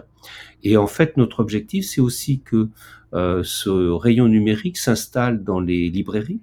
Et 0.64 0.78
en 0.78 0.88
fait, 0.88 1.18
notre 1.18 1.42
objectif, 1.42 1.86
c'est 1.86 2.02
aussi 2.02 2.40
que 2.40 2.70
euh, 3.14 3.42
ce 3.44 3.70
rayon 3.70 4.28
numérique 4.28 4.78
s'installe 4.78 5.44
dans 5.44 5.60
les 5.60 5.90
librairies. 5.90 6.40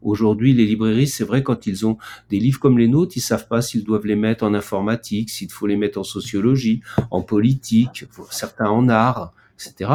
Aujourd'hui, 0.00 0.52
les 0.52 0.64
librairies, 0.64 1.08
c'est 1.08 1.24
vrai, 1.24 1.42
quand 1.42 1.66
ils 1.66 1.84
ont 1.84 1.98
des 2.30 2.38
livres 2.38 2.60
comme 2.60 2.78
les 2.78 2.86
nôtres, 2.86 3.16
ils 3.16 3.20
savent 3.20 3.48
pas 3.48 3.62
s'ils 3.62 3.82
doivent 3.82 4.06
les 4.06 4.14
mettre 4.14 4.44
en 4.44 4.54
informatique, 4.54 5.28
s'il 5.28 5.50
faut 5.50 5.66
les 5.66 5.76
mettre 5.76 5.98
en 5.98 6.04
sociologie, 6.04 6.82
en 7.10 7.20
politique, 7.20 8.04
certains 8.30 8.70
en 8.70 8.88
art, 8.88 9.32
etc. 9.56 9.90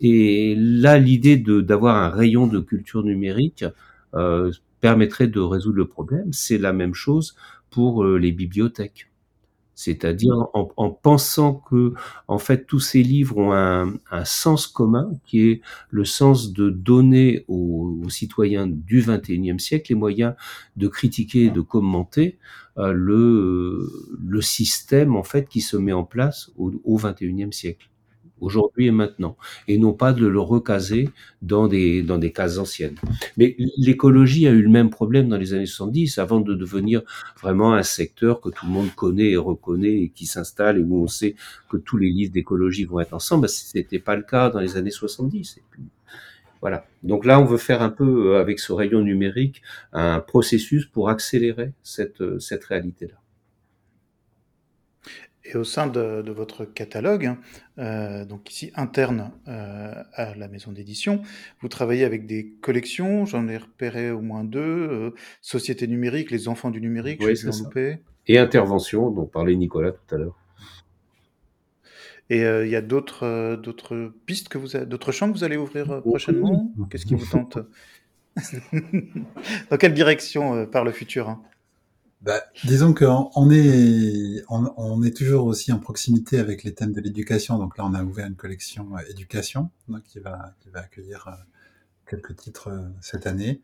Et 0.00 0.54
là, 0.56 0.98
l'idée 0.98 1.36
d'avoir 1.36 1.96
un 1.96 2.08
rayon 2.08 2.46
de 2.46 2.60
culture 2.60 3.02
numérique 3.02 3.66
euh, 4.14 4.50
permettrait 4.80 5.28
de 5.28 5.40
résoudre 5.40 5.76
le 5.76 5.86
problème. 5.86 6.32
C'est 6.32 6.58
la 6.58 6.72
même 6.72 6.94
chose 6.94 7.36
pour 7.68 8.04
euh, 8.04 8.18
les 8.18 8.32
bibliothèques. 8.32 9.11
C'est-à-dire 9.74 10.34
en, 10.54 10.70
en, 10.76 10.90
pensant 10.90 11.54
que, 11.54 11.94
en 12.28 12.38
fait, 12.38 12.66
tous 12.66 12.80
ces 12.80 13.02
livres 13.02 13.38
ont 13.38 13.52
un, 13.52 14.24
sens 14.24 14.66
commun, 14.66 15.10
qui 15.26 15.48
est 15.48 15.60
le 15.90 16.04
sens 16.04 16.52
de 16.52 16.70
donner 16.70 17.44
aux, 17.48 17.98
citoyens 18.08 18.66
du 18.66 19.02
XXIe 19.02 19.58
siècle 19.58 19.92
les 19.92 19.98
moyens 19.98 20.34
de 20.76 20.88
critiquer 20.88 21.50
de 21.50 21.60
commenter 21.60 22.38
euh, 22.78 22.92
le, 22.92 24.40
système, 24.40 25.16
en 25.16 25.22
fait, 25.22 25.48
qui 25.48 25.60
se 25.60 25.76
met 25.76 25.92
en 25.92 26.04
place 26.04 26.50
au 26.56 26.96
XXIe 26.96 27.52
siècle 27.52 27.91
aujourd'hui 28.42 28.86
et 28.88 28.90
maintenant, 28.90 29.36
et 29.68 29.78
non 29.78 29.92
pas 29.92 30.12
de 30.12 30.26
le 30.26 30.40
recaser 30.40 31.08
dans 31.40 31.68
des, 31.68 32.02
dans 32.02 32.18
des 32.18 32.32
cases 32.32 32.58
anciennes. 32.58 32.96
Mais 33.36 33.56
l'écologie 33.78 34.46
a 34.46 34.50
eu 34.50 34.62
le 34.62 34.68
même 34.68 34.90
problème 34.90 35.28
dans 35.28 35.38
les 35.38 35.54
années 35.54 35.66
70, 35.66 36.18
avant 36.18 36.40
de 36.40 36.54
devenir 36.54 37.02
vraiment 37.40 37.72
un 37.72 37.82
secteur 37.82 38.40
que 38.40 38.50
tout 38.50 38.66
le 38.66 38.72
monde 38.72 38.94
connaît 38.94 39.30
et 39.30 39.36
reconnaît 39.36 40.02
et 40.02 40.08
qui 40.10 40.26
s'installe 40.26 40.78
et 40.78 40.82
où 40.82 41.02
on 41.02 41.06
sait 41.06 41.34
que 41.70 41.76
tous 41.76 41.96
les 41.96 42.10
livres 42.10 42.32
d'écologie 42.32 42.84
vont 42.84 43.00
être 43.00 43.14
ensemble. 43.14 43.48
Ce 43.48 43.76
n'était 43.76 43.98
pas 43.98 44.16
le 44.16 44.22
cas 44.22 44.50
dans 44.50 44.60
les 44.60 44.76
années 44.76 44.90
70. 44.90 45.56
Et 45.58 45.62
puis, 45.70 45.82
voilà. 46.60 46.84
Donc 47.02 47.24
là, 47.24 47.40
on 47.40 47.44
veut 47.44 47.58
faire 47.58 47.82
un 47.82 47.90
peu, 47.90 48.34
euh, 48.34 48.40
avec 48.40 48.58
ce 48.58 48.72
rayon 48.72 49.00
numérique, 49.00 49.62
un 49.92 50.20
processus 50.20 50.86
pour 50.86 51.08
accélérer 51.08 51.72
cette, 51.82 52.20
euh, 52.20 52.38
cette 52.38 52.64
réalité-là. 52.64 53.21
Et 55.44 55.56
au 55.56 55.64
sein 55.64 55.88
de, 55.88 56.22
de 56.22 56.30
votre 56.30 56.64
catalogue, 56.64 57.34
euh, 57.78 58.24
donc 58.24 58.48
ici 58.50 58.70
interne 58.76 59.32
euh, 59.48 59.92
à 60.14 60.36
la 60.36 60.46
maison 60.46 60.70
d'édition, 60.70 61.22
vous 61.60 61.68
travaillez 61.68 62.04
avec 62.04 62.26
des 62.26 62.52
collections, 62.60 63.24
j'en 63.24 63.48
ai 63.48 63.56
repéré 63.56 64.12
au 64.12 64.20
moins 64.20 64.44
deux, 64.44 64.60
euh, 64.60 65.10
Société 65.40 65.88
numérique, 65.88 66.30
Les 66.30 66.46
enfants 66.46 66.70
du 66.70 66.80
numérique, 66.80 67.20
oui, 67.24 67.34
je 67.34 67.48
loupé. 67.48 67.98
Et 68.28 68.38
Intervention, 68.38 69.10
dont 69.10 69.26
parlait 69.26 69.56
Nicolas 69.56 69.90
tout 69.90 70.14
à 70.14 70.18
l'heure. 70.18 70.38
Et 72.30 72.42
il 72.42 72.68
y 72.68 72.76
a 72.76 72.80
d'autres 72.80 73.56
d'autres 73.56 74.12
pistes 74.24 74.48
que 74.48 74.56
vous 74.56 74.68
d'autres 74.86 75.12
champs 75.12 75.30
que 75.30 75.36
vous 75.36 75.44
allez 75.44 75.56
ouvrir 75.56 76.00
prochainement? 76.02 76.72
Qu'est-ce 76.88 77.04
qui 77.04 77.14
vous 77.14 77.26
tente? 77.26 77.58
Dans 79.70 79.76
quelle 79.76 79.92
direction 79.92 80.64
par 80.66 80.84
le 80.84 80.92
futur 80.92 81.28
hein? 81.28 81.42
Bah, 82.22 82.40
disons 82.64 82.94
qu'on 82.94 83.30
on 83.34 83.50
est, 83.50 84.44
on, 84.48 85.02
est 85.02 85.16
toujours 85.16 85.44
aussi 85.46 85.72
en 85.72 85.80
proximité 85.80 86.38
avec 86.38 86.62
les 86.62 86.72
thèmes 86.72 86.92
de 86.92 87.00
l'éducation. 87.00 87.58
Donc 87.58 87.76
là, 87.76 87.84
on 87.84 87.94
a 87.94 88.04
ouvert 88.04 88.28
une 88.28 88.36
collection 88.36 88.96
euh, 88.96 89.00
éducation 89.10 89.70
donc, 89.88 90.04
qui, 90.04 90.20
va, 90.20 90.54
accueillir 90.74 91.26
euh, 91.26 91.32
quelques 92.06 92.36
titres 92.36 92.68
euh, 92.68 92.88
cette 93.00 93.26
année. 93.26 93.60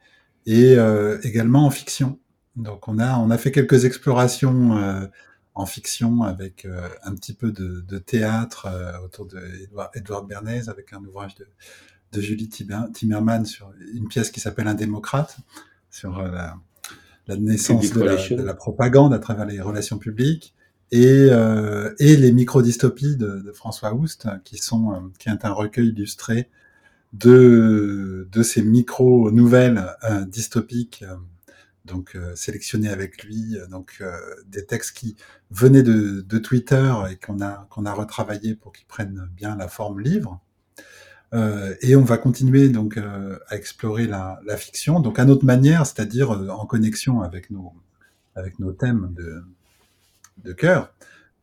Et 0.47 0.77
également 1.25 1.67
en 1.67 1.71
fiction. 1.71 2.19
Donc 2.57 2.89
on 2.89 2.99
a, 2.99 3.19
on 3.19 3.29
a 3.31 3.37
fait 3.37 3.53
quelques 3.53 3.85
explorations 3.85 5.11
en 5.55 5.67
fiction 5.67 6.23
avec 6.23 6.67
un 7.03 7.15
petit 7.15 7.35
peu 7.35 7.53
de, 7.53 7.99
théâtre 7.99 8.67
autour 9.05 9.27
de 9.27 9.39
Edouard 9.95 10.25
Bernays 10.25 10.71
avec 10.71 10.95
un 10.95 11.05
ouvrage 11.05 11.35
de, 11.35 11.47
de 12.13 12.21
Julie 12.23 12.49
Timmerman 12.49 13.45
sur 13.45 13.71
une 13.93 14.09
pièce 14.09 14.31
qui 14.31 14.41
s'appelle 14.41 14.69
Un 14.69 14.75
démocrate 14.75 15.37
sur 15.91 16.23
la 16.23 16.57
la 17.29 17.37
naissance 17.37 17.93
de 17.93 18.03
la, 18.03 18.17
de 18.17 18.43
la, 18.43 18.55
propagande 18.55 19.13
à 19.13 19.19
travers 19.19 19.45
les 19.45 19.61
relations 19.61 19.99
publiques 19.99 20.55
et, 20.91 21.29
euh, 21.31 21.95
et 21.99 22.17
les 22.17 22.33
micro-dystopies 22.33 23.17
de, 23.17 23.41
de, 23.41 23.53
François 23.53 23.93
Houst, 23.95 24.27
qui 24.45 24.57
sont 24.57 24.93
euh, 24.93 24.97
qui 25.19 25.29
est 25.29 25.45
un 25.45 25.53
recueil 25.53 25.89
illustré 25.89 26.49
de 27.13 28.29
de 28.33 28.43
ces 28.43 28.63
micro-nouvelles 28.63 29.95
euh, 30.05 30.25
dystopiques, 30.25 31.05
donc 31.85 32.19
sélectionnées 32.35 32.91
avec 32.91 33.25
lui, 33.25 33.57
donc 33.71 34.03
des 34.47 34.67
textes 34.67 34.95
qui 34.95 35.17
venaient 35.51 35.83
de, 35.83 36.21
de 36.21 36.39
Twitter 36.39 36.93
et 37.11 37.17
qu'on 37.17 37.41
a 37.41 37.67
qu'on 37.71 37.87
a 37.87 37.93
retravaillé 37.93 38.55
pour 38.55 38.73
qu'ils 38.73 38.87
prennent 38.87 39.29
bien 39.35 39.57
la 39.57 39.69
forme 39.69 40.01
livre. 40.01 40.41
Euh, 41.35 41.75
et 41.83 41.95
on 41.95 42.05
va 42.05 42.17
continuer 42.17 42.71
donc 42.71 42.97
euh, 42.97 43.39
à 43.49 43.57
explorer 43.57 44.07
la, 44.07 44.41
la, 44.47 44.57
fiction, 44.57 45.01
donc 45.01 45.19
à 45.19 45.27
notre 45.27 45.45
manière, 45.45 45.85
c'est-à-dire 45.85 46.31
euh, 46.31 46.49
en 46.49 46.65
connexion 46.65 47.21
avec 47.21 47.51
nos 47.51 47.73
avec 48.35 48.59
nos 48.59 48.73
thèmes 48.73 49.13
de 49.15 49.43
de 50.43 50.53
cœur. 50.53 50.95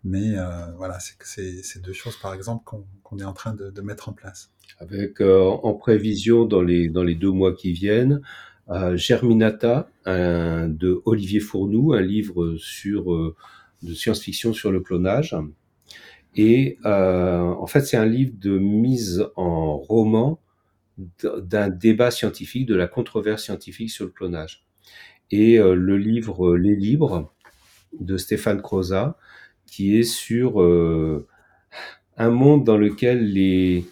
Mais 0.04 0.38
euh, 0.38 0.72
voilà, 0.78 0.98
c'est 1.00 1.64
ces 1.64 1.80
deux 1.80 1.94
choses, 1.94 2.18
par 2.18 2.34
exemple, 2.34 2.64
qu'on 2.66 2.86
qu'on 3.04 3.20
est 3.20 3.24
en 3.24 3.34
train 3.34 3.54
de, 3.54 3.70
de, 3.70 3.82
mettre 3.82 4.10
en 4.10 4.14
place. 4.14 4.52
Avec 4.80 5.22
en 5.22 5.74
prévision 5.74 6.46
dans 6.46 6.62
les 6.62 6.90
dans 6.90 7.04
les 7.04 7.16
deux 7.16 7.32
mois 7.32 7.56
qui 7.56 7.72
viennent, 7.72 8.22
Germinata 8.96 9.90
un, 10.06 10.68
de 10.68 11.02
Olivier 11.06 11.40
Fournoux, 11.40 11.94
un 11.94 12.02
livre 12.02 12.56
sur 12.58 13.06
de 13.84 13.94
science-fiction 13.94 14.54
sur 14.54 14.72
le 14.72 14.80
clonage 14.80 15.36
et 16.36 16.78
euh, 16.86 17.40
en 17.42 17.68
fait, 17.68 17.82
c'est 17.82 17.98
un 17.98 18.06
livre 18.06 18.34
de 18.40 18.58
mise 18.58 19.28
en 19.36 19.78
roman 19.78 20.40
d'un 21.22 21.70
débat 21.70 22.12
scientifique, 22.12 22.66
de 22.66 22.76
la 22.76 22.88
controverse 22.88 23.44
scientifique 23.44 23.90
sur 23.92 24.06
le 24.06 24.12
clonage. 24.12 24.66
Et 25.32 25.60
euh, 25.60 25.76
le 25.76 25.98
livre 25.98 26.56
Les 26.58 26.76
Libres 26.76 27.32
de 28.00 28.18
Stéphane 28.18 28.62
Croza, 28.62 29.18
qui 29.68 29.98
est 29.98 30.04
sur 30.04 30.62
euh, 30.62 31.28
un 32.18 32.30
monde 32.32 32.64
dans 32.66 32.78
lequel 32.78 33.32
les, 33.34 33.86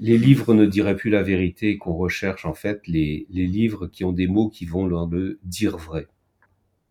les 0.00 0.18
livres 0.18 0.54
ne 0.54 0.66
diraient 0.66 0.96
plus 0.96 1.10
la 1.10 1.22
vérité 1.22 1.70
et 1.70 1.78
qu'on 1.78 1.94
recherche 1.94 2.44
en 2.46 2.54
fait 2.54 2.86
les, 2.86 3.26
les 3.30 3.46
livres 3.46 3.86
qui 3.86 4.04
ont 4.04 4.12
des 4.12 4.26
mots 4.26 4.48
qui 4.50 4.66
vont 4.66 4.86
leur 4.86 5.06
le 5.08 5.38
dire 5.44 5.78
vrai. 5.78 6.08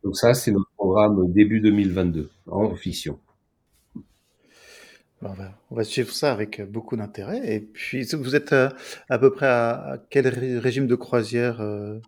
Donc 0.04 0.18
ça, 0.18 0.34
c'est 0.34 0.52
notre 0.52 0.72
programme 0.78 1.32
début 1.34 1.62
2022 1.62 2.30
en 2.48 2.76
fiction. 2.76 3.20
On 5.24 5.34
va, 5.34 5.52
on 5.70 5.76
va, 5.76 5.84
suivre 5.84 6.12
ça 6.12 6.32
avec 6.32 6.60
euh, 6.60 6.66
beaucoup 6.66 6.96
d'intérêt. 6.98 7.56
Et 7.56 7.60
puis, 7.60 8.04
vous 8.14 8.36
êtes 8.36 8.54
à, 8.54 8.56
euh, 8.56 8.70
à 9.10 9.20
peu 9.20 9.32
près 9.32 9.46
à, 9.46 9.94
à, 9.94 9.98
quel 10.10 10.28
régime 10.60 10.88
de 10.88 10.96
croisière 10.96 11.62
euh, 11.62 12.00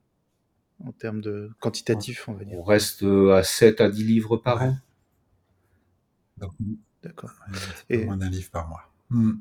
en 0.83 0.91
termes 0.93 1.21
de 1.21 1.51
quantitatif, 1.59 2.27
on 2.27 2.33
va 2.33 2.43
dire? 2.43 2.57
On 2.57 2.63
reste 2.63 3.03
à 3.03 3.43
7 3.43 3.81
à 3.81 3.89
10 3.89 4.03
livres 4.03 4.37
par 4.37 4.61
ouais. 4.61 4.69
an. 4.69 6.49
D'accord. 7.03 7.31
Et 7.89 8.05
moins 8.05 8.17
d'un 8.17 8.29
livre 8.29 8.49
par 8.49 8.67
mois. 8.67 8.89
Hmm. 9.09 9.33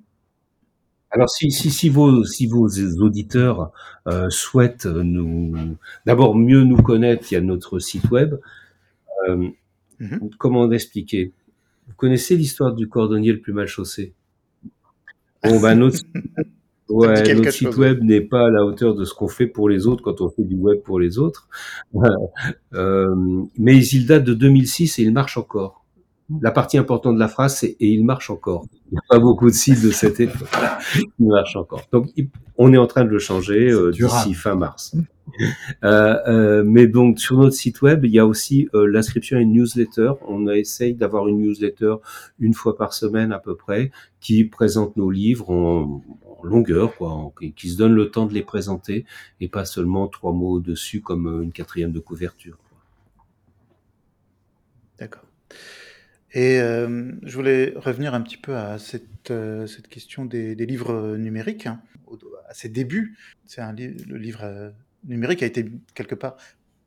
Alors, 1.11 1.31
si, 1.31 1.51
si, 1.51 1.71
si, 1.71 1.89
vos, 1.89 2.25
si 2.25 2.47
vos 2.47 2.69
auditeurs 2.69 3.71
euh, 4.07 4.31
souhaitent 4.31 4.87
nous, 4.87 5.77
d'abord 6.07 6.35
mieux 6.35 6.65
nous 6.65 6.83
connaître, 6.83 7.31
il 7.31 7.35
y 7.35 7.39
a 7.39 7.41
notre 7.41 7.79
site 7.79 8.11
web. 8.11 8.35
Euh, 9.29 9.37
mm 9.37 9.53
-hmm. 10.01 10.37
Comment 10.39 10.73
expliquer? 10.73 11.33
Connaissez 12.03 12.37
l'histoire 12.37 12.75
du 12.75 12.89
cordonnier 12.89 13.31
le 13.31 13.39
plus 13.39 13.53
mal 13.53 13.69
chaussé? 13.69 14.13
Bon, 15.45 15.61
ben 15.61 15.77
notre, 15.77 16.01
ouais, 16.89 17.35
notre 17.35 17.53
site 17.53 17.77
web 17.77 18.03
n'est 18.03 18.23
pas 18.23 18.49
à 18.49 18.51
la 18.51 18.65
hauteur 18.65 18.97
de 18.97 19.05
ce 19.05 19.15
qu'on 19.15 19.29
fait 19.29 19.47
pour 19.47 19.69
les 19.69 19.87
autres 19.87 20.03
quand 20.03 20.21
on 20.21 20.29
fait 20.29 20.43
du 20.43 20.57
web 20.57 20.81
pour 20.83 20.99
les 20.99 21.19
autres. 21.19 21.49
euh, 22.75 23.15
mais 23.57 23.87
il 23.87 24.07
date 24.09 24.25
de 24.25 24.35
2006 24.35 24.99
et 24.99 25.03
il 25.03 25.13
marche 25.13 25.37
encore. 25.37 25.82
La 26.41 26.51
partie 26.51 26.79
importante 26.79 27.15
de 27.15 27.21
la 27.21 27.29
phrase, 27.29 27.57
c'est 27.57 27.77
et 27.81 27.89
il 27.89 28.05
marche 28.05 28.31
encore. 28.31 28.67
Il 28.91 28.95
n'y 28.95 28.99
a 28.99 29.03
pas 29.09 29.19
beaucoup 29.19 29.49
de 29.51 29.55
signes 29.55 29.83
de 29.83 29.91
cette 29.91 30.21
époque. 30.21 30.49
Il 31.19 31.27
marche 31.27 31.57
encore. 31.57 31.83
Donc, 31.93 32.09
on 32.59 32.73
est 32.73 32.79
en 32.79 32.87
train 32.87 33.05
de 33.05 33.09
le 33.09 33.19
changer 33.19 33.71
euh, 33.71 33.91
d'ici 33.91 34.35
fin 34.35 34.55
mars. 34.55 34.95
Euh, 35.85 36.19
euh, 36.27 36.63
mais 36.65 36.87
donc 36.87 37.19
sur 37.19 37.39
notre 37.39 37.55
site 37.55 37.83
web, 37.83 38.05
il 38.05 38.11
y 38.11 38.19
a 38.19 38.27
aussi 38.27 38.69
euh, 38.75 38.87
l'inscription 38.87 39.37
à 39.39 39.41
une 39.41 39.53
newsletter. 39.53 40.13
On 40.27 40.49
essaye 40.49 40.95
d'avoir 40.95 41.29
une 41.29 41.39
newsletter 41.39 41.97
une 42.39 42.55
fois 42.55 42.77
par 42.77 42.93
semaine 42.93 43.33
à 43.33 43.39
peu 43.39 43.57
près, 43.57 43.91
qui 44.21 44.45
présente 44.45 44.97
nos 44.97 45.11
livres 45.11 45.51
en, 45.51 46.03
longueur, 46.43 46.97
quoi, 46.97 47.33
qui 47.55 47.71
se 47.71 47.79
donne 47.79 47.95
le 47.95 48.11
temps 48.11 48.27
de 48.27 48.35
les 48.35 48.43
présenter 48.43 49.07
et 49.41 49.49
pas 49.49 49.65
seulement 49.65 50.09
trois 50.09 50.33
mots 50.33 50.59
dessus 50.59 51.01
comme 51.01 51.43
une 51.43 51.53
quatrième 51.53 51.93
de 51.93 52.01
couverture. 52.01 52.59
D'accord. 54.99 55.23
Et 56.35 56.59
je 56.59 57.35
voulais 57.35 57.75
revenir 57.77 58.15
un 58.15 58.21
petit 58.23 58.39
peu 58.39 58.57
à 58.57 58.79
cette, 58.79 59.33
cette 59.67 59.89
question 59.89 60.25
des, 60.25 60.55
livres 60.55 61.17
numériques, 61.17 61.67
hein, 61.67 61.81
à 62.49 62.55
ses 62.55 62.69
débuts. 62.69 63.17
C'est 63.47 63.61
un 63.61 63.73
le 63.73 64.17
livre 64.17 64.73
numérique 65.07 65.43
a 65.43 65.47
été 65.47 65.71
quelque 65.95 66.15
part 66.15 66.37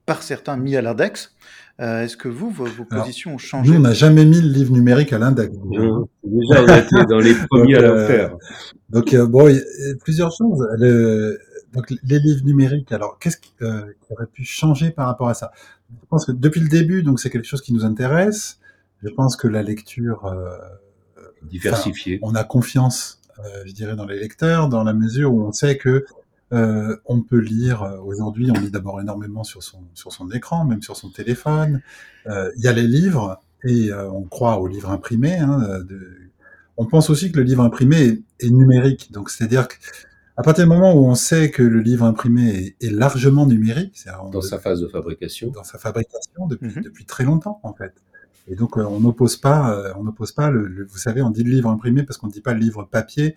par 0.05 0.21
certains 0.21 0.55
mis 0.57 0.75
à 0.75 0.81
l'index. 0.81 1.35
Euh, 1.81 2.03
est-ce 2.03 2.15
que 2.15 2.27
vous, 2.27 2.49
vos, 2.49 2.85
positions 2.85 3.35
ont 3.35 3.37
changé? 3.37 3.71
Nous, 3.71 3.77
on 3.77 3.81
n'a 3.81 3.93
jamais 3.93 4.23
mis 4.23 4.39
le 4.39 4.49
livre 4.49 4.71
numérique 4.71 5.11
à 5.13 5.17
l'index. 5.17 5.51
Déjà, 5.51 6.63
on 6.63 6.77
était 6.77 7.05
dans 7.09 7.19
les 7.19 7.33
premiers 7.49 7.75
à 7.75 7.81
le 7.81 7.87
euh, 7.87 8.07
faire. 8.07 8.37
Donc, 8.89 9.13
euh, 9.13 9.25
bon, 9.25 9.49
il 9.49 9.55
y 9.55 9.59
a 9.59 9.95
plusieurs 10.01 10.31
choses. 10.31 10.65
Le, 10.77 11.39
donc, 11.73 11.89
les 11.89 12.19
livres 12.19 12.45
numériques, 12.45 12.91
alors, 12.91 13.17
qu'est-ce 13.19 13.37
qui, 13.37 13.53
aurait 13.61 14.27
pu 14.31 14.43
changer 14.45 14.91
par 14.91 15.07
rapport 15.07 15.27
à 15.27 15.33
ça? 15.33 15.51
Je 15.89 16.05
pense 16.07 16.25
que 16.25 16.31
depuis 16.31 16.61
le 16.61 16.69
début, 16.69 17.03
donc 17.03 17.19
c'est 17.19 17.29
quelque 17.29 17.47
chose 17.47 17.61
qui 17.61 17.73
nous 17.73 17.83
intéresse. 17.83 18.59
Je 19.03 19.09
pense 19.09 19.35
que 19.35 19.47
la 19.47 19.63
lecture... 19.63 20.33
Diversifiée. 21.43 22.17
On 22.23 22.33
a 22.33 22.43
confiance, 22.43 23.21
je 23.65 23.71
dirais, 23.71 23.95
dans 23.95 24.07
les 24.07 24.19
lecteurs, 24.19 24.67
dans 24.67 24.83
la 24.83 24.93
mesure 24.93 25.31
où 25.31 25.43
on 25.43 25.51
sait 25.51 25.77
que 25.77 26.03
euh, 26.53 26.95
on 27.05 27.21
peut 27.21 27.39
lire 27.39 27.83
euh, 27.83 27.97
aujourd'hui, 27.97 28.51
on 28.51 28.59
lit 28.59 28.69
d'abord 28.69 29.01
énormément 29.01 29.43
sur 29.43 29.63
son 29.63 29.79
sur 29.93 30.11
son 30.13 30.29
écran, 30.31 30.63
même 30.63 30.81
sur 30.81 30.95
son 30.95 31.09
téléphone. 31.09 31.81
Euh, 32.27 32.51
il 32.55 32.63
y 32.63 32.67
a 32.67 32.73
les 32.73 32.87
livres 32.87 33.41
et 33.63 33.91
on 33.91 34.21
croit 34.23 34.59
aux 34.59 34.67
livres 34.67 34.91
imprimés. 34.91 35.39
Hein, 35.39 35.83
on 36.77 36.85
pense 36.85 37.09
aussi 37.09 37.31
que 37.31 37.37
le 37.37 37.43
livre 37.43 37.63
imprimé 37.63 38.21
est, 38.39 38.49
numérique, 38.51 39.11
donc 39.11 39.31
c'est-à-dire 39.31 39.67
qu'à 39.67 40.43
partir 40.43 40.65
du 40.65 40.69
moment 40.69 40.93
où 40.93 41.07
on 41.07 41.15
sait 41.15 41.49
que 41.49 41.63
le 41.63 41.79
livre 41.79 42.05
imprimé 42.05 42.75
est, 42.79 42.91
largement 42.91 43.47
numérique, 43.47 44.05
dans 44.31 44.41
sa 44.41 44.59
phase 44.59 44.81
de 44.81 44.87
fabrication, 44.87 45.49
dans 45.49 45.63
sa 45.63 45.79
fabrication 45.79 46.45
depuis, 46.45 46.75
mhm. 46.75 46.83
depuis 46.83 47.05
très 47.05 47.23
longtemps 47.23 47.59
en 47.63 47.73
fait. 47.73 47.95
Et 48.47 48.55
donc 48.55 48.77
on 48.77 48.99
n'oppose 48.99 49.37
pas, 49.37 49.93
on 49.97 50.03
n'oppose 50.03 50.31
pas 50.31 50.51
le, 50.51 50.85
vous 50.85 50.97
savez, 50.97 51.21
on 51.21 51.31
dit 51.31 51.43
le 51.43 51.51
livre 51.51 51.69
imprimé 51.69 52.03
parce 52.03 52.17
qu'on 52.17 52.27
ne 52.27 52.31
dit 52.31 52.41
pas 52.41 52.53
le 52.53 52.59
livre 52.59 52.83
papier 52.83 53.35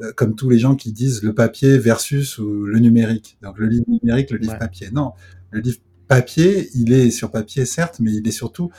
euh, 0.00 0.12
comme 0.12 0.34
tous 0.34 0.50
les 0.50 0.58
gens 0.58 0.74
qui 0.74 0.92
disent 0.92 1.22
le 1.22 1.34
papier 1.34 1.78
versus 1.78 2.38
le 2.38 2.78
numérique. 2.78 3.38
Donc 3.42 3.58
le 3.58 3.66
livre 3.66 3.84
numérique, 3.86 4.30
le 4.30 4.38
livre 4.38 4.58
papier. 4.58 4.90
Non, 4.90 5.12
le 5.52 5.60
livre 5.60 5.78
papier, 6.08 6.68
il 6.74 6.92
est 6.92 7.10
sur 7.10 7.30
papier 7.30 7.64
certes, 7.64 8.00
mais 8.00 8.12
il 8.12 8.26
est 8.26 8.32
surtout 8.32 8.70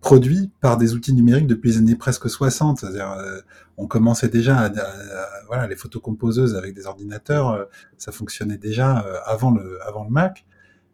produit 0.00 0.50
par 0.60 0.78
des 0.78 0.94
outils 0.94 1.12
numériques 1.12 1.48
depuis 1.48 1.72
les 1.72 1.78
années 1.78 1.96
presque 1.96 2.30
60. 2.30 2.78
C'est-à-dire, 2.78 3.10
euh, 3.10 3.40
on 3.78 3.88
commençait 3.88 4.28
déjà 4.28 4.58
à, 4.58 4.72
voilà, 5.48 5.66
les 5.66 5.74
photocomposeuses 5.74 6.54
avec 6.54 6.72
des 6.74 6.86
ordinateurs, 6.86 7.50
euh, 7.50 7.64
ça 7.98 8.12
fonctionnait 8.12 8.58
déjà 8.58 8.98
avant 9.26 9.50
le 9.50 9.78
avant 9.86 10.04
le 10.04 10.10
Mac 10.10 10.46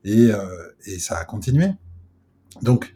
et, 0.04 0.30
et 0.86 0.98
ça 0.98 1.18
a 1.18 1.24
continué. 1.24 1.68
Donc, 2.62 2.94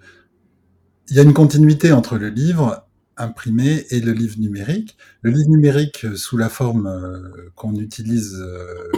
il 1.11 1.17
y 1.17 1.19
a 1.19 1.23
une 1.23 1.35
continuité 1.35 1.93
entre 1.93 2.17
le 2.17 2.29
livre 2.29 2.87
imprimé 3.17 3.85
et 3.91 4.01
le 4.01 4.13
livre 4.13 4.39
numérique. 4.39 4.97
Le 5.23 5.31
livre 5.31 5.51
numérique 5.51 6.05
euh, 6.05 6.17
sous 6.17 6.39
la 6.39 6.49
forme 6.49 6.87
euh, 6.87 7.51
qu'on 7.55 7.75
utilise, 7.77 8.37
euh, 8.41 8.91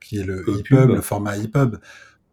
qui 0.00 0.18
est 0.18 0.24
le 0.24 0.40
EPUB, 0.40 0.88
le 0.88 1.00
format 1.00 1.36
EPUB, 1.36 1.76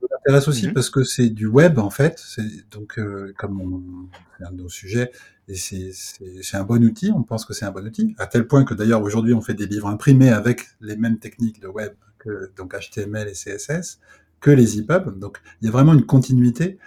nous 0.01 0.07
intéresse 0.19 0.47
aussi 0.47 0.67
mhm. 0.67 0.73
parce 0.73 0.89
que 0.89 1.03
c'est 1.03 1.29
du 1.29 1.45
web 1.45 1.77
en 1.77 1.89
fait. 1.89 2.19
C'est 2.19 2.69
donc 2.71 2.99
comme 3.37 4.09
c'est 4.37 4.45
un 4.45 4.51
de 4.51 4.63
nos 4.63 4.69
sujets 4.69 5.11
et 5.47 5.55
c'est 5.55 6.57
un 6.57 6.63
bon 6.63 6.83
outil. 6.83 7.11
On 7.11 7.23
pense 7.23 7.45
que 7.45 7.53
c'est 7.53 7.65
un 7.65 7.71
bon 7.71 7.85
outil 7.85 8.15
à 8.17 8.27
tel 8.27 8.47
point 8.47 8.63
que 8.63 8.73
d'ailleurs 8.73 9.01
aujourd'hui 9.01 9.33
on 9.33 9.41
fait 9.41 9.55
des 9.55 9.65
livres 9.65 9.87
imprimés 9.87 10.29
avec 10.29 10.67
les 10.81 10.95
mêmes 10.95 11.17
techniques 11.17 11.61
de 11.61 11.67
web 11.67 11.93
que 12.19 12.51
donc 12.55 12.75
HTML 12.75 13.27
et 13.27 13.33
CSS 13.33 13.99
que 14.39 14.51
les 14.51 14.79
EPUB. 14.79 15.19
Donc 15.19 15.39
il 15.61 15.65
y 15.65 15.67
a 15.67 15.71
vraiment 15.71 15.93
une 15.93 16.05
continuité. 16.05 16.77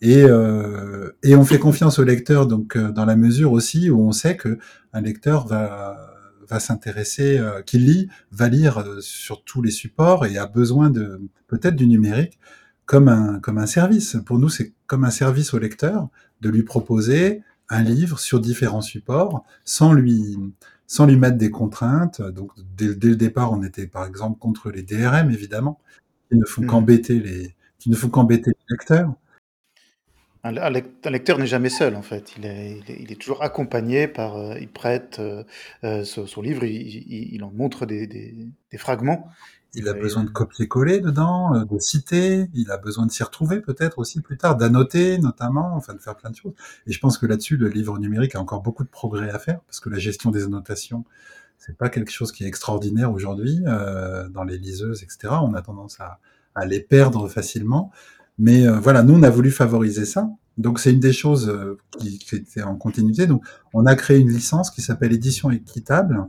Et, 0.00 0.22
euh, 0.24 1.10
et 1.22 1.34
on 1.34 1.44
fait 1.44 1.58
confiance 1.58 1.98
au 1.98 2.04
lecteur 2.04 2.46
donc 2.46 2.76
euh, 2.76 2.92
dans 2.92 3.04
la 3.04 3.16
mesure 3.16 3.50
aussi 3.52 3.90
où 3.90 4.00
on 4.00 4.12
sait 4.12 4.36
que 4.36 4.58
un 4.92 5.00
lecteur 5.00 5.46
va 5.46 6.08
va 6.48 6.60
s'intéresser, 6.60 7.38
euh, 7.38 7.62
qui 7.62 7.78
lit, 7.78 8.08
va 8.32 8.48
lire 8.48 8.78
euh, 8.78 9.00
sur 9.00 9.44
tous 9.44 9.62
les 9.62 9.70
supports 9.70 10.26
et 10.26 10.38
a 10.38 10.46
besoin 10.46 10.90
de 10.90 11.20
peut-être 11.46 11.76
du 11.76 11.86
numérique 11.86 12.38
comme 12.86 13.08
un 13.08 13.38
comme 13.40 13.58
un 13.58 13.66
service. 13.66 14.16
Pour 14.24 14.38
nous, 14.38 14.48
c'est 14.48 14.72
comme 14.86 15.04
un 15.04 15.10
service 15.10 15.54
au 15.54 15.58
lecteur 15.58 16.08
de 16.40 16.48
lui 16.48 16.62
proposer 16.62 17.42
un 17.68 17.82
livre 17.82 18.18
sur 18.18 18.40
différents 18.40 18.80
supports 18.80 19.44
sans 19.64 19.92
lui 19.92 20.38
sans 20.86 21.06
lui 21.06 21.16
mettre 21.16 21.36
des 21.36 21.50
contraintes. 21.50 22.22
Donc 22.22 22.52
dès, 22.76 22.94
dès 22.94 23.08
le 23.08 23.16
départ, 23.16 23.52
on 23.52 23.62
était 23.62 23.86
par 23.86 24.06
exemple 24.06 24.38
contre 24.38 24.70
les 24.70 24.82
DRM 24.82 25.30
évidemment, 25.30 25.80
qui 26.30 26.38
ne 26.38 26.46
font 26.46 26.62
mmh. 26.62 26.66
qu'embêter 26.66 27.20
les 27.20 27.54
qui 27.78 27.90
ne 27.90 27.96
font 27.96 28.08
qu'embêter 28.08 28.50
les 28.50 28.74
lecteurs. 28.74 29.14
Un, 30.44 30.70
lecteur 30.70 31.38
n'est 31.38 31.46
jamais 31.46 31.68
seul, 31.68 31.96
en 31.96 32.02
fait. 32.02 32.34
Il 32.38 32.46
est, 32.46 32.80
il 32.88 33.10
est, 33.10 33.20
toujours 33.20 33.42
accompagné 33.42 34.06
par. 34.06 34.36
Euh, 34.36 34.58
il 34.60 34.68
prête 34.68 35.18
euh, 35.18 35.42
euh, 35.84 36.04
son, 36.04 36.42
livre, 36.42 36.64
il, 36.64 37.42
en 37.42 37.50
montre 37.50 37.86
des, 37.86 38.06
des, 38.06 38.78
fragments. 38.78 39.28
Il 39.74 39.88
a 39.88 39.92
besoin 39.92 40.24
de 40.24 40.30
copier-coller 40.30 41.00
dedans, 41.00 41.64
de 41.64 41.78
citer. 41.78 42.46
Il 42.54 42.70
a 42.70 42.78
besoin 42.78 43.04
de 43.04 43.10
s'y 43.10 43.22
retrouver 43.22 43.60
peut-être 43.60 43.98
aussi 43.98 44.20
plus 44.20 44.38
tard, 44.38 44.56
d'annoter 44.56 45.18
notamment, 45.18 45.74
enfin 45.74 45.92
de 45.92 45.98
faire 45.98 46.16
plein 46.16 46.30
de 46.30 46.36
choses. 46.36 46.54
Et 46.86 46.92
je 46.92 47.00
pense 47.00 47.18
que 47.18 47.26
là-dessus, 47.26 47.56
le 47.56 47.68
livre 47.68 47.98
numérique 47.98 48.34
a 48.34 48.40
encore 48.40 48.62
beaucoup 48.62 48.84
de 48.84 48.88
progrès 48.88 49.30
à 49.30 49.38
faire 49.38 49.60
parce 49.60 49.80
que 49.80 49.90
la 49.90 49.98
gestion 49.98 50.30
des 50.30 50.44
annotations, 50.44 51.04
c'est 51.58 51.76
pas 51.76 51.90
quelque 51.90 52.10
chose 52.10 52.32
qui 52.32 52.44
est 52.44 52.46
extraordinaire 52.46 53.12
aujourd'hui 53.12 53.60
dans 53.60 54.44
les 54.44 54.56
liseuses, 54.56 55.02
etc. 55.02 55.34
On 55.42 55.52
a 55.52 55.60
tendance 55.60 56.00
à, 56.00 56.18
à 56.54 56.64
les 56.64 56.80
perdre 56.80 57.28
facilement. 57.28 57.92
Mais 58.38 58.66
euh, 58.66 58.78
voilà, 58.78 59.02
nous, 59.02 59.14
on 59.14 59.22
a 59.22 59.30
voulu 59.30 59.50
favoriser 59.50 60.04
ça. 60.04 60.28
Donc, 60.56 60.78
c'est 60.80 60.92
une 60.92 61.00
des 61.00 61.12
choses 61.12 61.48
euh, 61.48 61.76
qui, 61.98 62.18
qui, 62.18 62.36
était 62.36 62.62
en 62.62 62.76
continuité. 62.76 63.26
Donc, 63.26 63.42
on 63.74 63.84
a 63.86 63.94
créé 63.94 64.18
une 64.18 64.30
licence 64.30 64.70
qui 64.70 64.82
s'appelle 64.82 65.12
Édition 65.12 65.50
équitable 65.50 66.26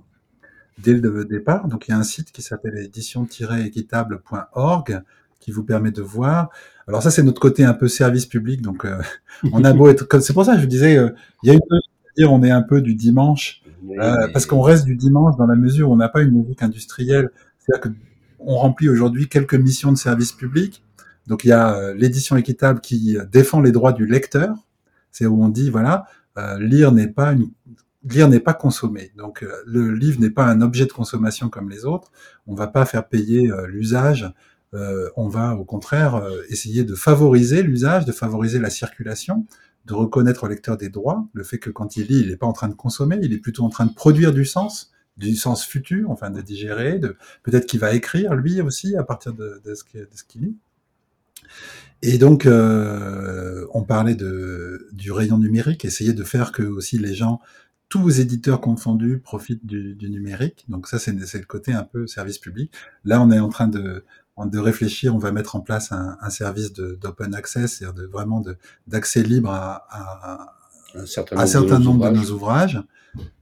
dès 0.80 0.94
le 0.94 1.26
départ. 1.26 1.68
Donc, 1.68 1.88
il 1.88 1.92
y 1.92 1.94
a 1.94 1.98
un 1.98 2.04
site 2.04 2.32
qui 2.32 2.42
s'appelle 2.42 2.78
édition-équitable.org 2.78 5.04
qui 5.40 5.52
vous 5.52 5.64
permet 5.64 5.92
de 5.92 6.02
voir. 6.02 6.50
Alors 6.88 7.04
ça, 7.04 7.12
c'est 7.12 7.24
notre 7.24 7.40
côté 7.40 7.64
un 7.64 7.74
peu 7.74 7.88
service 7.88 8.26
public. 8.26 8.62
Donc, 8.62 8.86
euh, 8.86 9.02
on 9.54 9.64
a 9.64 9.72
beau 9.74 9.88
être 9.90 10.08
comme 10.08 10.22
c'est 10.22 10.34
pour 10.34 10.46
ça 10.46 10.56
que 10.56 10.62
je 10.62 10.68
disais, 10.68 10.96
il 11.44 11.48
y 11.48 11.52
a 11.52 11.54
une 11.54 11.60
dire 12.18 12.34
on 12.34 12.44
est 12.44 12.52
un 12.52 12.62
peu 12.62 12.82
du 12.82 12.96
dimanche 12.96 13.64
parce 14.34 14.46
qu'on 14.46 14.62
reste 14.62 14.86
du 14.86 14.96
dimanche 14.96 15.36
dans 15.38 15.46
la 15.46 15.56
mesure 15.56 15.90
où 15.90 15.94
on 15.94 15.98
n'a 15.98 16.10
pas 16.10 16.22
une 16.22 16.32
musique 16.32 16.64
industrielle. 16.64 17.30
C'est-à-dire 17.60 17.82
que 17.82 17.90
on 18.40 18.56
remplit 18.56 18.90
aujourd'hui 18.90 19.28
quelques 19.28 19.56
missions 19.56 19.92
de 19.92 19.98
service 19.98 20.32
public, 20.32 20.84
donc 21.30 21.44
il 21.44 21.50
y 21.50 21.54
a 21.54 21.78
euh, 21.78 21.94
l'édition 21.94 22.36
équitable 22.36 22.82
qui 22.82 23.18
défend 23.32 23.62
les 23.62 23.72
droits 23.72 23.94
du 23.94 24.06
lecteur. 24.06 24.68
C'est 25.12 25.28
où 25.28 25.42
on 25.42 25.50
dit 25.50 25.70
voilà, 25.70 26.06
euh, 26.38 26.60
lire 26.60 26.92
n'est 26.92 27.08
pas 27.08 27.32
une 27.32 27.52
lire 28.04 28.28
n'est 28.28 28.40
pas 28.40 28.54
consommer. 28.54 29.12
Donc 29.16 29.44
euh, 29.44 29.52
le 29.66 29.94
livre 29.94 30.20
n'est 30.20 30.32
pas 30.32 30.46
un 30.46 30.62
objet 30.62 30.86
de 30.86 30.92
consommation 30.92 31.50
comme 31.50 31.70
les 31.70 31.86
autres. 31.86 32.12
On 32.48 32.56
va 32.56 32.68
pas 32.68 32.86
faire 32.86 33.08
payer 33.08 33.52
l'usage. 33.68 34.34
on 34.74 35.28
va 35.28 35.56
au 35.56 35.66
contraire 35.66 36.22
essayer 36.50 36.84
de 36.84 36.96
favoriser 36.96 37.62
l'usage, 37.64 38.06
de 38.06 38.12
favoriser 38.12 38.60
la 38.60 38.70
circulation, 38.70 39.46
de 39.86 39.94
reconnaître 39.94 40.44
au 40.44 40.48
lecteur 40.48 40.78
des 40.78 40.90
droits. 40.90 41.28
Le 41.34 41.44
fait 41.44 41.60
que 41.60 41.70
quand 41.70 41.98
il 41.98 42.08
lit, 42.08 42.22
il 42.22 42.30
n'est 42.30 42.38
pas 42.38 42.48
en 42.48 42.54
train 42.54 42.70
de 42.70 42.76
consommer, 42.76 43.20
il 43.22 43.34
est 43.34 43.40
plutôt 43.40 43.64
en 43.64 43.70
train 43.70 43.86
de 43.86 43.94
produire 43.94 44.32
du 44.32 44.46
sens, 44.46 44.92
du 45.18 45.36
sens 45.36 45.66
futur, 45.66 46.10
enfin 46.12 46.30
de 46.30 46.42
digérer, 46.42 47.00
de 47.00 47.18
peut-être 47.44 47.66
qu'il 47.66 47.80
va 47.80 47.94
écrire 47.94 48.36
lui 48.36 48.62
aussi 48.62 48.96
à 48.96 49.04
partir 49.04 49.34
de 49.34 49.62
ce 49.76 49.84
qu'il 49.84 50.42
lit. 50.42 50.58
Et 52.02 52.18
donc, 52.18 52.46
euh, 52.46 53.66
on 53.74 53.84
parlait 53.84 54.16
de, 54.16 54.88
du 54.94 55.12
rayon 55.12 55.38
numérique, 55.38 55.84
essayer 55.84 56.14
de 56.14 56.24
faire 56.24 56.52
que 56.52 56.64
aussi 56.64 56.98
les 56.98 57.14
gens, 57.14 57.42
tous 57.90 58.20
éditeurs 58.20 58.62
confondus, 58.62 59.20
profitent 59.20 59.66
du, 59.66 59.96
du 59.96 60.10
numérique. 60.10 60.66
Donc 60.70 60.88
ça, 60.88 61.00
c'est 61.00 61.12
le 61.12 61.46
côté 61.46 61.74
un 61.74 61.84
peu 61.84 62.08
service 62.08 62.38
public. 62.38 62.72
Là, 63.04 63.22
on 63.22 63.32
est 63.32 63.40
en 63.40 63.50
train 63.50 63.68
de, 63.68 64.06
de 64.46 64.60
réfléchir, 64.60 65.14
on 65.14 65.18
va 65.18 65.32
mettre 65.32 65.56
en 65.56 65.60
place 65.60 65.92
un, 65.92 66.18
un 66.22 66.30
service 66.30 66.72
d'open 66.72 67.34
access, 67.34 67.78
c'est-à-dire 67.78 68.02
de, 68.02 68.08
vraiment 68.08 68.44
d'accès 68.88 69.24
libre 69.24 69.50
à, 69.50 69.86
à, 69.90 70.56
un 70.96 71.06
certain 71.06 71.36
nombre, 71.36 71.48
certain 71.48 71.80
de, 71.80 71.84
nombre 71.84 72.12
de, 72.12 72.18
nos 72.18 72.32
ouvrages. 72.32 72.82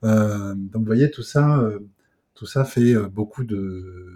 Euh, 0.04 0.56
donc, 0.56 0.82
vous 0.82 0.86
voyez, 0.86 1.12
tout 1.12 1.24
ça, 1.24 1.60
euh, 1.60 1.80
tout 2.34 2.48
ça 2.48 2.66
fait 2.66 2.96
beaucoup 2.96 3.44
de, 3.44 4.14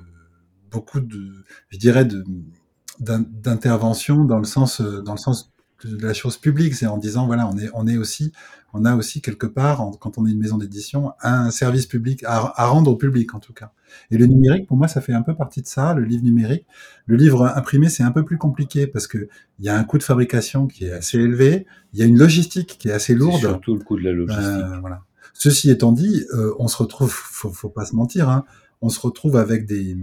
beaucoup 0.71 0.99
de, 0.99 1.43
je 1.69 1.77
dirais, 1.77 2.05
de 2.05 2.23
d'intervention 3.01 4.25
dans 4.25 4.37
le 4.37 4.45
sens 4.45 4.79
euh, 4.79 5.01
dans 5.01 5.13
le 5.13 5.17
sens 5.17 5.51
de 5.85 6.05
la 6.05 6.13
chose 6.13 6.37
publique, 6.37 6.75
c'est 6.75 6.85
en 6.85 6.97
disant 6.97 7.25
voilà, 7.25 7.47
on 7.47 7.57
est, 7.57 7.69
on 7.73 7.87
est 7.87 7.97
aussi, 7.97 8.31
on 8.73 8.85
a 8.85 8.95
aussi 8.95 9.21
quelque 9.21 9.47
part, 9.47 9.83
quand 9.99 10.17
on 10.17 10.25
est 10.27 10.31
une 10.31 10.39
maison 10.39 10.57
d'édition, 10.57 11.13
un 11.21 11.51
service 11.51 11.85
public 11.85 12.23
à, 12.23 12.53
à, 12.55 12.67
rendre 12.67 12.91
au 12.91 12.95
public 12.95 13.33
en 13.33 13.39
tout 13.39 13.53
cas. 13.53 13.71
Et 14.09 14.17
le 14.17 14.25
numérique, 14.25 14.67
pour 14.67 14.77
moi, 14.77 14.87
ça 14.87 15.01
fait 15.01 15.13
un 15.13 15.21
peu 15.21 15.35
partie 15.35 15.61
de 15.61 15.67
ça, 15.67 15.93
le 15.93 16.03
livre 16.03 16.23
numérique. 16.23 16.65
Le 17.07 17.15
livre 17.15 17.45
imprimé, 17.55 17.89
c'est 17.89 18.03
un 18.03 18.11
peu 18.11 18.23
plus 18.23 18.37
compliqué 18.37 18.87
parce 18.87 19.07
que 19.07 19.27
il 19.59 19.65
y 19.65 19.69
a 19.69 19.77
un 19.77 19.83
coût 19.83 19.97
de 19.97 20.03
fabrication 20.03 20.67
qui 20.67 20.85
est 20.85 20.91
assez 20.91 21.17
élevé, 21.17 21.65
il 21.93 21.99
y 21.99 22.03
a 22.03 22.05
une 22.05 22.17
logistique 22.17 22.77
qui 22.79 22.89
est 22.89 22.93
assez 22.93 23.15
lourde. 23.15 23.41
Surtout 23.41 23.75
le 23.75 23.83
coût 23.83 23.97
de 23.97 24.03
la 24.03 24.11
logistique. 24.11 24.45
Euh, 24.45 24.79
voilà. 24.79 25.01
Ceci 25.33 25.69
étant 25.69 25.91
dit, 25.91 26.25
euh, 26.33 26.53
on 26.59 26.67
se 26.67 26.77
retrouve, 26.77 27.11
faut, 27.11 27.49
faut 27.49 27.69
pas 27.69 27.85
se 27.85 27.95
mentir, 27.95 28.29
hein, 28.29 28.45
on 28.81 28.89
se 28.89 28.99
retrouve 28.99 29.37
avec 29.37 29.65
des, 29.65 29.97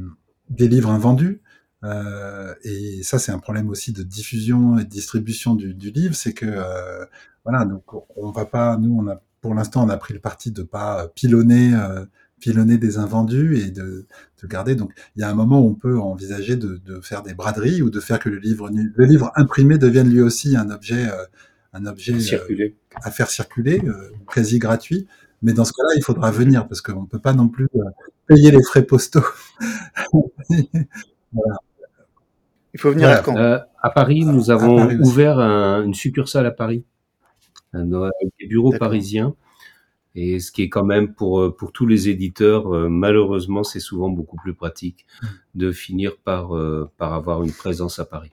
des 0.51 0.69
livres 0.69 0.91
invendus. 0.91 1.41
Euh, 1.85 2.55
et 2.65 3.03
ça, 3.03 3.19
c'est 3.19 3.33
un 3.33 3.39
problème 3.39 3.69
aussi 3.69 3.93
de 3.93 4.03
diffusion 4.03 4.79
et 4.79 4.85
de 4.85 4.89
distribution 4.89 5.55
du, 5.55 5.75
du 5.75 5.91
livre, 5.91 6.15
c'est 6.15 6.33
que 6.33 6.47
euh, 6.47 7.05
voilà, 7.45 7.65
donc 7.65 7.85
on 8.17 8.31
va 8.31 8.45
pas, 8.47 8.77
nous, 8.77 8.99
on 8.99 9.09
a 9.09 9.23
pour 9.41 9.55
l'instant, 9.55 9.85
on 9.85 9.89
a 9.89 9.97
pris 9.97 10.15
le 10.15 10.21
parti 10.21 10.51
de 10.51 10.63
pas 10.63 11.09
pilonner, 11.15 11.75
euh, 11.75 12.05
pilonner 12.41 12.79
des 12.79 12.99
invendus 12.99 13.59
et 13.59 13.71
de, 13.71 14.07
de, 14.43 14.47
garder. 14.47 14.75
Donc, 14.75 14.93
il 15.17 15.21
y 15.21 15.25
a 15.25 15.31
un 15.31 15.35
moment 15.35 15.61
où 15.61 15.69
on 15.69 15.75
peut 15.75 15.99
envisager 15.99 16.57
de, 16.57 16.81
de, 16.85 17.01
faire 17.01 17.23
des 17.23 17.35
braderies 17.35 17.83
ou 17.83 17.91
de 17.91 18.01
faire 18.01 18.19
que 18.19 18.29
le 18.29 18.39
livre, 18.39 18.71
le 18.71 19.05
livre 19.05 19.33
imprimé 19.37 19.79
devienne 19.79 20.11
lui 20.11 20.21
aussi 20.21 20.57
un 20.57 20.71
objet, 20.71 21.09
euh, 21.09 21.25
un 21.73 21.87
objet 21.87 22.15
euh, 22.15 22.69
à 23.03 23.11
faire 23.11 23.31
circuler, 23.31 23.83
quasi 24.33 24.59
gratuit. 24.59 25.07
Mais 25.43 25.53
dans 25.53 25.65
ce 25.65 25.73
cas-là, 25.73 25.91
il 25.97 26.03
faudra 26.03 26.33
venir 26.33 26.67
parce 26.67 26.81
qu'on 26.81 27.07
peut 27.07 27.21
pas 27.21 27.33
non 27.33 27.49
plus 27.49 27.69
payer 28.27 28.51
les 28.51 28.63
frais 28.63 28.83
postaux. 28.83 29.25
voilà. 31.33 31.59
Il 32.79 32.81
faut 32.81 32.93
venir 32.93 33.09
à 33.09 33.17
quand 33.17 33.37
euh, 33.37 33.59
À 33.83 33.91
Paris, 33.91 34.25
nous 34.25 34.53
avons 34.53 34.89
ouvert 35.01 35.41
un, 35.41 35.83
une 35.83 35.95
succursale 35.95 36.47
à 36.47 36.53
Paris, 36.53 36.85
un, 37.73 37.93
avec 37.93 38.33
des 38.39 38.47
bureaux 38.47 38.73
parisiens. 38.79 39.35
Et 40.15 40.39
ce 40.39 40.53
qui 40.53 40.63
est 40.63 40.69
quand 40.69 40.85
même 40.85 41.13
pour 41.13 41.41
euh, 41.41 41.53
pour 41.53 41.73
tous 41.73 41.87
les 41.87 42.09
éditeurs, 42.09 42.73
euh, 42.73 42.89
malheureusement, 42.89 43.65
c'est 43.65 43.81
souvent 43.81 44.11
beaucoup 44.11 44.37
plus 44.37 44.55
pratique 44.55 45.07
de 45.57 45.73
finir 45.73 46.13
par 46.25 46.57
euh, 46.57 46.89
par 46.99 47.15
avoir 47.15 47.43
une 47.43 47.51
présence 47.51 47.99
à 47.99 48.05
Paris. 48.05 48.31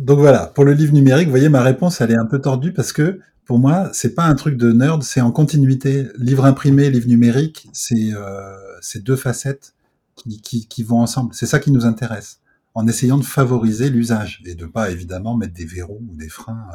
Donc 0.00 0.18
voilà, 0.18 0.46
pour 0.46 0.64
le 0.64 0.72
livre 0.72 0.92
numérique, 0.92 1.26
vous 1.26 1.32
voyez 1.32 1.48
ma 1.48 1.62
réponse, 1.62 2.00
elle 2.00 2.10
est 2.10 2.18
un 2.18 2.26
peu 2.26 2.40
tordue 2.40 2.72
parce 2.72 2.92
que 2.92 3.20
pour 3.44 3.60
moi, 3.60 3.90
c'est 3.92 4.16
pas 4.16 4.24
un 4.24 4.34
truc 4.34 4.56
de 4.56 4.72
nerd, 4.72 5.04
c'est 5.04 5.20
en 5.20 5.30
continuité. 5.30 6.06
Livre 6.18 6.44
imprimé, 6.44 6.90
livre 6.90 7.06
numérique, 7.06 7.68
c'est 7.72 8.12
euh, 8.12 8.56
c'est 8.80 9.04
deux 9.04 9.16
facettes 9.16 9.74
qui, 10.16 10.40
qui, 10.42 10.66
qui 10.66 10.82
vont 10.82 10.98
ensemble. 10.98 11.32
C'est 11.32 11.46
ça 11.46 11.60
qui 11.60 11.70
nous 11.70 11.86
intéresse 11.86 12.40
en 12.78 12.86
essayant 12.86 13.18
de 13.18 13.24
favoriser 13.24 13.90
l'usage 13.90 14.40
et 14.44 14.54
de 14.54 14.64
pas 14.64 14.92
évidemment 14.92 15.36
mettre 15.36 15.52
des 15.52 15.64
verrous 15.64 16.00
ou 16.08 16.14
des 16.14 16.28
freins 16.28 16.68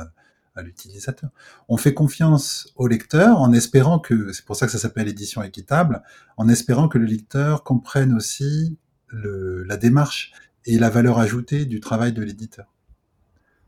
à, 0.54 0.62
l'utilisateur. 0.62 1.30
On 1.70 1.78
fait 1.78 1.94
confiance 1.94 2.74
au 2.76 2.88
lecteur 2.88 3.40
en 3.40 3.54
espérant 3.54 4.00
que, 4.00 4.34
c'est 4.34 4.44
pour 4.44 4.58
ça 4.58 4.66
que 4.66 4.74
ça 4.74 4.80
s'appelle 4.80 5.08
édition 5.08 5.42
équitable, 5.44 6.04
en 6.36 6.50
espérant 6.50 6.90
que 6.90 6.98
le 6.98 7.06
lecteur 7.06 7.64
comprenne 7.64 8.14
aussi 8.14 8.78
le, 9.08 9.64
la 9.64 9.78
démarche 9.78 10.34
et 10.66 10.78
la 10.78 10.90
valeur 10.90 11.20
ajoutée 11.20 11.64
du 11.66 11.80
travail 11.80 12.12
de 12.12 12.22
l'éditeur. 12.22 12.74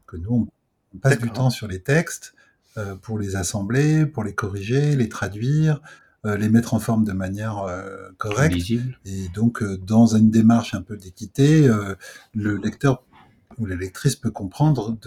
Que 0.05 0.17
nous, 0.17 0.49
on 0.93 0.97
passe 0.97 1.17
du 1.17 1.31
temps 1.31 1.49
sur 1.49 1.69
les 1.69 1.81
textes 1.81 2.35
euh, 2.77 2.97
pour 2.97 3.17
les 3.17 3.37
assembler, 3.37 4.05
pour 4.05 4.25
les 4.25 4.35
corriger, 4.35 4.97
les 4.97 5.07
traduire, 5.07 5.81
les 6.33 6.49
mettre 6.49 6.73
en 6.73 6.79
forme 6.79 7.03
de 7.03 7.11
manière 7.11 7.59
euh, 7.59 8.09
correcte. 8.17 8.71
Et 9.05 9.29
donc, 9.33 9.61
euh, 9.61 9.77
dans 9.77 10.15
une 10.15 10.31
démarche 10.31 10.73
un 10.73 10.81
peu 10.81 10.97
d'équité, 10.97 11.69
le 12.33 12.57
lecteur 12.57 13.03
ou 13.57 13.65
la 13.65 13.75
lectrice 13.75 14.15
peut 14.15 14.31
comprendre 14.31 14.97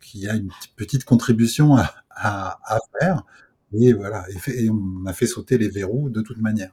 qu'il 0.00 0.20
y 0.20 0.28
a 0.28 0.34
une 0.34 0.50
petite 0.76 1.04
contribution 1.04 1.76
à, 1.76 1.94
à, 2.10 2.58
à 2.64 2.78
faire. 3.00 3.24
Et 3.72 3.92
voilà, 3.92 4.24
et, 4.30 4.38
fait, 4.38 4.64
et, 4.64 4.70
on 4.70 5.04
a 5.06 5.12
fait 5.12 5.26
sauter 5.26 5.58
les 5.58 5.68
verrous 5.68 6.08
de 6.08 6.20
toute 6.20 6.38
manière. 6.38 6.70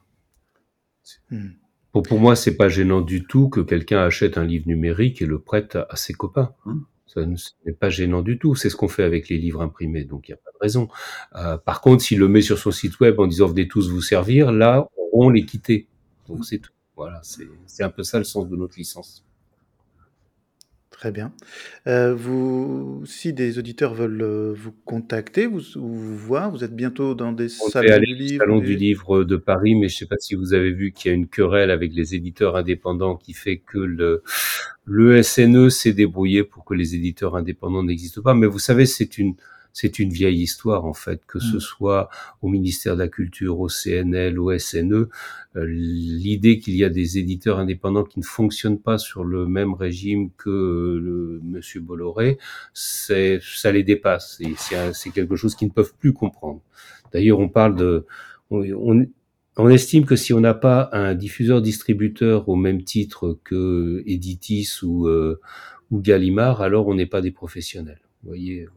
Hmm. 1.30 1.50
Pour, 1.92 2.02
pour 2.02 2.18
moi, 2.18 2.36
c'est 2.36 2.56
pas 2.56 2.68
gênant 2.68 3.00
du 3.00 3.24
tout 3.24 3.48
que 3.48 3.60
quelqu'un 3.60 4.04
achète 4.04 4.38
un 4.38 4.44
livre 4.44 4.66
numérique 4.68 5.22
et 5.22 5.26
le 5.26 5.38
prête 5.38 5.76
à, 5.76 5.96
ses 5.96 6.12
copains. 6.12 6.54
Hmm. 6.64 6.80
Ça 7.06 7.20
n'est 7.24 7.72
pas 7.72 7.90
gênant 7.90 8.22
du 8.22 8.38
tout. 8.38 8.54
C'est 8.54 8.70
ce 8.70 8.76
qu'on 8.76 8.88
fait 8.88 9.02
avec 9.02 9.28
les 9.28 9.38
livres 9.38 9.60
imprimés, 9.60 10.04
donc 10.04 10.28
il 10.28 10.32
n'y 10.32 10.34
a 10.34 10.38
pas 10.38 10.50
de 10.52 10.58
raison. 10.60 10.88
Euh, 11.36 11.58
par 11.58 11.80
contre, 11.80 12.02
s'il 12.02 12.18
le 12.18 12.28
met 12.28 12.42
sur 12.42 12.58
son 12.58 12.70
site 12.70 12.98
web 13.00 13.20
en 13.20 13.26
disant 13.26 13.46
venez 13.46 13.68
tous 13.68 13.90
vous 13.90 14.02
servir, 14.02 14.52
là, 14.52 14.88
on 15.12 15.28
les 15.30 15.44
quitter. 15.44 15.88
Donc 16.28 16.44
c'est 16.44 16.58
tout. 16.58 16.72
Voilà, 16.96 17.20
c'est 17.66 17.82
un 17.82 17.90
peu 17.90 18.04
ça 18.04 18.18
le 18.18 18.24
sens 18.24 18.48
de 18.48 18.56
notre 18.56 18.78
licence. 18.78 19.24
Très 21.04 21.12
bien. 21.12 21.34
Euh, 21.86 22.14
vous, 22.14 23.02
si 23.04 23.34
des 23.34 23.58
auditeurs 23.58 23.92
veulent 23.92 24.22
euh, 24.22 24.54
vous 24.56 24.72
contacter, 24.86 25.46
vous, 25.46 25.60
vous 25.74 26.16
voir, 26.16 26.50
vous 26.50 26.64
êtes 26.64 26.74
bientôt 26.74 27.14
dans 27.14 27.30
des 27.30 27.48
On 27.62 27.68
salons 27.68 27.98
du 27.98 28.14
livre. 28.14 28.42
Salon 28.42 28.58
des... 28.60 28.68
du 28.68 28.76
livre 28.76 29.22
de 29.24 29.36
Paris, 29.36 29.74
mais 29.74 29.90
je 29.90 29.96
ne 29.96 29.98
sais 29.98 30.06
pas 30.06 30.16
si 30.18 30.34
vous 30.34 30.54
avez 30.54 30.70
vu 30.70 30.92
qu'il 30.92 31.10
y 31.10 31.12
a 31.12 31.14
une 31.14 31.28
querelle 31.28 31.70
avec 31.70 31.92
les 31.92 32.14
éditeurs 32.14 32.56
indépendants 32.56 33.16
qui 33.16 33.34
fait 33.34 33.58
que 33.58 33.76
le, 33.76 34.22
le 34.86 35.22
SNE 35.22 35.68
s'est 35.68 35.92
débrouillé 35.92 36.42
pour 36.42 36.64
que 36.64 36.72
les 36.72 36.94
éditeurs 36.94 37.36
indépendants 37.36 37.82
n'existent 37.82 38.22
pas. 38.22 38.32
Mais 38.32 38.46
vous 38.46 38.58
savez, 38.58 38.86
c'est 38.86 39.18
une, 39.18 39.34
c'est 39.74 39.98
une 39.98 40.10
vieille 40.10 40.40
histoire 40.40 40.86
en 40.86 40.94
fait, 40.94 41.20
que 41.26 41.40
ce 41.40 41.56
mm. 41.56 41.60
soit 41.60 42.08
au 42.40 42.48
ministère 42.48 42.94
de 42.94 43.00
la 43.00 43.08
Culture, 43.08 43.58
au 43.58 43.68
CNL, 43.68 44.38
au 44.38 44.56
SNE, 44.56 45.08
euh, 45.56 45.66
l'idée 45.66 46.60
qu'il 46.60 46.76
y 46.76 46.84
a 46.84 46.88
des 46.88 47.18
éditeurs 47.18 47.58
indépendants 47.58 48.04
qui 48.04 48.20
ne 48.20 48.24
fonctionnent 48.24 48.80
pas 48.80 48.98
sur 48.98 49.24
le 49.24 49.46
même 49.46 49.74
régime 49.74 50.30
que 50.38 50.48
le 51.02 51.40
Monsieur 51.42 51.80
Bolloré, 51.80 52.38
c'est 52.72 53.40
ça 53.42 53.72
les 53.72 53.82
dépasse. 53.82 54.40
C'est 54.94 55.10
quelque 55.10 55.36
chose 55.36 55.56
qu'ils 55.56 55.68
ne 55.68 55.72
peuvent 55.72 55.94
plus 55.98 56.12
comprendre. 56.12 56.62
D'ailleurs, 57.12 57.40
on 57.40 57.48
parle 57.48 57.74
de, 57.74 58.06
on, 58.50 59.06
on 59.56 59.68
estime 59.68 60.04
que 60.04 60.16
si 60.16 60.32
on 60.32 60.40
n'a 60.40 60.54
pas 60.54 60.88
un 60.92 61.14
diffuseur-distributeur 61.14 62.48
au 62.48 62.54
même 62.54 62.84
titre 62.84 63.38
que 63.42 64.04
Editis 64.06 64.68
ou, 64.82 65.08
euh, 65.08 65.40
ou 65.90 66.00
Gallimard, 66.00 66.62
alors 66.62 66.86
on 66.86 66.94
n'est 66.94 67.06
pas 67.06 67.20
des 67.20 67.32
professionnels. 67.32 68.00
Vous 68.22 68.28
voyez, 68.28 68.68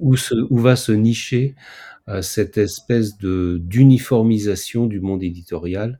où, 0.00 0.58
va 0.58 0.76
se 0.76 0.92
nicher 0.92 1.54
euh, 2.08 2.22
cette 2.22 2.58
espèce 2.58 3.18
de 3.18 3.60
d'uniformisation 3.62 4.86
du 4.86 5.00
monde 5.00 5.22
éditorial 5.22 5.98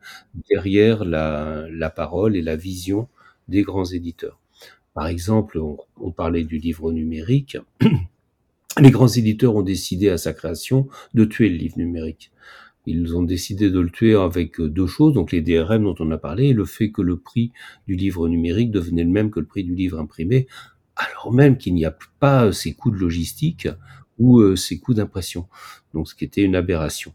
derrière 0.51 1.05
la, 1.05 1.93
parole 1.95 2.37
et 2.37 2.43
la 2.43 2.57
vision 2.57 3.09
des 3.49 3.63
grands 3.63 3.85
éditeurs. 3.85 4.39
Par 4.95 5.09
exemple, 5.09 5.61
on 6.01 6.11
parlait 6.11 6.45
du 6.45 6.59
livre 6.59 6.91
numérique. 6.93 7.59
Les 8.81 8.91
grands 8.91 9.09
éditeurs 9.09 9.57
ont 9.57 9.63
décidé 9.63 10.11
à 10.11 10.19
sa 10.19 10.35
création 10.35 10.89
de 11.15 11.25
tuer 11.25 11.49
le 11.49 11.57
livre 11.57 11.79
numérique. 11.79 12.31
Ils 12.87 13.17
ont 13.17 13.23
décidé 13.23 13.71
de 13.71 13.81
le 13.81 13.91
tuer 13.91 14.15
avec 14.15 14.61
deux 14.61 14.87
choses, 14.87 15.13
donc 15.13 15.33
les 15.33 15.43
DRM 15.43 15.83
dont 15.83 15.97
on 15.99 16.11
a 16.13 16.19
parlé, 16.19 16.49
et 16.49 16.53
le 16.53 16.65
fait 16.65 16.91
que 16.91 17.03
le 17.03 17.17
prix 17.17 17.53
du 17.89 17.97
livre 17.97 18.29
numérique 18.29 18.71
devenait 18.71 19.03
le 19.03 19.11
même 19.11 19.31
que 19.31 19.41
le 19.41 19.47
prix 19.47 19.65
du 19.65 19.75
livre 19.75 19.99
imprimé, 19.99 20.47
alors 20.97 21.33
même 21.33 21.59
qu'il 21.59 21.75
n'y 21.75 21.85
a 21.85 21.97
pas 22.19 22.53
ces 22.53 22.75
coûts 22.75 22.91
de 22.91 22.97
logistique 22.97 23.69
ou 24.19 24.41
euh, 24.41 24.57
ces 24.57 24.79
coûts 24.79 24.95
d'impression. 24.95 25.47
Donc, 25.95 26.09
ce 26.09 26.15
qui 26.15 26.25
était 26.25 26.43
une 26.43 26.57
aberration. 26.57 27.13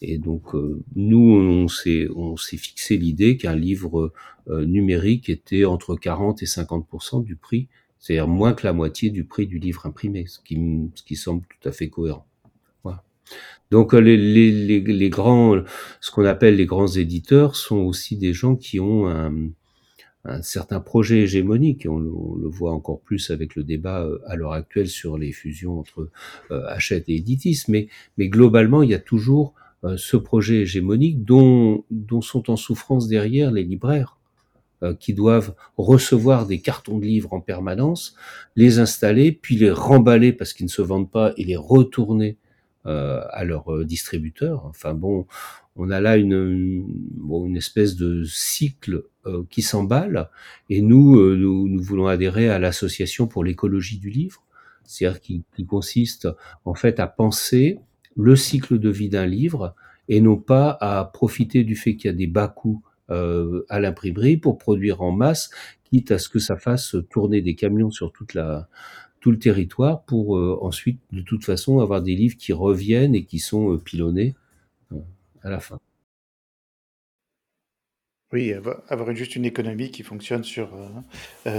Et 0.00 0.18
donc, 0.18 0.54
euh, 0.54 0.82
nous, 0.96 1.18
on 1.18 1.68
s'est, 1.68 2.08
on 2.14 2.36
s'est 2.36 2.56
fixé 2.56 2.96
l'idée 2.96 3.36
qu'un 3.36 3.54
livre 3.54 4.12
euh, 4.48 4.64
numérique 4.64 5.28
était 5.28 5.64
entre 5.64 5.96
40 5.96 6.42
et 6.42 6.46
50% 6.46 7.24
du 7.24 7.36
prix, 7.36 7.68
c'est-à-dire 7.98 8.28
moins 8.28 8.54
que 8.54 8.66
la 8.66 8.72
moitié 8.72 9.10
du 9.10 9.24
prix 9.24 9.46
du 9.46 9.58
livre 9.58 9.86
imprimé, 9.86 10.26
ce 10.26 10.38
qui, 10.40 10.56
ce 10.94 11.02
qui 11.02 11.16
semble 11.16 11.42
tout 11.42 11.68
à 11.68 11.72
fait 11.72 11.88
cohérent. 11.88 12.24
Donc, 13.70 13.92
les, 13.92 14.16
les, 14.16 14.80
les 14.80 15.10
grands, 15.10 15.62
ce 16.00 16.10
qu'on 16.10 16.24
appelle 16.24 16.56
les 16.56 16.64
grands 16.64 16.86
éditeurs, 16.86 17.54
sont 17.56 17.76
aussi 17.76 18.16
des 18.16 18.32
gens 18.32 18.56
qui 18.56 18.80
ont 18.80 19.06
un, 19.06 19.50
un 20.28 20.42
certain 20.42 20.80
projet 20.80 21.20
hégémonique, 21.22 21.86
et 21.86 21.88
on 21.88 21.98
le, 21.98 22.10
on 22.12 22.36
le, 22.36 22.48
voit 22.48 22.72
encore 22.72 23.00
plus 23.00 23.30
avec 23.30 23.56
le 23.56 23.64
débat 23.64 24.02
euh, 24.02 24.18
à 24.26 24.36
l'heure 24.36 24.52
actuelle 24.52 24.88
sur 24.88 25.18
les 25.18 25.32
fusions 25.32 25.78
entre 25.78 26.10
euh, 26.50 26.66
Hachette 26.68 27.08
et 27.08 27.16
Editis, 27.16 27.64
mais, 27.68 27.88
mais 28.16 28.28
globalement, 28.28 28.82
il 28.82 28.90
y 28.90 28.94
a 28.94 28.98
toujours 28.98 29.54
euh, 29.84 29.96
ce 29.96 30.16
projet 30.16 30.62
hégémonique 30.62 31.24
dont, 31.24 31.84
dont 31.90 32.20
sont 32.20 32.50
en 32.50 32.56
souffrance 32.56 33.08
derrière 33.08 33.50
les 33.50 33.64
libraires, 33.64 34.14
qui 35.00 35.12
doivent 35.12 35.56
recevoir 35.76 36.46
des 36.46 36.60
cartons 36.60 36.98
de 36.98 37.04
livres 37.04 37.32
en 37.32 37.40
permanence, 37.40 38.14
les 38.54 38.78
installer, 38.78 39.32
puis 39.32 39.56
les 39.56 39.72
remballer 39.72 40.32
parce 40.32 40.52
qu'ils 40.52 40.66
ne 40.66 40.70
se 40.70 40.82
vendent 40.82 41.10
pas 41.10 41.32
et 41.36 41.42
les 41.42 41.56
retourner 41.56 42.36
euh, 42.86 43.20
à 43.32 43.44
leur 43.44 43.84
distributeur. 43.84 44.64
Enfin 44.64 44.94
bon, 44.94 45.26
on 45.78 45.90
a 45.90 46.00
là 46.00 46.16
une, 46.16 46.84
une 47.30 47.56
espèce 47.56 47.96
de 47.96 48.24
cycle 48.24 49.04
euh, 49.26 49.44
qui 49.48 49.62
s'emballe, 49.62 50.28
et 50.68 50.82
nous, 50.82 51.18
euh, 51.18 51.36
nous, 51.36 51.68
nous, 51.68 51.82
voulons 51.82 52.08
adhérer 52.08 52.50
à 52.50 52.58
l'association 52.58 53.28
pour 53.28 53.44
l'écologie 53.44 53.98
du 53.98 54.10
livre, 54.10 54.44
c'est-à-dire 54.84 55.20
qui, 55.20 55.44
qui, 55.54 55.64
consiste 55.64 56.28
en 56.64 56.74
fait 56.74 56.98
à 56.98 57.06
penser 57.06 57.78
le 58.16 58.34
cycle 58.34 58.80
de 58.80 58.90
vie 58.90 59.08
d'un 59.08 59.26
livre 59.26 59.76
et 60.08 60.20
non 60.20 60.36
pas 60.36 60.76
à 60.80 61.04
profiter 61.04 61.62
du 61.62 61.76
fait 61.76 61.94
qu'il 61.94 62.10
y 62.10 62.14
a 62.14 62.16
des 62.16 62.26
bas 62.26 62.48
coûts 62.48 62.82
euh, 63.10 63.64
à 63.68 63.78
l'imprimerie 63.78 64.36
pour 64.36 64.58
produire 64.58 65.00
en 65.00 65.12
masse, 65.12 65.50
quitte 65.84 66.10
à 66.10 66.18
ce 66.18 66.28
que 66.28 66.40
ça 66.40 66.56
fasse 66.56 66.96
tourner 67.08 67.40
des 67.40 67.54
camions 67.54 67.90
sur 67.90 68.12
toute 68.12 68.34
la 68.34 68.68
tout 69.20 69.32
le 69.32 69.38
territoire 69.38 70.04
pour 70.04 70.36
ensuite, 70.62 71.00
de 71.10 71.22
toute 71.22 71.44
façon, 71.44 71.80
avoir 71.80 72.02
des 72.02 72.14
livres 72.14 72.36
qui 72.36 72.52
reviennent 72.52 73.16
et 73.16 73.24
qui 73.24 73.40
sont 73.40 73.76
pilonnés 73.78 74.36
à 75.42 75.50
la 75.50 75.60
fin. 75.60 75.78
Oui, 78.32 78.52
avoir 78.88 79.14
juste 79.14 79.36
une 79.36 79.44
économie 79.46 79.90
qui 79.90 80.02
fonctionne 80.02 80.44
sur, 80.44 80.70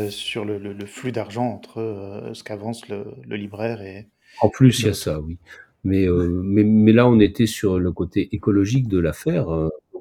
sur 0.10 0.46
le 0.46 0.86
flux 0.86 1.12
d'argent 1.12 1.48
entre, 1.48 2.32
ce 2.34 2.44
qu'avance 2.44 2.88
le 2.88 3.36
libraire 3.36 3.82
et 3.82 4.08
En 4.42 4.50
plus, 4.50 4.80
il 4.80 4.86
y 4.88 4.90
a 4.90 4.94
ça, 4.94 5.20
oui. 5.22 5.38
Mais, 5.84 6.08
mais 6.10 6.64
mais 6.64 6.92
là, 6.92 7.08
on 7.08 7.20
était 7.20 7.46
sur 7.46 7.80
le 7.80 7.92
côté 7.92 8.30
écologique 8.34 8.88
de 8.88 9.00
l'affaire, 9.00 9.48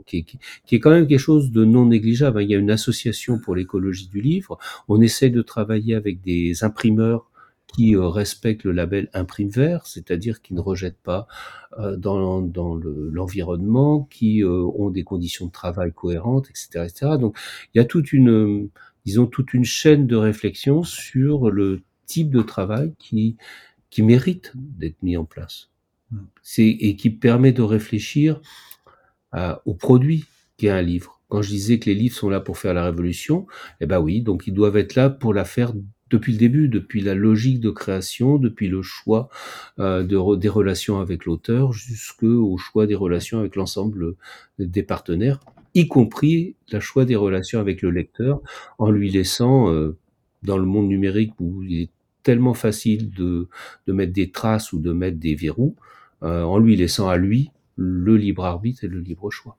qui 0.06 0.24
qui 0.24 0.38
qui 0.66 0.74
est 0.76 0.80
quand 0.80 0.90
même 0.90 1.06
quelque 1.06 1.20
chose 1.20 1.52
de 1.52 1.64
non 1.64 1.86
négligeable, 1.86 2.38
hein. 2.38 2.42
Il 2.42 2.50
y 2.50 2.54
a 2.54 2.58
une 2.58 2.70
association 2.70 3.38
pour 3.38 3.54
l'écologie 3.54 4.08
du 4.08 4.20
livre. 4.20 4.58
On 4.88 5.00
essaie 5.00 5.30
de 5.30 5.42
travailler 5.42 5.94
avec 5.94 6.20
des 6.20 6.64
imprimeurs 6.64 7.27
qui, 7.78 7.94
respectent 7.96 8.64
le 8.64 8.72
label 8.72 9.08
Imprime 9.14 9.50
Vert, 9.50 9.86
c'est-à-dire 9.86 10.42
qui 10.42 10.52
ne 10.52 10.60
rejettent 10.60 11.00
pas, 11.00 11.28
dans 11.96 12.42
dans 12.42 12.74
l'environnement, 12.74 14.02
qui, 14.10 14.42
ont 14.44 14.90
des 14.90 15.04
conditions 15.04 15.46
de 15.46 15.52
travail 15.52 15.92
cohérentes 15.92 16.48
et 16.48 16.54
cetera 16.54 16.86
et 16.86 16.88
cetera. 16.88 17.18
Donc 17.18 17.38
il 17.72 17.78
y 17.78 17.80
a 17.80 17.84
toute 17.84 18.12
une, 18.12 18.68
disons 19.04 19.26
toute 19.26 19.54
une 19.54 19.64
chaîne 19.64 20.08
de 20.08 20.16
réflexion 20.16 20.82
sur 20.82 21.50
le 21.50 21.82
type 22.06 22.30
de 22.30 22.42
travail 22.42 22.94
qui 22.98 23.36
qui 23.90 24.02
mérite 24.02 24.52
d'être 24.56 25.00
mis 25.02 25.16
en 25.16 25.24
place. 25.24 25.70
Mmh. 26.10 26.18
Et 26.58 26.96
qui 26.96 27.10
permet 27.10 27.52
de 27.52 27.62
réfléchir 27.62 28.40
à 29.30 29.62
au 29.66 29.74
produit 29.74 30.24
qu'est 30.56 30.70
un 30.70 30.82
livre. 30.82 31.20
Quand 31.28 31.42
je 31.42 31.50
disais 31.50 31.78
que 31.78 31.90
les 31.90 31.94
livres 31.94 32.16
sont 32.16 32.30
là 32.30 32.40
pour 32.40 32.58
faire 32.58 32.74
la 32.74 32.84
révolution, 32.84 33.46
eh 33.80 33.86
ben 33.86 34.00
oui, 34.00 34.22
donc 34.22 34.46
ils 34.46 34.54
doivent 34.54 34.78
être 34.78 34.94
là 34.94 35.10
pour 35.10 35.32
la 35.32 35.44
faire 35.44 35.72
depuis 36.10 36.32
le 36.32 36.38
début, 36.38 36.68
depuis 36.68 37.00
la 37.00 37.14
logique 37.14 37.60
de 37.60 37.70
création, 37.70 38.38
depuis 38.38 38.68
le 38.68 38.82
choix 38.82 39.28
euh, 39.78 40.02
de 40.02 40.36
des 40.36 40.48
relations 40.48 41.00
avec 41.00 41.24
l'auteur, 41.24 41.72
jusqu'au 41.72 42.56
choix 42.58 42.86
des 42.86 42.94
relations 42.94 43.38
avec 43.38 43.56
l'ensemble 43.56 44.14
des 44.58 44.82
partenaires, 44.82 45.40
y 45.74 45.86
compris 45.88 46.56
le 46.72 46.80
choix 46.80 47.04
des 47.04 47.16
relations 47.16 47.60
avec 47.60 47.82
le 47.82 47.90
lecteur, 47.90 48.40
en 48.78 48.90
lui 48.90 49.10
laissant, 49.10 49.72
euh, 49.72 49.96
dans 50.42 50.58
le 50.58 50.64
monde 50.66 50.88
numérique 50.88 51.34
où 51.40 51.62
il 51.62 51.82
est 51.82 51.90
tellement 52.22 52.54
facile 52.54 53.10
de, 53.10 53.48
de 53.86 53.92
mettre 53.92 54.12
des 54.12 54.30
traces 54.30 54.72
ou 54.72 54.78
de 54.78 54.92
mettre 54.92 55.18
des 55.18 55.34
verrous, 55.34 55.76
euh, 56.22 56.42
en 56.42 56.58
lui 56.58 56.76
laissant 56.76 57.08
à 57.08 57.16
lui 57.16 57.50
le 57.76 58.16
libre 58.16 58.44
arbitre 58.44 58.84
et 58.84 58.88
le 58.88 59.00
libre 59.00 59.30
choix. 59.30 59.56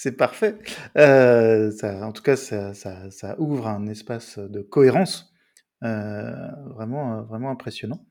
C'est 0.00 0.16
parfait. 0.16 0.54
Euh, 0.96 1.72
ça, 1.72 2.06
en 2.06 2.12
tout 2.12 2.22
cas, 2.22 2.36
ça, 2.36 2.72
ça, 2.72 3.10
ça, 3.10 3.34
ouvre 3.40 3.66
un 3.66 3.88
espace 3.88 4.38
de 4.38 4.62
cohérence 4.62 5.34
euh, 5.82 6.30
vraiment, 6.72 7.24
vraiment 7.24 7.50
impressionnant. 7.50 8.06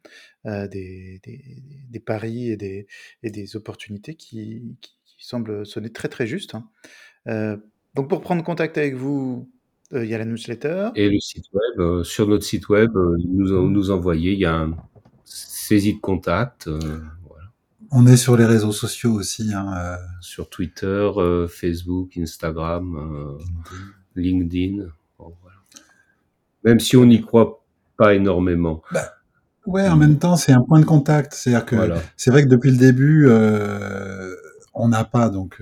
Euh, 0.48 0.68
des, 0.68 1.22
des, 1.24 1.64
des, 1.90 2.00
paris 2.02 2.52
et 2.52 2.58
des, 2.58 2.88
et 3.24 3.32
des 3.32 3.56
opportunités 3.56 4.16
qui, 4.16 4.76
qui, 4.82 4.98
qui, 5.06 5.26
semblent 5.26 5.66
sonner 5.66 5.90
très 5.90 6.10
très 6.10 6.28
justes. 6.28 6.56
Hein. 6.56 7.62
Donc 7.96 8.10
pour 8.10 8.20
prendre 8.20 8.44
contact 8.44 8.78
avec 8.78 8.96
vous, 8.96 9.50
il 9.94 10.08
y 10.08 10.14
a 10.14 10.18
la 10.18 10.26
newsletter. 10.26 10.90
Et 10.96 11.10
le 11.10 11.22
site 11.22 11.46
web. 11.54 12.04
Sur 12.04 12.28
notre 12.28 12.44
site 12.44 12.68
web, 12.68 12.92
nous, 12.94 13.70
nous 13.70 13.92
envoyer, 13.92 14.34
il 14.34 14.40
y 14.40 14.46
a 14.46 14.56
un 14.56 14.76
saisie 15.24 15.94
de 15.94 16.02
contact. 16.02 16.70
On 17.92 18.06
est 18.06 18.18
sur 18.18 18.36
les 18.36 18.46
réseaux 18.46 18.72
sociaux 18.72 19.14
aussi. 19.14 19.54
Hein, 19.54 19.74
euh... 19.78 19.98
Sur 20.22 20.50
Twitter, 20.50 20.88
euh, 21.18 21.48
Facebook, 21.48 22.18
Instagram, 22.18 22.96
euh, 22.98 23.44
LinkedIn. 24.16 24.86
Bon, 25.18 25.34
voilà. 25.42 25.58
Même 26.64 26.80
si 26.80 26.98
on 26.98 27.06
n'y 27.06 27.22
croit 27.22 27.64
pas 27.98 28.14
énormément. 28.14 28.82
Bah, 28.92 29.14
ouais, 29.66 29.88
en 29.88 29.96
même 29.96 30.20
temps, 30.20 30.36
c'est 30.36 30.52
un 30.52 30.62
point 30.62 30.80
de 30.80 30.86
contact. 30.86 31.34
C'est-à-dire 31.34 31.66
que 31.66 31.76
voilà. 31.76 32.02
c'est 32.18 32.32
vrai 32.32 32.44
que 32.44 32.50
depuis 32.50 32.72
le 32.72 32.78
début, 32.78 33.28
on 34.78 34.90
n'a 34.90 35.04
pas 35.04 35.30
donc 35.30 35.62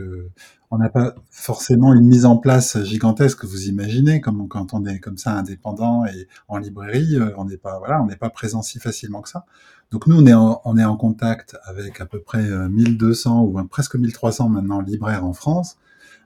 on 0.71 0.77
n'a 0.77 0.89
pas 0.89 1.15
forcément 1.29 1.93
une 1.93 2.05
mise 2.05 2.25
en 2.25 2.37
place 2.37 2.83
gigantesque. 2.83 3.45
Vous 3.45 3.67
imaginez, 3.67 4.19
comme 4.21 4.47
quand 4.47 4.73
on 4.73 4.85
est 4.85 4.99
comme 4.99 5.17
ça 5.17 5.31
indépendant 5.37 6.05
et 6.05 6.27
en 6.47 6.57
librairie, 6.57 7.17
on 7.37 7.45
n'est 7.45 7.57
pas 7.57 7.79
voilà, 7.79 8.01
on 8.01 8.07
n'est 8.07 8.15
pas 8.15 8.29
présent 8.29 8.61
si 8.61 8.79
facilement 8.79 9.21
que 9.21 9.29
ça. 9.29 9.45
Donc 9.91 10.07
nous, 10.07 10.17
on 10.17 10.25
est 10.25 10.33
en, 10.33 10.61
on 10.65 10.77
est 10.77 10.83
en 10.83 10.97
contact 10.97 11.55
avec 11.63 12.01
à 12.01 12.05
peu 12.05 12.19
près 12.19 12.43
1200 12.43 13.43
ou 13.43 13.63
presque 13.65 13.95
1300 13.95 14.49
maintenant 14.49 14.81
libraires 14.81 15.25
en 15.25 15.33
France, 15.33 15.77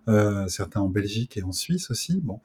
euh, 0.08 0.48
certains 0.48 0.82
en 0.82 0.90
Belgique 0.90 1.38
et 1.38 1.44
en 1.44 1.52
Suisse 1.52 1.92
aussi. 1.92 2.22
Bon, 2.22 2.40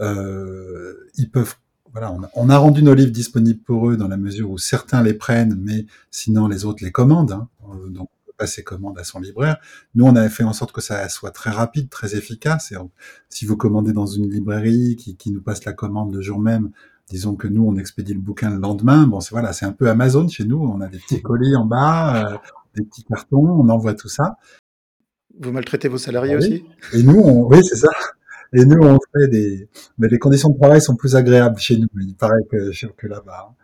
euh, 0.00 1.08
ils 1.16 1.30
peuvent 1.30 1.56
voilà, 1.90 2.12
on 2.12 2.22
a, 2.22 2.30
on 2.34 2.50
a, 2.50 2.58
rendu 2.58 2.82
nos 2.82 2.92
livres 2.92 3.10
disponibles 3.10 3.60
pour 3.60 3.88
eux 3.88 3.96
dans 3.96 4.08
la 4.08 4.18
mesure 4.18 4.50
où 4.50 4.58
certains 4.58 5.02
les 5.02 5.14
prennent, 5.14 5.56
mais 5.58 5.86
sinon 6.10 6.46
les 6.46 6.66
autres 6.66 6.84
les 6.84 6.92
commandent. 6.92 7.32
Hein. 7.32 7.48
Donc 7.88 8.10
passer 8.38 8.62
commande 8.62 8.98
à 8.98 9.04
son 9.04 9.20
libraire. 9.20 9.58
Nous, 9.94 10.06
on 10.06 10.16
avait 10.16 10.30
fait 10.30 10.44
en 10.44 10.54
sorte 10.54 10.72
que 10.72 10.80
ça 10.80 11.08
soit 11.08 11.32
très 11.32 11.50
rapide, 11.50 11.90
très 11.90 12.16
efficace. 12.16 12.72
Et 12.72 12.76
si 13.28 13.44
vous 13.44 13.56
commandez 13.56 13.92
dans 13.92 14.06
une 14.06 14.30
librairie 14.30 14.96
qui, 14.96 15.16
qui, 15.16 15.30
nous 15.30 15.42
passe 15.42 15.64
la 15.64 15.74
commande 15.74 16.14
le 16.14 16.22
jour 16.22 16.38
même, 16.38 16.70
disons 17.10 17.34
que 17.34 17.48
nous, 17.48 17.66
on 17.66 17.76
expédie 17.76 18.14
le 18.14 18.20
bouquin 18.20 18.50
le 18.50 18.58
lendemain. 18.58 19.06
Bon, 19.06 19.20
c'est 19.20 19.32
voilà, 19.32 19.52
c'est 19.52 19.66
un 19.66 19.72
peu 19.72 19.90
Amazon 19.90 20.28
chez 20.28 20.44
nous. 20.44 20.58
On 20.58 20.80
a 20.80 20.86
des 20.86 20.98
petits 20.98 21.20
colis 21.20 21.56
en 21.56 21.66
bas, 21.66 22.32
euh, 22.32 22.36
des 22.74 22.84
petits 22.84 23.04
cartons, 23.04 23.46
on 23.46 23.68
envoie 23.68 23.94
tout 23.94 24.08
ça. 24.08 24.36
Vous 25.40 25.52
maltraitez 25.52 25.88
vos 25.88 25.98
salariés 25.98 26.36
oui. 26.36 26.38
aussi? 26.38 26.64
Et 26.94 27.02
nous, 27.02 27.18
on, 27.18 27.46
oui, 27.48 27.60
c'est 27.64 27.76
ça. 27.76 27.90
Et 28.52 28.64
nous, 28.64 28.82
on 28.82 28.98
fait 29.12 29.28
des, 29.28 29.68
mais 29.98 30.08
les 30.08 30.18
conditions 30.18 30.48
de 30.48 30.58
travail 30.58 30.80
sont 30.80 30.96
plus 30.96 31.16
agréables 31.16 31.58
chez 31.58 31.76
nous. 31.76 31.88
Il 32.00 32.14
paraît 32.14 32.42
que, 32.50 32.72
que 32.96 33.06
là-bas. 33.06 33.54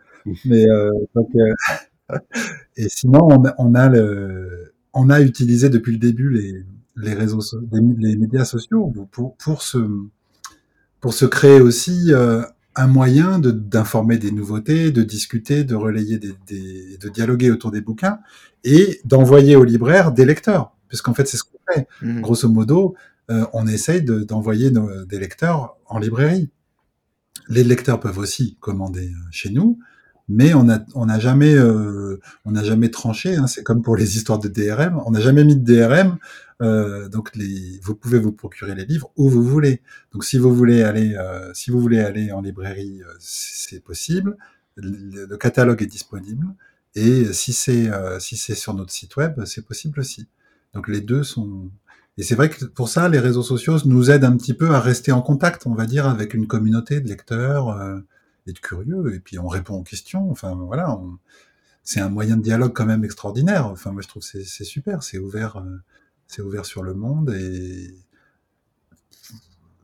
Mais 0.45 0.69
euh, 0.69 0.91
donc, 1.15 1.29
euh, 1.35 2.17
et 2.77 2.89
sinon, 2.89 3.19
on 3.23 3.45
a, 3.45 3.55
on 3.57 3.73
a 3.75 3.89
le, 3.89 4.64
on 4.95 5.09
a 5.09 5.21
utilisé 5.21 5.69
depuis 5.69 5.91
le 5.91 5.99
début 5.99 6.29
les, 6.31 6.65
les 6.95 7.13
réseaux, 7.13 7.41
les, 7.71 7.81
les 8.09 8.15
médias 8.15 8.45
sociaux 8.45 8.91
pour, 9.11 9.35
pour 9.35 9.61
se, 9.61 9.77
pour 11.01 11.13
se 11.13 11.25
créer 11.25 11.59
aussi 11.59 12.13
euh, 12.13 12.41
un 12.75 12.87
moyen 12.87 13.39
d'informer 13.39 14.17
des 14.17 14.31
nouveautés, 14.31 14.91
de 14.91 15.03
discuter, 15.03 15.63
de 15.63 15.75
relayer 15.75 16.17
des, 16.17 16.33
des 16.47 16.97
de 16.97 17.09
dialoguer 17.09 17.51
autour 17.51 17.71
des 17.71 17.81
bouquins 17.81 18.19
et 18.63 18.99
d'envoyer 19.05 19.55
aux 19.55 19.63
libraires 19.63 20.11
des 20.11 20.25
lecteurs, 20.25 20.73
puisqu'en 20.87 21.13
fait 21.13 21.27
c'est 21.27 21.37
ce 21.37 21.43
qu'on 21.43 21.73
fait. 21.73 21.87
Mmh. 22.01 22.21
Grosso 22.21 22.49
modo, 22.49 22.95
euh, 23.29 23.45
on 23.53 23.67
essaye 23.67 24.01
d'envoyer 24.01 24.71
de, 24.71 25.05
des 25.05 25.19
lecteurs 25.19 25.77
en 25.87 25.99
librairie. 25.99 26.49
Les 27.49 27.63
lecteurs 27.63 27.99
peuvent 27.99 28.17
aussi 28.17 28.57
commander 28.59 29.07
euh, 29.07 29.27
chez 29.31 29.51
nous, 29.51 29.77
mais 30.27 30.53
on 30.53 30.69
a 30.69 30.79
on 30.95 31.05
n'a 31.05 31.19
jamais 31.19 31.53
euh, 31.53 32.19
on 32.45 32.51
n'a 32.51 32.63
jamais 32.63 32.89
tranché. 32.89 33.35
Hein, 33.35 33.47
c'est 33.47 33.63
comme 33.63 33.81
pour 33.81 33.95
les 33.95 34.17
histoires 34.17 34.39
de 34.39 34.47
DRM, 34.47 35.01
on 35.05 35.11
n'a 35.11 35.19
jamais 35.19 35.43
mis 35.43 35.55
de 35.55 35.63
DRM. 35.63 36.17
Euh, 36.61 37.09
donc 37.09 37.35
les, 37.35 37.79
vous 37.83 37.95
pouvez 37.95 38.17
vous 38.17 38.31
procurer 38.31 38.75
les 38.75 38.85
livres 38.85 39.11
où 39.17 39.29
vous 39.29 39.43
voulez. 39.43 39.81
Donc 40.13 40.23
si 40.23 40.37
vous 40.37 40.53
voulez 40.53 40.83
aller 40.83 41.15
euh, 41.15 41.53
si 41.53 41.69
vous 41.69 41.79
voulez 41.79 41.99
aller 41.99 42.31
en 42.31 42.41
librairie, 42.41 43.01
euh, 43.03 43.13
c'est 43.19 43.83
possible. 43.83 44.37
Le, 44.77 45.25
le, 45.25 45.37
catalogue 45.37 45.81
est 45.81 45.87
disponible 45.87 46.47
et 46.95 47.31
si 47.33 47.53
c'est 47.53 47.89
euh, 47.89 48.19
si 48.19 48.37
c'est 48.37 48.55
sur 48.55 48.73
notre 48.73 48.91
site 48.91 49.15
web, 49.17 49.43
c'est 49.45 49.65
possible 49.65 49.99
aussi. 49.99 50.27
Donc 50.73 50.87
les 50.87 51.01
deux 51.01 51.23
sont 51.23 51.69
et 52.17 52.23
c'est 52.23 52.35
vrai 52.35 52.49
que 52.49 52.65
pour 52.65 52.87
ça, 52.89 53.09
les 53.09 53.19
réseaux 53.19 53.43
sociaux 53.43 53.77
nous 53.85 54.09
aident 54.09 54.23
un 54.23 54.37
petit 54.37 54.53
peu 54.53 54.71
à 54.71 54.79
rester 54.79 55.11
en 55.11 55.21
contact, 55.21 55.67
on 55.67 55.73
va 55.75 55.85
dire, 55.85 56.07
avec 56.07 56.33
une 56.33 56.47
communauté 56.47 57.01
de 57.01 57.09
lecteurs 57.09 57.77
de 58.53 58.59
curieux, 58.59 59.13
et 59.15 59.19
puis 59.19 59.39
on 59.39 59.47
répond 59.47 59.75
aux 59.75 59.83
questions. 59.83 60.29
Enfin 60.31 60.55
voilà, 60.55 60.91
on... 60.97 61.17
c'est 61.83 61.99
un 62.01 62.09
moyen 62.09 62.37
de 62.37 62.41
dialogue 62.43 62.73
quand 62.73 62.85
même 62.85 63.03
extraordinaire. 63.03 63.67
Enfin 63.67 63.91
moi 63.91 64.01
je 64.01 64.07
trouve 64.07 64.23
c'est 64.23 64.43
c'est 64.43 64.63
super, 64.63 65.03
c'est 65.03 65.17
ouvert, 65.19 65.57
euh, 65.57 65.77
c'est 66.27 66.41
ouvert 66.41 66.65
sur 66.65 66.83
le 66.83 66.93
monde 66.93 67.31
et 67.31 67.95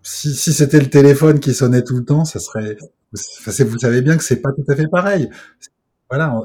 si, 0.04 0.34
si 0.36 0.54
c'était 0.54 0.80
le 0.80 0.90
téléphone 0.90 1.40
qui 1.40 1.54
sonnait 1.54 1.84
tout 1.84 1.96
le 1.96 2.06
temps, 2.06 2.26
ça 2.26 2.40
serait. 2.40 2.78
Vous 3.12 3.80
savez 3.80 4.02
bien 4.02 4.18
que 4.18 4.24
c'est 4.24 4.42
pas 4.42 4.52
tout 4.52 4.64
à 4.70 4.76
fait 4.76 4.88
pareil. 4.88 5.30
Voilà, 6.10 6.36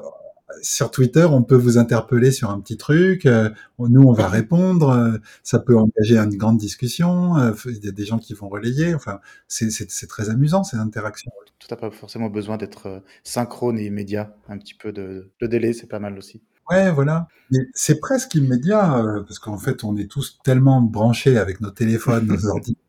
sur 0.63 0.91
Twitter, 0.91 1.25
on 1.25 1.43
peut 1.43 1.57
vous 1.57 1.79
interpeller 1.79 2.31
sur 2.31 2.51
un 2.51 2.61
petit 2.61 2.77
truc, 2.77 3.27
euh, 3.27 3.51
nous 3.79 4.03
on 4.03 4.13
va 4.13 4.29
répondre, 4.29 4.91
euh, 4.91 5.19
ça 5.43 5.59
peut 5.59 5.77
engager 5.77 6.19
une 6.19 6.37
grande 6.37 6.59
discussion, 6.59 7.37
euh, 7.37 7.53
il 7.67 7.85
y 7.85 7.89
a 7.89 7.93
des 7.93 8.05
gens 8.05 8.19
qui 8.19 8.35
vont 8.35 8.49
relayer, 8.49 8.95
enfin 8.95 9.21
c'est 9.49 10.07
très 10.09 10.31
amusant 10.31 10.65
ces 10.65 10.77
interactions. 10.77 11.33
Tout 11.59 11.69
n'a 11.71 11.77
pas 11.77 11.91
forcément 11.91 12.31
besoin 12.31 12.57
d'être 12.57 13.03
synchrone 13.25 13.79
et 13.79 13.87
immédiat, 13.87 14.37
un 14.49 14.59
petit 14.59 14.75
peu 14.75 14.93
de, 14.93 15.33
de 15.41 15.47
délai, 15.47 15.73
c'est 15.73 15.89
pas 15.89 15.99
mal 15.99 16.17
aussi. 16.17 16.43
Ouais, 16.71 16.91
voilà. 16.91 17.29
Mais 17.51 17.61
c'est 17.75 18.01
presque 18.01 18.35
immédiat, 18.35 18.99
euh, 18.99 19.23
parce 19.23 19.39
qu'en 19.39 19.59
fait, 19.59 19.85
on 19.85 19.97
est 19.97 20.11
tous 20.11 20.39
tellement 20.43 20.81
branchés 20.81 21.39
avec 21.39 21.61
nos 21.61 21.71
téléphones, 21.71 22.27
nos 22.27 22.47
ordinateurs. 22.47 22.83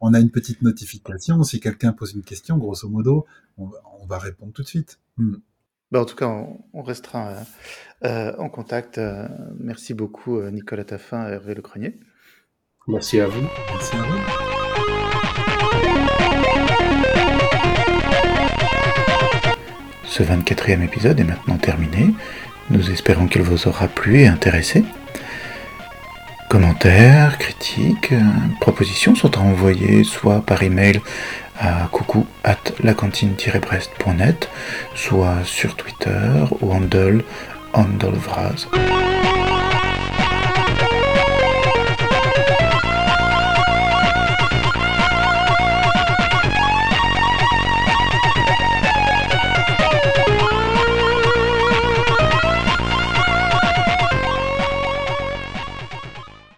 On 0.00 0.14
a 0.14 0.20
une 0.20 0.30
petite 0.30 0.62
notification. 0.62 1.42
Si 1.42 1.58
quelqu'un 1.58 1.92
pose 1.92 2.12
une 2.12 2.22
question, 2.22 2.58
grosso 2.58 2.88
modo, 2.88 3.26
on, 3.58 3.70
on 4.00 4.06
va 4.06 4.18
répondre 4.18 4.52
tout 4.52 4.62
de 4.62 4.68
suite. 4.68 5.00
Hmm. 5.16 5.36
Bah, 5.92 6.00
en 6.00 6.04
tout 6.04 6.16
cas, 6.16 6.26
on, 6.26 6.82
restera 6.82 7.28
euh, 7.28 7.42
euh, 8.04 8.32
en 8.38 8.48
contact. 8.48 8.98
Euh, 8.98 9.28
merci 9.60 9.94
beaucoup, 9.94 10.42
Nicolas 10.50 10.82
Taffin 10.82 11.28
et 11.28 11.34
Hervé 11.34 11.54
Le 11.54 11.62
Grenier. 11.62 12.00
Merci 12.88 13.20
à 13.20 13.28
vous. 13.28 13.46
Merci 13.72 13.96
à 13.96 14.02
vous. 14.02 14.18
Ce 20.04 20.22
24e 20.24 20.82
épisode 20.82 21.20
est 21.20 21.24
maintenant 21.24 21.58
terminé. 21.58 22.12
Nous 22.70 22.90
espérons 22.90 23.28
qu'il 23.28 23.42
vous 23.42 23.68
aura 23.68 23.86
plu 23.86 24.22
et 24.22 24.26
intéressé. 24.26 24.84
Commentaires, 26.50 27.38
critiques, 27.38 28.14
propositions 28.60 29.14
sont 29.14 29.36
à 29.36 29.40
envoyer 29.40 30.02
soit 30.04 30.40
par 30.40 30.62
email 30.62 31.00
à 31.58 31.88
coucou 31.90 32.26
at 32.44 32.72
lacantine-brest.net, 32.82 34.48
soit 34.94 35.44
sur 35.44 35.76
Twitter 35.76 36.44
ou 36.60 36.72
handle 36.72 37.22
handlevraz. 37.72 38.66